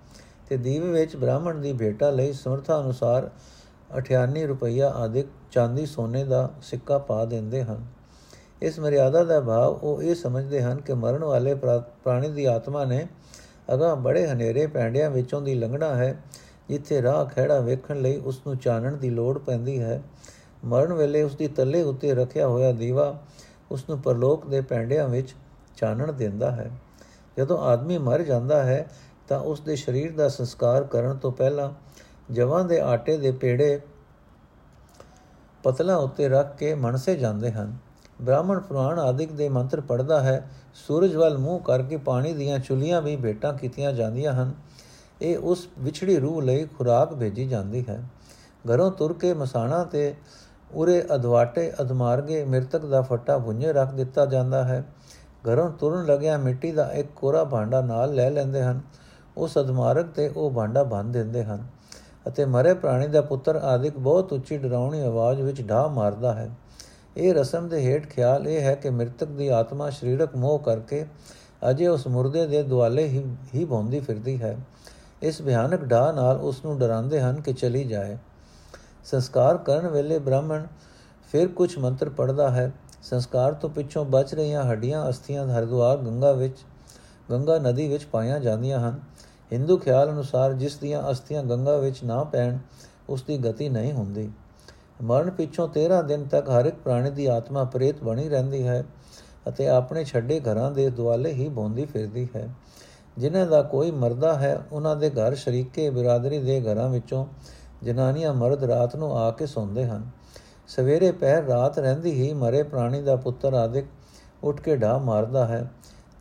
ਤੇ 0.49 0.57
ਦੀਵੇ 0.57 0.91
ਵਿੱਚ 0.91 1.17
ਬ੍ਰਾਹਮਣ 1.17 1.61
ਦੀ 1.61 1.73
ਭੇਟਾ 1.73 2.11
ਲਈ 2.11 2.33
ਸਮਰਥਾ 2.33 2.81
ਅਨੁਸਾਰ 2.81 3.31
98 3.99 4.47
ਰੁਪਈਆ 4.47 4.89
ਆਦਿਕ 4.91 5.27
ਚਾਂਦੀ 5.51 5.87
ਸੋਨੇ 5.87 6.25
ਦਾ 6.25 6.49
ਸਿੱਕਾ 6.63 6.99
ਪਾ 6.99 7.25
ਦਿੰਦੇ 7.25 7.63
ਹਨ। 7.65 7.85
ਇਸ 8.63 8.79
ਮਰਿਆਦਾ 8.81 9.25
ਦਾ 9.25 9.41
ਭਾਵ 9.41 9.79
ਉਹ 9.83 10.03
ਇਹ 10.03 10.15
ਸਮਝਦੇ 10.15 10.63
ਹਨ 10.63 10.81
ਕਿ 10.81 10.95
ਮਰਨ 10.95 11.25
ਵਾਲੇ 11.25 11.55
ਪ੍ਰਾਣੀ 11.55 12.29
ਦੀ 12.29 12.45
ਆਤਮਾ 12.45 12.85
ਨੇ 12.85 13.07
ਅਗਾ 13.75 13.95
ਬੜੇ 13.95 14.27
ਹਨੇਰੇ 14.27 14.67
ਪੈਂਡਿਆਂ 14.67 15.11
ਵਿੱਚੋਂ 15.11 15.43
ਦੀ 15.43 15.55
ਲੰਘਣਾ 15.55 15.95
ਹੈ, 15.95 16.23
ਜਿੱਥੇ 16.69 17.03
ਰਾਹ 17.03 17.25
ਖੜਾ 17.25 17.61
ਵੇਖਣ 17.61 17.97
ਲਈ 17.97 18.17
ਉਸ 18.17 18.41
ਨੂੰ 18.47 18.57
ਚਾਨਣ 18.57 18.97
ਦੀ 18.97 19.11
ਲੋੜ 19.11 19.39
ਪੈਂਦੀ 19.39 19.83
ਹੈ। 19.83 20.03
ਮਰਨ 20.65 20.93
ਵੇਲੇ 20.93 21.23
ਉਸ 21.23 21.37
ਦੀ 21.37 21.49
ਤੱਲੇ 21.49 21.83
ਉੱਤੇ 21.83 22.15
ਰੱਖਿਆ 22.15 22.49
ਹੋਇਆ 22.49 22.73
ਦੀਵਾ 22.73 23.23
ਉਸ 23.71 23.89
ਨੂੰ 23.89 23.99
ਪਰਲੋਕ 23.99 24.47
ਦੇ 24.47 24.61
ਪੈਂਡਿਆਂ 24.61 25.09
ਵਿੱਚ 25.09 25.35
ਚਾਨਣ 25.77 26.13
ਦਿੰਦਾ 26.13 26.51
ਹੈ। 26.51 26.71
ਜਦੋਂ 27.39 27.59
ਆਦਮੀ 27.59 27.99
ਮਰ 27.99 28.23
ਜਾਂਦਾ 28.23 28.63
ਹੈ, 28.63 28.91
ਤਾਂ 29.29 29.41
ਉਸ 29.41 29.61
ਦੇ 29.61 29.77
ਸਰੀਰ 29.77 30.13
ਦਾ 30.13 30.29
ਸੰਸਕਾਰ 30.29 30.85
ਕਰਨ 30.85 31.17
ਤੋਂ 31.17 31.33
ਪਹਿਲਾਂ 31.33 31.73
ਜਵਾਂ 32.33 32.65
ਦੇ 32.65 32.81
ਆਟੇ 32.81 33.17
ਦੇ 33.17 33.31
ਪੇੜੇ 33.31 33.81
ਪਤਲਾ 35.63 35.97
ਉੱਤੇ 35.97 36.29
ਰੱਖ 36.29 36.57
ਕੇ 36.57 36.75
ਮਨਸੇ 36.75 37.17
ਜਾਂਦੇ 37.17 37.53
ਹਨ। 37.53 37.86
ਬ੍ਰਾਹਮਣ 38.23 38.61
ਪੁਰਾਣ 38.61 38.99
ਆਦਿਕ 38.99 39.33
ਦੇ 39.33 39.49
ਮੰਤਰ 39.49 39.81
ਪੜਦਾ 39.81 40.21
ਹੈ, 40.21 40.51
ਸੂਰਜ 40.75 41.17
ਵੱਲ 41.17 41.39
ਮੂੰਹ 41.39 41.61
ਕਰਕੇ 41.61 41.97
ਪਾਣੀ 41.97 42.33
ਦੀਆਂ 42.33 42.59
ਚੁਲੀਆਂ 42.59 43.03
ਵੀ 43.03 43.17
ਭੇਟਾਂ 43.17 43.53
ਕੀਤੀਆਂ 43.53 43.93
ਜਾਂਦੀਆਂ 43.93 44.33
ਹਨ। 44.33 44.53
ਇਹ 45.23 45.39
ਉਸ 45.39 45.69
ਵਿਛੜੀ 45.79 46.17
ਰੂਹ 46.17 46.43
ਲਈ 46.43 46.65
ਖੁਰਾਕ 46.65 47.15
ਭੇਜੀ 47.15 47.47
ਜਾਂਦੀ 47.49 47.85
ਹੈ। 47.89 48.03
ਘਰੋਂ 48.71 48.91
ਤੁਰ 48.91 49.13
ਕੇ 49.13 49.35
ਮਸਾਣਾ 49.35 49.85
ਤੇ 49.85 50.15
ਉਰੇ 50.75 51.05
ਅਦਵਾਟੇ 51.15 51.73
ਅਦਮਾਰਗੇ 51.81 52.45
ਮਿਰਤਕ 52.45 52.87
ਦਾ 52.87 53.03
ਫੱਟਾ 53.03 53.39
ਭੁੰਜੇ 53.39 53.73
ਰੱਖ 53.73 53.95
ਦਿੱਤਾ 53.95 54.27
ਜਾਂਦਾ 54.27 54.65
ਹੈ। 54.65 54.85
ਘਰੋਂ 55.49 55.71
ਤੁਰਨ 55.71 56.05
ਲੱਗਿਆ 56.05 56.39
ਮਿੱਟੀ 56.39 56.73
ਦਾ 56.73 56.93
ਇੱਕ 56.93 57.09
ਕੋਰਾ 57.17 57.45
ਭਾਂਡਾ 57.45 57.81
ਨਾਲ 57.81 58.15
ਲੈ 58.15 58.31
ਲੈਂਦੇ 58.31 58.63
ਹਨ। 58.63 58.81
ਉਸ 59.37 59.59
ਅਦਮਾਰਗ 59.59 60.05
ਤੇ 60.05 60.29
ਉਹ 60.29 60.51
ਭਾਂਡਾ 60.51 60.83
ਬੰਨ 60.83 61.13
ਦਿੰਦੇ 61.13 61.45
ਹਨ 61.45 61.67
ਅਤੇ 62.29 62.45
ਮਰੇ 62.45 62.75
ਪ੍ਰਾਣੀ 62.75 63.07
ਦਾ 63.07 63.21
ਪੁੱਤਰ 63.21 63.57
ਆਦਿਕ 63.57 63.99
ਬਹੁਤ 63.99 64.33
ਉੱਚੀ 64.33 64.59
ਡਰਾਉਣੀ 64.59 65.01
ਆਵਾਜ਼ 65.01 65.41
ਵਿੱਚ 65.41 65.69
ਢਾ 65.69 65.87
ਮਾਰਦਾ 65.87 66.35
ਹੈ। 66.35 66.51
ਇਹ 67.17 67.35
ਰਸਮ 67.35 67.69
ਦੇ 67.69 67.81
ਹੇਠ 67.81 68.07
ਖਿਆਲ 68.07 68.49
ਇਹ 68.49 68.61
ਹੈ 68.61 68.75
ਕਿ 68.75 68.91
ਮ੍ਰਿਤਕ 68.91 69.27
ਦੀ 69.27 69.49
ਆਤਮਾ 69.49 69.91
ਸਰੀਰਕ 69.91 70.37
ਮੋਹ 70.37 70.59
ਕਰਕੇ 70.59 71.07
ਅਜੇ 71.71 71.87
ਉਸ 71.89 72.07
ਮੁਰਦੇ 72.07 72.47
ਦੇ 72.47 72.63
ਦੁਆਲੇ 72.63 73.07
ਹੀ 73.07 73.25
ਹੀ 73.55 73.65
ਭੌਂਦੀ 73.65 74.01
ਫਿਰਦੀ 74.01 74.43
ਹੈ। 74.43 74.57
ਇਸ 75.23 75.43
ਭਿਆਨਕ 75.43 75.85
ਢਾ 75.85 76.13
ਨਾਲ 76.13 76.37
ਉਸ 76.37 76.65
ਨੂੰ 76.65 76.79
ਡਰਾਉਂਦੇ 76.79 77.21
ਹਨ 77.21 77.41
ਕਿ 77.41 77.53
ਚਲੀ 77.53 77.85
ਜਾਏ। 77.85 78.19
ਸੰਸਕਾਰ 79.05 79.57
ਕਰਨ 79.57 79.89
ਵੇਲੇ 79.89 80.19
ਬ੍ਰਾਹਮਣ 80.19 80.67
ਫਿਰ 81.33 81.49
ਕੁਝ 81.49 81.79
ਮੰਤਰ 81.79 82.09
ਪੜਦਾ 82.09 82.51
ਹੈ। 82.51 82.73
ਸੰਸਕਾਰ 83.03 83.55
ਤੋਂ 83.55 83.71
ਪਿੱਛੋਂ 83.71 84.05
ਬਚ 84.05 84.35
ਰਹੀਆਂ 84.35 84.65
ਹੱਡੀਆਂ, 84.65 85.11
ਅਸਥੀਆਂ 85.11 85.47
ਹਰਦੁਆਰ, 85.47 85.97
ਗੰਗਾ 85.97 86.33
ਵਿੱਚ, 86.33 86.57
ਗੰਗਾ 87.31 87.59
ਨਦੀ 87.59 87.89
ਵਿੱਚ 87.89 88.05
ਪਾਈਆਂ 88.05 88.41
ਜਾਂਦੀਆਂ 88.41 88.81
ਹਨ। 88.81 89.01
ਹਿੰਦੂ 89.53 89.77
ਖਿਆਲ 89.77 90.11
ਅਨੁਸਾਰ 90.11 90.53
ਜਿਸ 90.53 90.77
ਦੀਆਂ 90.77 91.11
ਅਸਥੀਆਂ 91.11 91.43
ਗੰਗਾ 91.45 91.77
ਵਿੱਚ 91.77 92.05
ਨਾ 92.05 92.25
ਪੈਣ, 92.25 92.59
ਉਸ 93.09 93.23
ਦੀ 93.23 93.39
ਗਤੀ 93.39 93.69
ਨਹੀਂ 93.69 93.93
ਹੁੰਦੀ। 93.93 94.31
ਮਰਨ 95.03 95.31
ਪਿੱਛੋਂ 95.31 95.69
13 95.69 96.03
ਦਿਨ 96.03 96.25
ਤੱਕ 96.25 96.51
ਹਰ 96.51 96.65
ਇੱਕ 96.65 96.77
ਪ੍ਰਾਣੀ 96.77 97.11
ਦੀ 97.11 97.27
ਆਤਮਾ 97.27 97.65
ਪ੍ਰੇਤ 97.65 98.03
ਬਣੀ 98.03 98.29
ਰਹਿੰਦੀ 98.29 98.67
ਹੈ 98.67 98.85
ਅਤੇ 99.49 99.69
ਆਪਣੇ 99.69 100.05
ਛੱਡੇ 100.05 100.41
ਘਰਾਂ 100.41 100.71
ਦੇ 100.71 100.91
ਦੁਆਲੇ 100.91 101.33
ਹੀ 101.33 101.49
ਬੋਂਦੀ 101.49 101.85
ਫਿਰਦੀ 101.85 102.29
ਹੈ। 102.37 102.49
ਜਿਨ੍ਹਾਂ 103.19 103.47
ਦਾ 103.47 103.63
ਕੋਈ 103.63 103.91
ਮਰਦਾ 103.91 104.35
ਹੈ, 104.35 104.61
ਉਹਨਾਂ 104.73 104.97
ਦੇ 104.97 105.11
ਘਰ 105.11 105.35
ਸ਼ਰੀਕੇ 105.35 105.91
ਬਰਾਦਰੀ 105.91 106.39
ਦੇ 106.39 106.61
ਘਰਾਂ 106.61 106.89
ਵਿੱਚੋਂ 106.89 107.27
ਜਨਾਨੀਆਂ 107.83 108.35
ਮਰਦ 108.35 108.65
ਰਾਤ 108.65 108.97
ਨੂੰ 108.97 109.19
ਆ 109.19 109.31
ਕੇ 109.31 109.47
ਸੌਂਦੇ 109.47 109.87
ਹਨ। 109.87 110.11
ਸਵੇਰੇ 110.69 111.13
ਪਹਿਰ 111.13 111.45
ਰਾਤ 111.45 111.79
ਰਹਿੰਦੀ 111.79 112.11
ਹੀ 112.11 112.33
ਮਰੇ 112.35 112.63
ਪ੍ਰਾਣੀ 112.63 113.03
ਦਾ 113.03 113.17
ਪੁੱਤਰ 113.17 113.55
ਆਦਿਕ 113.55 113.85
ਉੱਠ 114.43 114.61
ਕੇ 114.61 114.77
ਢਾ 114.77 114.99
ਮਾਰਦਾ 114.99 115.47
ਹੈ। 115.47 115.71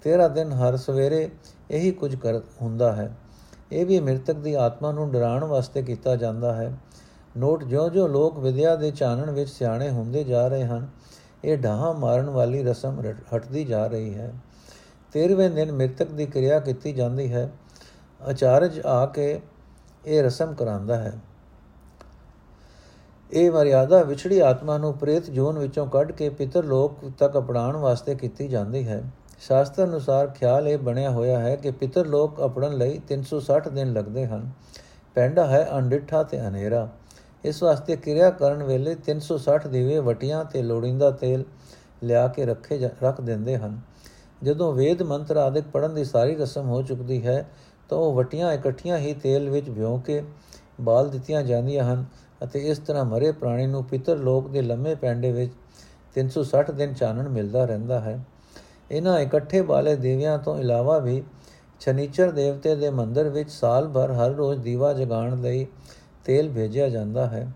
13 0.04 0.28
ਦਿਨ 0.28 0.52
ਹਰ 0.52 0.78
ਸਵੇਰੇ 0.78 1.30
ਇਹੀ 1.72 1.92
ਕੁਝ 1.92 2.16
ਕਰ 2.16 2.42
ਹੁੰਦਾ 2.62 2.94
ਹੈ। 2.94 3.18
ਇਹ 3.72 3.86
ਵੀ 3.86 4.00
ਮ੍ਰਿਤਕ 4.00 4.34
ਦੀ 4.34 4.54
ਆਤਮਾ 4.54 4.92
ਨੂੰ 4.92 5.12
ਡਰਾਉਣ 5.12 5.44
ਵਾਸਤੇ 5.44 5.82
ਕੀਤਾ 5.82 6.16
ਜਾਂਦਾ 6.16 6.54
ਹੈ। 6.54 6.74
ਨੋਟ 7.38 7.64
ਜਿਉਂ-ਜਿਉਂ 7.64 8.10
ਲੋਕ 8.10 8.40
ਵਿਦਿਆ 8.40 8.76
ਦੇ 8.76 8.92
ਚਾਨਣ 8.92 9.32
ਵਿੱਚ 9.32 9.50
ਸਿਆਣੇ 9.50 9.90
ਹੁੰਦੇ 9.90 10.24
ਜਾ 10.24 10.48
ਰਹੇ 10.48 10.64
ਹਨ, 10.64 10.88
ਇਹ 11.44 11.58
ਢਾਹਾਂ 11.58 11.94
ਮਾਰਨ 11.94 12.30
ਵਾਲੀ 12.30 12.64
ਰਸਮ 12.64 13.02
ਹਟਦੀ 13.36 13.66
ਜਾ 13.66 13.88
ਰਹੀ 13.88 14.16
ਹੈ। 14.16 14.34
13ਵੇਂ 15.14 15.50
ਦਿਨ 15.50 15.72
ਮ੍ਰਿਤਕ 15.72 16.12
ਦੀ 16.12 16.26
ਕਿਰਿਆ 16.26 16.60
ਕੀਤੀ 16.60 16.94
ਜਾਂਦੀ 16.94 17.34
ਹੈ। 17.34 17.52
ਆਚਾਰਜ 18.30 18.80
ਆ 18.86 19.06
ਕੇ 19.06 19.42
ਇਹ 20.06 20.24
ਰਸਮ 20.24 20.54
ਕਰਾਂਦਾ 20.54 20.96
ਹੈ। 20.98 21.14
ਇਹ 23.32 23.52
ਮਰਿਆਦਾ 23.52 24.04
ਵਿਛੜੀ 24.04 24.40
ਆਤਮਾ 24.40 24.78
ਨੂੰ 24.78 24.94
ਪ੍ਰੇਤ 24.94 25.30
ਜੋਨ 25.30 25.60
ਵਿੱਚੋਂ 25.60 25.88
ਕੱਢ 25.88 26.12
ਕੇ 26.12 26.30
ਪਿਤਰ 26.30 26.64
ਲੋਕ 26.64 27.12
ਤੱਕ 27.20 27.38
ਅਪਣਾਉਣ 27.38 27.78
ਵਾਸਤੇ 27.78 28.16
ਕੀਤੀ 28.16 28.48
ਜਾਂਦੀ 28.48 28.88
ਹੈ। 28.88 29.04
ਸ਼ਾਸਤਰ 29.40 29.84
ਅਨੁਸਾਰ 29.84 30.28
ਖਿਆਲ 30.28 30.68
ਇਹ 30.68 30.78
ਬਣਿਆ 30.78 31.10
ਹੋਇਆ 31.10 31.40
ਹੈ 31.40 31.56
ਕਿ 31.56 31.72
ਪਿਤਰ 31.72 32.06
ਲੋਕ 32.06 32.46
ਅਪਣਨ 32.46 32.74
ਲਈ 32.74 33.00
360 33.08 33.70
ਦਿਨ 33.70 33.94
ਲੱਗਦੇ 33.94 34.28
ਹਨ। 34.28 34.52
ਪੈਂਡਾ 35.16 35.46
ਹੈ 35.46 35.70
ਅੰਡਿਠਾ 35.74 36.24
ਤੇ 36.24 36.40
ਹਨੇਰਾ। 36.40 36.90
ਇਸ 37.46 37.64
ਵਾਸਤੇ 37.64 37.96
ਕਿਰਿਆ 37.96 38.30
ਕਰਨ 38.30 38.64
ਵੇਲੇ 38.64 38.96
360 39.08 39.70
ਦੀਵੇ 39.72 40.00
ਵਟੀਆਂ 40.00 40.44
ਤੇ 40.46 40.62
ਲੋੜਿੰਦਾ 40.62 41.12
ਤੇਲ 41.12 41.44
ਲਿਆ 42.04 42.28
ਕੇ 42.28 42.46
ਰੱਖੇ 42.46 42.78
ਰੱਖ 43.04 43.22
ਦਿੰਦੇ 43.22 43.58
ਹਨ। 43.58 43.80
ਜਦੋਂ 44.44 44.74
ਵੇਦ 44.74 45.02
ਮੰਤਰ 45.04 45.38
ਆਦਿਕ 45.38 45.68
ਪੜਨ 45.74 45.94
ਦੀ 45.94 46.04
ਸਾਰੀ 46.06 46.36
ਰਸਮ 46.36 46.70
ਹੋ 46.70 46.82
ਚੁੱਕਦੀ 46.82 47.26
ਹੈ, 47.26 47.46
ਤਾਂ 47.90 47.98
ਉਹ 47.98 48.14
ਵਟੀਆਂ 48.14 48.54
ਇਕੱਠੀਆਂ 48.54 48.98
ਹੀ 48.98 49.14
ਤੇਲ 49.14 49.50
ਵਿੱਚ 49.50 49.70
ਭਿਓ 49.70 49.98
ਕੇ 49.98 50.24
ਬਾਲ 50.82 51.10
ਦਿੱਤੀਆਂ 51.10 51.44
ਜਾਂਦੀਆਂ 51.44 51.94
ਹਨ 51.94 52.06
ਅਤੇ 52.44 52.60
ਇਸ 52.60 52.78
ਤਰ੍ਹਾਂ 52.78 53.06
ਮਰੇ 53.06 53.32
ਪ੍ਰਾਣੀ 53.32 53.68
ਨੂੰ 53.68 53.84
ਪਿਤਰ 53.84 54.18
ਲੋਕ 54.18 54.50
ਦੇ 54.50 54.62
ਲੰਮੇ 54.62 54.96
ਪੈਂਡੇ 54.96 55.32
ਵਿੱਚ 55.32 55.54
360 56.16 56.74
ਦਿਨ 56.76 56.94
ਚਾਨਣ 56.94 57.30
ਮਿਲਦਾ 57.30 57.66
ਰਹਿੰਦਾ 57.66 58.00
ਹੈ। 58.00 58.20
ਇਹਨਾਂ 58.92 59.20
ਇਕੱਠੇ 59.20 59.62
ਬਾਲੇ 59.62 59.96
ਦੇਵਿਆਂ 59.96 60.38
ਤੋਂ 60.38 60.58
ਇਲਾਵਾ 60.60 60.98
ਵੀ 60.98 61.24
ਸ਼ਨੀਚਰ 61.80 62.32
ਦੇਵਤੇ 62.32 62.76
ਦੇ 62.76 62.90
ਮੰਦਰ 62.90 63.30
ਵਿੱਚ 63.30 63.50
ਸਾਲ 63.52 63.88
ਭਰ 63.88 64.12
ਹਰ 64.12 64.32
ਰੋਜ਼ 64.32 64.60
ਦੀਵਾ 64.60 64.94
ਜਗਾਉਣ 64.94 65.42
ਲਈ 65.42 65.66
ਤੇਲ 66.26 66.52
ਭੇਜਿਆ 66.52 66.90
ਜਾਂਦਾ 66.90 67.28
ਹੈ। 67.28 67.52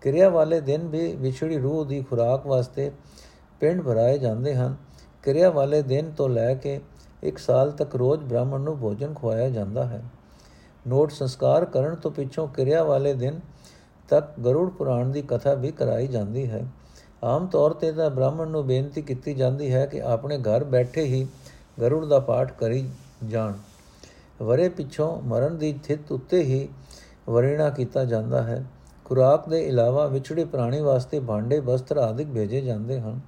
ਕਿਰਿਆ 0.00 0.28
ਵਾਲੇ 0.28 0.60
ਦਿਨ 0.60 0.88
ਵੀ 0.88 1.16
ਵਿਛੜੀ 1.16 1.58
ਰੂਹ 1.58 1.84
ਦੀ 1.84 2.02
ਖੁਰਾਕ 2.02 2.46
ਵਾਸਤੇ 2.46 2.90
ਪਿੰਡ 3.60 3.82
ਭਰਾਏ 3.82 4.18
ਜਾਂਦੇ 4.18 4.54
ਹਨ। 4.54 4.76
ਕਿਰਿਆ 5.22 5.50
ਵਾਲੇ 5.50 5.82
ਦਿਨ 5.82 6.10
ਤੋਂ 6.10 6.28
ਲੈ 6.28 6.54
ਕੇ 6.54 6.80
ਇੱਕ 7.22 7.38
ਸਾਲ 7.38 7.70
ਤੱਕ 7.70 7.96
ਰੋਜ਼ 7.96 8.24
ਬ੍ਰਾਹਮਣ 8.24 8.60
ਨੂੰ 8.60 8.78
ਭੋਜਨ 8.78 9.14
ਖਵਾਇਆ 9.14 9.48
ਜਾਂਦਾ 9.50 9.86
ਹੈ। 9.86 10.02
ਨੋਟ 10.86 11.10
ਸੰਸਕਾਰ 11.10 11.64
ਕਰਨ 11.64 11.94
ਤੋਂ 11.94 12.10
ਪਿੱਛੋਂ 12.10 12.48
ਕਿਰਿਆ 12.48 12.82
ਵਾਲੇ 12.84 13.14
ਦਿਨ 13.14 13.40
ਤੱਕ 14.08 14.40
ਗਰੁੜ 14.40 14.70
ਪੁਰਾਣ 14.70 15.08
ਦੀ 15.08 15.22
ਕਥਾ 15.22 15.54
ਵੀ 15.54 15.70
ਕਰਾਈ 15.70 16.06
ਜਾਂਦੀ 16.06 16.50
ਹੈ। 16.50 16.66
ਆਮ 17.24 17.46
ਤੌਰ 17.46 17.72
ਤੇ 17.72 17.92
ਤਾਂ 17.92 18.10
ਬ੍ਰਾਹਮਣ 18.10 18.48
ਨੂੰ 18.48 18.66
ਬੇਨਤੀ 18.66 19.02
ਕੀਤੀ 19.02 19.34
ਜਾਂਦੀ 19.34 19.72
ਹੈ 19.72 19.86
ਕਿ 19.86 20.02
ਆਪਣੇ 20.02 20.38
ਘਰ 20.38 20.64
ਬੈਠੇ 20.64 21.02
ਹੀ 21.02 21.26
ਗਰੁੜ 21.80 22.04
ਦਾ 22.06 22.18
ਪਾਠ 22.20 22.52
ਕਰੀ 22.52 22.88
ਜਾਣ। 23.28 23.52
ਵਰੇ 24.42 24.68
ਪਿੱਛੋਂ 24.68 25.22
ਮਰਨ 25.22 25.58
ਦੀ 25.58 25.78
ਥਿਤ 25.84 26.12
ਉੱਤੇ 26.12 26.42
ਹੀ 26.42 26.68
ਵਰੇਣਾ 27.28 27.70
ਕੀਤਾ 27.70 28.04
ਜਾਂਦਾ 28.04 28.42
ਹੈ। 28.42 28.64
ਖੁਰਾਕ 29.04 29.48
ਦੇ 29.48 29.60
ਇਲਾਵਾ 29.60 30.06
ਵਿਛੜੇ 30.06 30.44
ਪ੍ਰਾਣੀ 30.44 30.80
ਵਾਸਤੇ 30.80 31.20
ਭਾਂਡੇ 31.20 31.60
ਵਸਤਰ 31.60 31.96
ਆਦਿਕ 31.96 32.28
ਭੇਜੇ 32.28 32.60
ਜਾਂਦੇ 32.60 33.00
ਹਨ। 33.00 33.20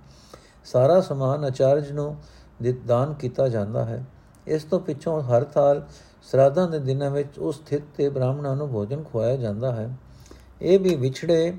ਸਾਰਾ 0.65 1.01
ਸਮਾਨ 1.01 1.45
ਆਚਾਰਜ 1.45 1.93
ਨੂੰ 1.93 2.17
ਦਾਨ 2.87 3.15
ਕੀਤਾ 3.15 3.49
ਜਾਂਦਾ 3.49 3.85
ਹੈ। 3.85 4.05
ਇਸ 4.47 4.65
ਤੋਂ 4.65 4.81
ਪਿੱਛੋਂ 4.81 5.21
ਹਰ 5.23 5.45
ਥਾਲ 5.45 5.83
ਸਰਾਧਾਂ 6.23 6.69
ਦੇ 6.69 6.79
ਦਿਨਾਂ 6.79 7.11
ਵਿੱਚ 7.11 7.39
ਉਸ 7.39 7.61
ਥਿਤ 7.67 7.83
ਤੇ 7.97 8.09
ਬ੍ਰਾਹਮਣਾਂ 8.09 8.57
ਨੂੰ 8.57 8.69
ਭੋਜਨ 8.71 9.03
ਖਵਾਇਆ 9.03 9.37
ਜਾਂਦਾ 9.37 9.73
ਹੈ। 9.73 9.91
ਇਹ 10.63 10.79
ਵੀ 10.79 10.95
ਵਿਛੜੇ 10.95 11.55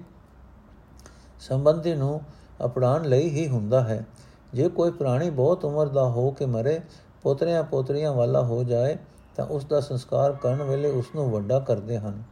ਸੰਬੰਧੀ 1.39 1.93
ਨੂੰ 1.95 2.21
ਅਪਣਾਉਣ 2.65 3.05
ਲਈ 3.05 3.29
ਹੀ 3.29 3.47
ਹੁੰਦਾ 3.47 3.81
ਹੈ। 3.81 4.05
ਜੇ 4.53 4.69
ਕੋਈ 4.69 4.91
ਪ੍ਰਾਣੀ 4.91 5.29
ਬਹੁਤ 5.29 5.65
ਉਮਰ 5.65 5.87
ਦਾ 5.87 6.09
ਹੋ 6.09 6.31
ਕੇ 6.31 6.45
ਮਰੇ 6.45 6.79
ਪੋਤਰਿਆਂ 7.23 7.63
ਪੋਤਰੀਆਂ 7.63 8.13
ਵਾਲਾ 8.13 8.43
ਹੋ 8.43 8.63
ਜਾਏ 8.63 8.97
ਤਾਂ 9.39 9.47
ਉਸ 9.47 9.65
ਦਾ 9.65 9.79
ਸੰਸਕਾਰ 9.79 10.31
ਕਰਨ 10.31 10.63
ਵੇਲੇ 10.63 10.89
ਉਸ 10.91 11.05
ਨੂੰ 11.15 11.31
ਵੱਡਾ 11.31 11.59
ਕਰਦੇ 11.59 11.97
ਹਨ। 11.97 12.23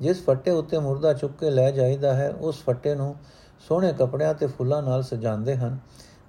ਜਿਸ 0.00 0.24
ਫੱਟੇ 0.24 0.50
ਉੱਤੇ 0.50 0.78
ਮੁਰਦਾ 0.78 1.12
ਚੁੱਕ 1.12 1.34
ਕੇ 1.40 1.50
ਲੈ 1.50 1.70
ਜਾਈਦਾ 1.70 2.14
ਹੈ, 2.14 2.30
ਉਸ 2.30 2.64
ਫੱਟੇ 2.64 2.94
ਨੂੰ 2.94 3.16
ਸੋਹਣੇ 3.68 3.92
ਕੱਪੜਿਆਂ 3.92 4.34
ਤੇ 4.34 4.46
ਫੁੱਲਾਂ 4.46 4.82
ਨਾਲ 4.82 5.02
ਸਜਾਉਂਦੇ 5.02 5.56
ਹਨ। 5.56 5.78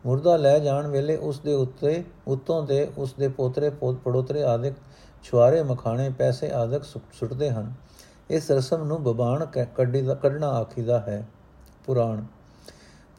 ਮੁਰਦਾ 0.05 0.37
ਲੈ 0.37 0.59
ਜਾਣ 0.59 0.87
ਵੇਲੇ 0.87 1.17
ਉਸ 1.17 1.39
ਦੇ 1.39 1.53
ਉੱਤੇ, 1.53 2.03
ਉੱਤੋਂ 2.27 2.63
ਦੇ 2.63 2.91
ਉਸ 2.97 3.13
ਦੇ 3.13 3.27
ਪੋਤਰੇ 3.27 3.69
ਪੜੋਤਰੇ 3.69 4.43
ਆਦਿਕ 4.43 4.73
ਛੁਆਰੇ 5.23 5.63
ਮਖਾਣੇ, 5.63 6.09
ਪੈਸੇ 6.09 6.51
ਆਦਿਕ 6.51 6.83
ਸੁੱਟਦੇ 7.13 7.49
ਹਨ। 7.49 7.73
ਇਸ 8.29 8.51
ਰਸਮ 8.51 8.83
ਨੂੰ 8.83 9.03
ਬਬਾਨ 9.03 9.45
ਕੱਢੀ 9.45 10.01
ਦਾ 10.01 10.13
ਕੱਢਣਾ 10.13 10.47
ਆਖੀਦਾ 10.47 10.99
ਹੈ। 10.99 11.27
ਪੁਰਾਣ। 11.85 12.23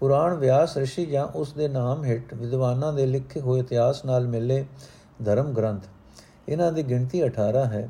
ਪੁਰਾਣ 0.00 0.34
ਵਿਆਸ 0.34 0.78
ઋષਿ 0.78 1.06
ਜਾਂ 1.06 1.26
ਉਸ 1.26 1.52
ਦੇ 1.52 1.68
ਨਾਮ 1.68 2.04
ਹਿੱਟ 2.04 2.34
ਵਿਦਵਾਨਾਂ 2.34 2.92
ਦੇ 2.92 3.06
ਲਿਖੇ 3.06 3.40
ਹੋਏ 3.40 3.60
ਇਤਿਹਾਸ 3.60 4.04
ਨਾਲ 4.04 4.26
ਮਿਲੇ 4.26 4.66
ਧਰਮ 5.24 5.52
ਗ੍ਰੰਥ। 5.52 5.82
ਇਹਨਾਂ 6.48 6.72
ਦੀ 6.72 6.82
ਗਿਣਤੀ 6.82 7.22
18 7.22 7.64
ਹੈ 7.64 7.88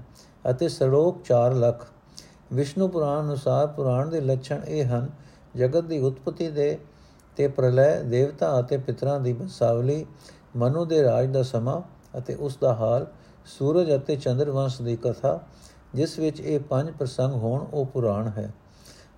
ਅਤੇ 0.50 0.68
ਸਰੋਕ 0.68 1.22
4 1.24 1.54
ਲੱਖ। 1.54 1.86
ਵਿਸ਼ਨੂੰ 2.52 2.90
ਪੁਰਾਣ 2.90 3.20
ਅਨੁਸਾਰ 3.20 3.66
ਪੁਰਾਣ 3.66 4.10
ਦੇ 4.10 4.20
ਲੱਛਣ 4.20 4.60
ਇਹ 4.68 4.84
ਹਨ, 4.84 5.08
ਜਗਤ 5.56 5.84
ਦੀ 5.84 5.98
ਉਤਪਤੀ 5.98 6.48
ਦੇ 6.50 6.78
ਤੇ 7.36 7.48
ਪ੍ਰਲੈ, 7.48 8.02
ਦੇਵਤਾ 8.02 8.58
ਅਤੇ 8.60 8.76
ਪਿਤਰਾਂ 8.76 9.20
ਦੀ 9.20 9.32
ਬਸਾਵਲੀ 9.32 10.04
ਮਨੁ 10.56 10.84
ਦੇ 10.84 11.02
ਰਾਜ 11.02 11.26
ਦਾ 11.26 11.42
ਸਮਾਂ 11.42 11.80
ਅਤੇ 12.18 12.34
ਉਸ 12.34 12.56
ਦਾ 12.56 12.74
ਹਾਲ, 12.74 13.06
ਸੂਰਜ 13.46 13.94
ਅਤੇ 13.96 14.16
ਚੰਦਰ 14.16 14.50
ਵੰਸ਼ 14.50 14.80
ਦੀ 14.82 14.96
ਕਥਾ, 14.96 15.38
ਜਿਸ 15.94 16.18
ਵਿੱਚ 16.18 16.40
ਇਹ 16.40 16.60
ਪੰਜ 16.60 16.90
ਪ੍ਰਸੰਗ 16.90 17.34
ਹੋਣ, 17.34 17.66
ਉਹ 17.72 17.86
ਪੁਰਾਣ 17.86 18.28
ਹੈ। 18.28 18.52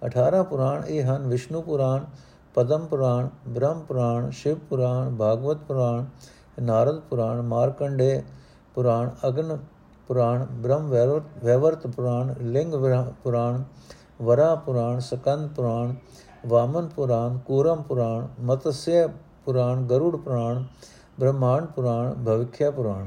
18 0.05 0.42
ਪੁਰਾਣ 0.42 0.85
ਇਹ 0.85 1.03
ਹਨ, 1.05 1.26
ਵਿਸ਼ਨੂੰ 1.29 1.62
ਪੁਰਾਣ, 1.62 2.05
ਪਦਮ 2.55 2.87
ਪੁਰਾਣ, 2.87 3.29
ਬ੍ਰਹਮ 3.48 3.81
ਪੁਰਾਣ, 3.81 4.31
ਸ਼ਿਵ 4.31 4.59
ਪੁਰਾਣ, 4.59 5.16
ਭਾਗਵਤ 5.16 5.57
ਪੁਰਾਣ, 5.57 6.05
ਨਾਰਦ 6.62 7.00
ਪੁਰਾਣ, 7.00 7.42
ਮਾਰਕੰਡੇ 7.42 8.22
ਪੁਰਾਣ 8.74 9.11
ਅਗਨ 9.28 9.56
ਪੁਰਾਣ, 10.09 10.44
ਬ੍ਰਹਮ 10.52 10.88
ਵੈਵਰਤ 11.44 11.87
ਪੁਰਾਣ, 11.87 12.35
ਲਿੰਗ 12.42 12.74
ਪੁਰਾਣ, 13.24 13.62
ਵਰਾ 14.22 14.54
ਪੁਰਾਣ, 14.56 14.98
ਸਕੰਦ 15.00 15.48
ਪੁਰਾਣ, 15.54 15.94
ਵਾਮਨ 16.46 16.87
ਪੁਰਾਣ, 16.87 17.38
ਕੂਰਮ 17.38 17.83
ਪੁਰਾਣ 17.83 18.26
ਮਤਸਯ 18.40 19.06
ਪੁਰਾਣ, 19.44 19.83
ਗਰੁੜ 19.87 20.16
ਪੁਰਾਣ, 20.16 20.62
ਬ੍ਰਹਮਾਂਡ 21.20 21.66
ਪੁਰਾਣ, 21.66 22.12
ਭਵਿਖਿਆ 22.24 22.70
ਪੁਰਾਣ। 22.70 23.06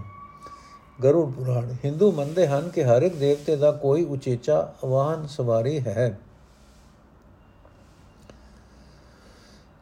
ਗਰੁੜ 0.99 1.29
ਪੁਰਾਣ, 1.31 1.71
ਹਿੰਦੂ 1.85 2.11
ਮੰਨਦੇ 2.11 2.47
ਹਨ 2.47 2.69
ਕਿ 2.69 2.83
ਹਰ 2.83 3.01
ਇੱਕ 3.01 3.15
ਦੇਵਤੇ 3.15 3.55
ਦਾ 3.55 3.71
ਕੋਈ 3.71 4.05
ਉਚੇਚਾ 4.05 4.67
ਵਾਹਨ 4.85 5.25
ਸਵਾਰੀ 5.27 5.79
ਹੈ। 5.79 6.17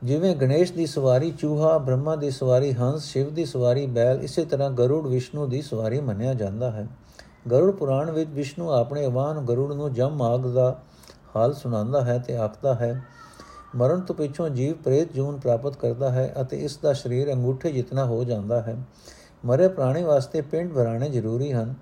ਜਿਵੇਂ 0.02 0.36
ਗਣੇਸ਼ 0.36 0.72
ਦੀ 0.74 0.86
ਸਵਾਰੀ, 0.86 1.30
ਚੂਹਾ, 1.32 1.78
ਬ੍ਰਹਮਾ 1.78 2.16
ਦੀ 2.16 2.30
ਸਵਾਰੀ, 2.32 2.72
ਹੰਸ, 2.74 3.04
ਸ਼ਿਵ 3.04 3.34
ਦੀ 3.34 3.46
ਸਵਾਰੀ, 3.46 3.86
ਬੈਲ, 3.86 4.22
ਇਸੇ 4.22 4.46
ਤਰ੍ਹਾਂ 4.46 4.70
ਗਰੁੜ 4.72 5.08
ਵਿਸ਼ਨੂੰ 5.08 5.50
ਦੀ 5.50 5.62
ਸਵਾਰੀ 5.62 6.00
ਮੰਨਿਆ 6.00 6.34
ਜਾਂਦਾ 6.34 6.72
ਹੈ। 6.72 6.88
ਗਰੁੜ 7.52 7.72
ਪੁਰਾਣ 7.72 8.12
ਵਿੱਚ 8.12 8.30
ਵਿਸ਼ਨੂੰ 8.30 8.74
ਆਪਣੇ 8.74 9.08
ਵਾਹਨ 9.08 9.46
ਗਰੁੜ 9.46 9.74
ਨੂੰ 9.74 9.94
ਜਮ 9.94 10.22
ਆਗ 10.22 10.48
ਦਾ 10.48 10.80
ਹਾਲ 11.36 11.54
ਸੁਣਾਉਂਦਾ 11.54 12.02
ਹੈ 12.02 12.18
ਤੇ 12.18 12.38
ਆਖਦਾ 12.38 12.74
ਹੈ, 12.74 13.02
ਮਰਨ 13.76 14.02
ਤੋਂ 14.02 14.16
ਪਿੱਛੋਂ 14.16 14.50
ਜੀਵ 14.50 14.74
ਪ੍ਰੇਤ 14.84 15.14
ਜੂਨ 15.14 15.40
ਪ੍ਰਾਪਤ 15.40 15.76
ਕਰਦਾ 15.76 16.12
ਹੈ 16.12 16.34
ਅਤੇ 16.42 16.58
ਇਸ 16.58 16.78
ਦਾ 16.78 16.94
ਸਰੀਰ 16.94 17.34
ਅੰਗੂਠੇ 17.34 17.72
ਜਿਤਨਾ 17.72 18.06
ਹੋ 18.06 18.24
ਜਾਂਦਾ 18.24 18.62
ਹੈ। 18.62 18.76
ਮਰੇ 19.46 19.68
ਪ੍ਰਾਣੀ 19.68 20.04
ਵਾਸਤੇ 20.04 20.42
ਪਿੰਡ 20.42 20.74
ਭਰਾਣੇ 20.74 21.10
ਜ਼ਰੂਰੀ 21.10 21.52
ਹਨ। 21.52 21.74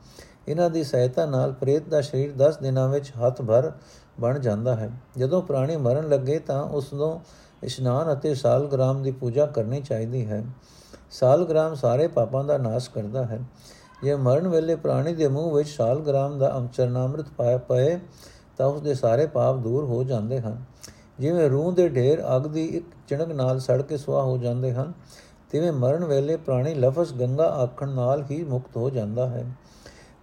ਇਹਨਾਂ 0.47 0.69
ਦੀ 0.69 0.83
ਸਹਾਇਤਾ 0.83 1.25
ਨਾਲ 1.25 1.51
ਪ੍ਰੇਤ 1.51 1.87
ਦਾ 1.89 2.01
ਸਰੀਰ 2.01 2.31
10 2.37 2.57
ਦਿਨਾਂ 2.61 2.87
ਵਿੱਚ 2.89 3.11
ਹੱਥ 3.11 3.41
ਭਰ 3.41 3.71
ਬਣ 4.19 4.39
ਜਾਂਦਾ 4.39 4.75
ਹੈ। 4.75 4.89
ਜਦੋਂ 5.17 5.41
ਪ੍ਰਾਣੀ 5.41 5.75
ਮਰਨ 5.77 6.09
ਲੱਗੇ 6.09 6.39
ਤਾਂ 6.39 6.61
ਉਸ 6.63 6.93
ਨੂੰ 6.93 7.21
ਇਸ਼ਨਾਨ 7.63 8.13
ਅਤੇ 8.13 8.35
ਸਾਲਗ੍ਰਾਮ 8.35 9.03
ਦੀ 9.03 9.11
ਪੂਜਾ 9.11 9.45
ਕਰਨੀ 9.45 9.81
ਚਾਹੀਦੀ 9.81 10.25
ਹੈ। 10.25 10.45
ਸਾਲਗ੍ਰਾਮ 11.11 11.75
ਸਾਰੇ 11.75 12.07
ਪਾਪਾਂ 12.07 12.43
ਦਾ 12.43 12.57
ਨਾਸ਼ 12.57 12.89
ਕਰਦਾ 12.89 13.25
ਹੈ। 13.25 13.39
ਜੇ 14.03 14.15
ਮਰਨ 14.15 14.47
ਵੇਲੇ 14.47 14.75
ਪ੍ਰਾਣੀ 14.75 15.15
ਦੇ 15.15 15.27
ਮੂੰਹ 15.27 15.55
ਵਿੱਚ 15.55 15.69
ਸਾਲਗ੍ਰਾਮ 15.69 16.39
ਦਾ 16.39 16.57
ਅੰਚਰਨਾਮ੍ਰਿਤ 16.57 17.25
ਪਾਇਆ 17.37 17.57
ਪਏ, 17.57 17.99
ਤਾਂ 18.57 18.67
ਉਸ 18.67 18.81
ਦੇ 18.81 18.93
ਸਾਰੇ 18.93 19.27
ਪਾਪ 19.27 19.55
ਦੂਰ 19.55 19.83
ਹੋ 19.83 20.03
ਜਾਂਦੇ 20.03 20.41
ਹਨ। 20.41 20.63
ਜਿਵੇਂ 21.19 21.49
ਰੂਹ 21.49 21.71
ਦੇ 21.71 21.89
ਢੇਰ 21.89 22.23
ਅਗ 22.35 22.47
ਦੀ 22.47 22.65
ਇੱਕ 22.65 22.85
ਚਿਣਕ 23.07 23.31
ਨਾਲ 23.31 23.59
ਸੜ 23.59 23.81
ਕੇ 23.81 23.97
ਸੁਆਹ 23.97 24.23
ਹੋ 24.23 24.37
ਜਾਂਦੇ 24.37 24.73
ਹਨ, 24.73 24.93
ਤਿਵੇਂ 25.49 25.71
ਮਰਨ 25.71 26.05
ਵੇਲੇ 26.05 26.37
ਪ੍ਰਾਣੀ 26.37 26.73
ਲਫ਼ਜ਼ 26.73 27.13
ਗੰਗਾ 27.13 27.45
ਆਖਣ 27.45 27.89
ਨਾਲ 27.89 28.25
ਹੀ 28.31 28.43
ਮੁਕਤ 28.43 28.77
ਹੋ 28.77 28.89
ਜਾਂਦਾ 28.89 29.27
ਹੈ। 29.27 29.55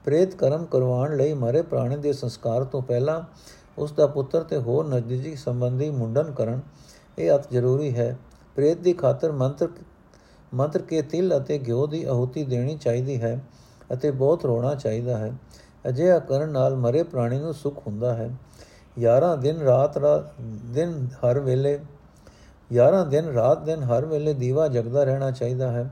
ਪ੍ਰੇਤ 0.05 0.35
ਕਰਮ 0.35 0.64
ਕਰਵਾਉਣ 0.64 1.16
ਲਈ 1.16 1.33
ਮਰੇ 1.33 1.62
ਪ੍ਰਾਣੀ 1.62 1.96
ਦੇ 1.96 2.12
ਸੰਸਕਾਰ 2.12 2.64
ਤੋਂ 2.64 2.83
ਪਹਿਲਾਂ 2.83 3.20
ਉਸ 3.79 3.92
ਦਾ 3.92 4.07
ਪੁੱਤਰ 4.07 4.42
ਤੇ 4.42 4.57
ਹੋਰ 4.57 4.87
ਨਜ਼ਦੀਕੀ 4.87 5.37
ਸੰਬੰਧੀ 5.37 5.90
ਮੁੰਡਨ 5.90 6.33
ਕਰਨ 6.33 6.61
ਇਹ 7.18 7.35
ਅਤ 7.35 7.50
ਜ਼ਰੂਰੀ 7.52 7.94
ਹੈ। 7.96 8.16
ਪ੍ਰੇਤ 8.57 8.79
ਦੀ 8.79 8.92
ਖਾਤਰ 8.92 9.33
ਮੰਤਰ 9.33 9.68
ਮੰਤਰ 10.55 10.83
ਕੇ 10.83 11.00
ਤਿਲ 11.02 11.37
ਅਤੇ 11.37 11.59
ਘਿਓ 11.66 11.87
ਦੀ 11.87 12.02
ਆਹੂਤੀ 12.05 12.44
ਦੇਣੀ 12.44 12.76
ਚਾਹੀਦੀ 12.76 13.20
ਹੈ 13.22 13.40
ਅਤੇ 13.92 14.11
ਬਹੁਤ 14.11 14.44
ਰੋਣਾ 14.44 14.74
ਚਾਹੀਦਾ 14.74 15.16
ਹੈ। 15.18 15.33
ਅਜਿਹਾ 15.88 16.18
ਕਰਨ 16.18 16.50
ਨਾਲ 16.50 16.76
ਮਰੇ 16.76 17.02
ਪ੍ਰਾਣੀ 17.02 17.38
ਨੂੰ 17.38 17.55
ਸੁਖ 17.55 17.87
ਹੁੰਦਾ 17.87 18.14
ਹੈ। 18.14 18.31
11 18.96 19.35
ਦਿਨ 19.37 19.59
ਰਾਤ 19.59 19.98
ਦਿਨ 20.66 21.09
ਹਰ 21.16 21.40
ਵੇਲੇ 21.40 21.79
11 22.70 23.05
ਦਿਨ 23.05 23.24
ਰਾਤ 23.24 23.62
ਦਿਨ 23.64 23.83
ਹਰ 23.83 24.05
ਵੇਲੇ 24.05 24.35
ਦੀਵਾ 24.35 24.68
ਜਗਦਾ 24.68 25.05
ਰਹਿਣਾ 25.05 25.31
ਚਾਹੀਦਾ 25.31 25.70
ਹੈ। 25.70 25.90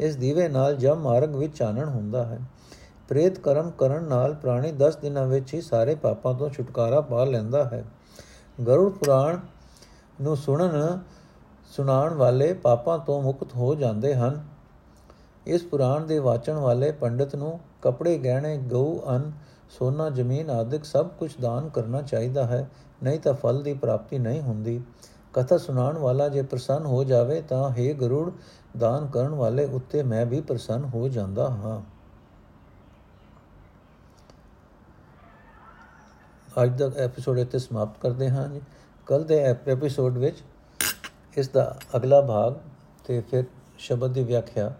ਇਸ 0.00 0.16
ਦੀਵੇ 0.16 0.48
ਨਾਲ 0.48 0.76
ਜਮ 0.76 1.00
ਮਾਰਗ 1.00 1.34
ਵਿੱਚ 1.36 1.56
ਚਾਨਣ 1.56 1.88
ਹੁੰਦਾ 1.88 2.24
ਹੈ। 2.24 2.38
ਪ੍ਰੇਤ 3.08 3.38
ਕਰਮ 3.38 3.70
ਕਰਨ 3.70 4.04
ਨਾਲ 4.04 4.34
ਪ੍ਰਾਣੀ 4.34 4.72
10 4.72 4.96
ਦਿਨਾਂ 4.96 5.26
ਵਿੱਚ 5.26 5.54
ਹੀ 5.54 5.60
ਸਾਰੇ 5.60 5.94
ਪਾਪਾਂ 5.94 6.34
ਤੋਂ 6.34 6.48
ਛੁਟਕਾਰਾ 6.50 7.00
ਪਾ 7.00 7.24
ਲੈਂਦਾ 7.24 7.64
ਹੈ। 7.64 7.84
ਗਰੁੜ 8.66 8.90
ਪੁਰਾਣ 8.92 9.38
ਨੂੰ 10.20 10.36
ਸੁਣਨ, 10.36 10.98
ਸੁਣਾਉਣ 11.64 12.14
ਵਾਲੇ 12.14 12.54
ਪਾਪਾਂ 12.54 12.98
ਤੋਂ 12.98 13.22
ਮੁਕਤ 13.22 13.54
ਹੋ 13.54 13.74
ਜਾਂਦੇ 13.74 14.14
ਹਨ। 14.14 14.44
ਇਸ 15.46 15.62
ਪੁਰਾਣ 15.62 16.00
ਦੇ 16.00 16.18
ਵਾਚਣ 16.18 16.54
ਵਾਲੇ 16.54 16.92
ਪੰਡਿਤ 16.92 17.36
ਨੂੰ 17.36 17.60
ਕਪੜੇ, 17.82 18.18
ਗਹਿਣੇ, 18.18 18.58
ਗਊ, 18.58 19.00
ਅਨ, 19.16 19.32
ਸੋਨਾ, 19.70 20.10
ਜ਼ਮੀਨ 20.10 20.50
ਆਦਿਕ 20.50 20.84
ਸਭ 20.84 21.08
ਕੁਝ 21.08 21.32
ਦਾਨ 21.40 21.68
ਕਰਨਾ 21.68 22.02
ਚਾਹੀਦਾ 22.02 22.46
ਹੈ, 22.46 22.70
ਨਹੀਂ 23.02 23.20
ਤਾਂ 23.20 23.34
ਫਲ 23.34 23.62
ਦੀ 23.62 23.74
ਪ੍ਰਾਪਤੀ 23.74 24.18
ਨਹੀਂ 24.18 24.40
ਹੁੰਦੀ। 24.40 24.82
ਕਥਾ 25.32 25.58
ਸੁਣਾਉਣ 25.58 25.98
ਵਾਲਾ 25.98 26.28
ਜੇ 26.28 26.42
ਪ੍ਰਸੰਨ 26.42 26.86
ਹੋ 26.86 27.04
ਜਾਵੇ 27.04 27.42
ਤਾਂ 27.42 27.70
हे 27.70 27.94
ਗਰੁੜ, 27.94 28.32
ਦਾਨ 28.78 29.06
ਕਰਨ 29.06 29.28
ਵਾਲੇ 29.28 29.64
ਉੱਤੇ 29.64 30.02
ਮੈਂ 30.02 30.26
ਵੀ 30.26 30.40
ਪ੍ਰਸੰਨ 30.40 30.84
ਹੋ 30.84 31.08
ਜਾਂਦਾ 31.08 31.50
ਹਾਂ। 31.50 31.94
ਅੱਜ 36.62 36.82
ਦਾ 36.82 36.90
ਐਪੀਸੋਡ 36.96 37.38
ਇੱਥੇ 37.38 37.58
ਸਮਾਪਤ 37.58 38.00
ਕਰਦੇ 38.00 38.30
ਹਾਂ 38.30 38.48
ਜੀ। 38.48 38.60
ਕੱਲ 39.06 39.24
ਦੇ 39.24 39.38
ਐਪੀਸੋਡ 39.44 40.18
ਵਿੱਚ 40.18 40.42
ਇਸ 41.36 41.48
ਦਾ 41.48 41.76
ਅਗਲਾ 41.96 42.20
ਭਾਗ 42.20 42.54
ਤੇ 43.04 43.20
ਫਿਰ 43.20 43.44
ਸ਼ਬਦ 43.78 44.12
ਦੀ 44.12 44.22
ਵਿਆਖਿਆ 44.24 44.72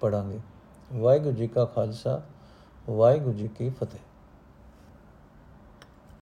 ਪੜਾਂਗੇ 0.00 0.38
ਵਾਹਿਗੁਰੂ 0.92 1.36
ਜੀ 1.36 1.46
ਕਾ 1.48 1.64
ਖਾਲਸਾ, 1.64 2.20
ਵਾਹਿਗੁਰੂ 2.90 3.32
ਜੀ 3.32 3.48
ਕੀ 3.48 3.70
ਫਤਿਹ। 3.70 4.00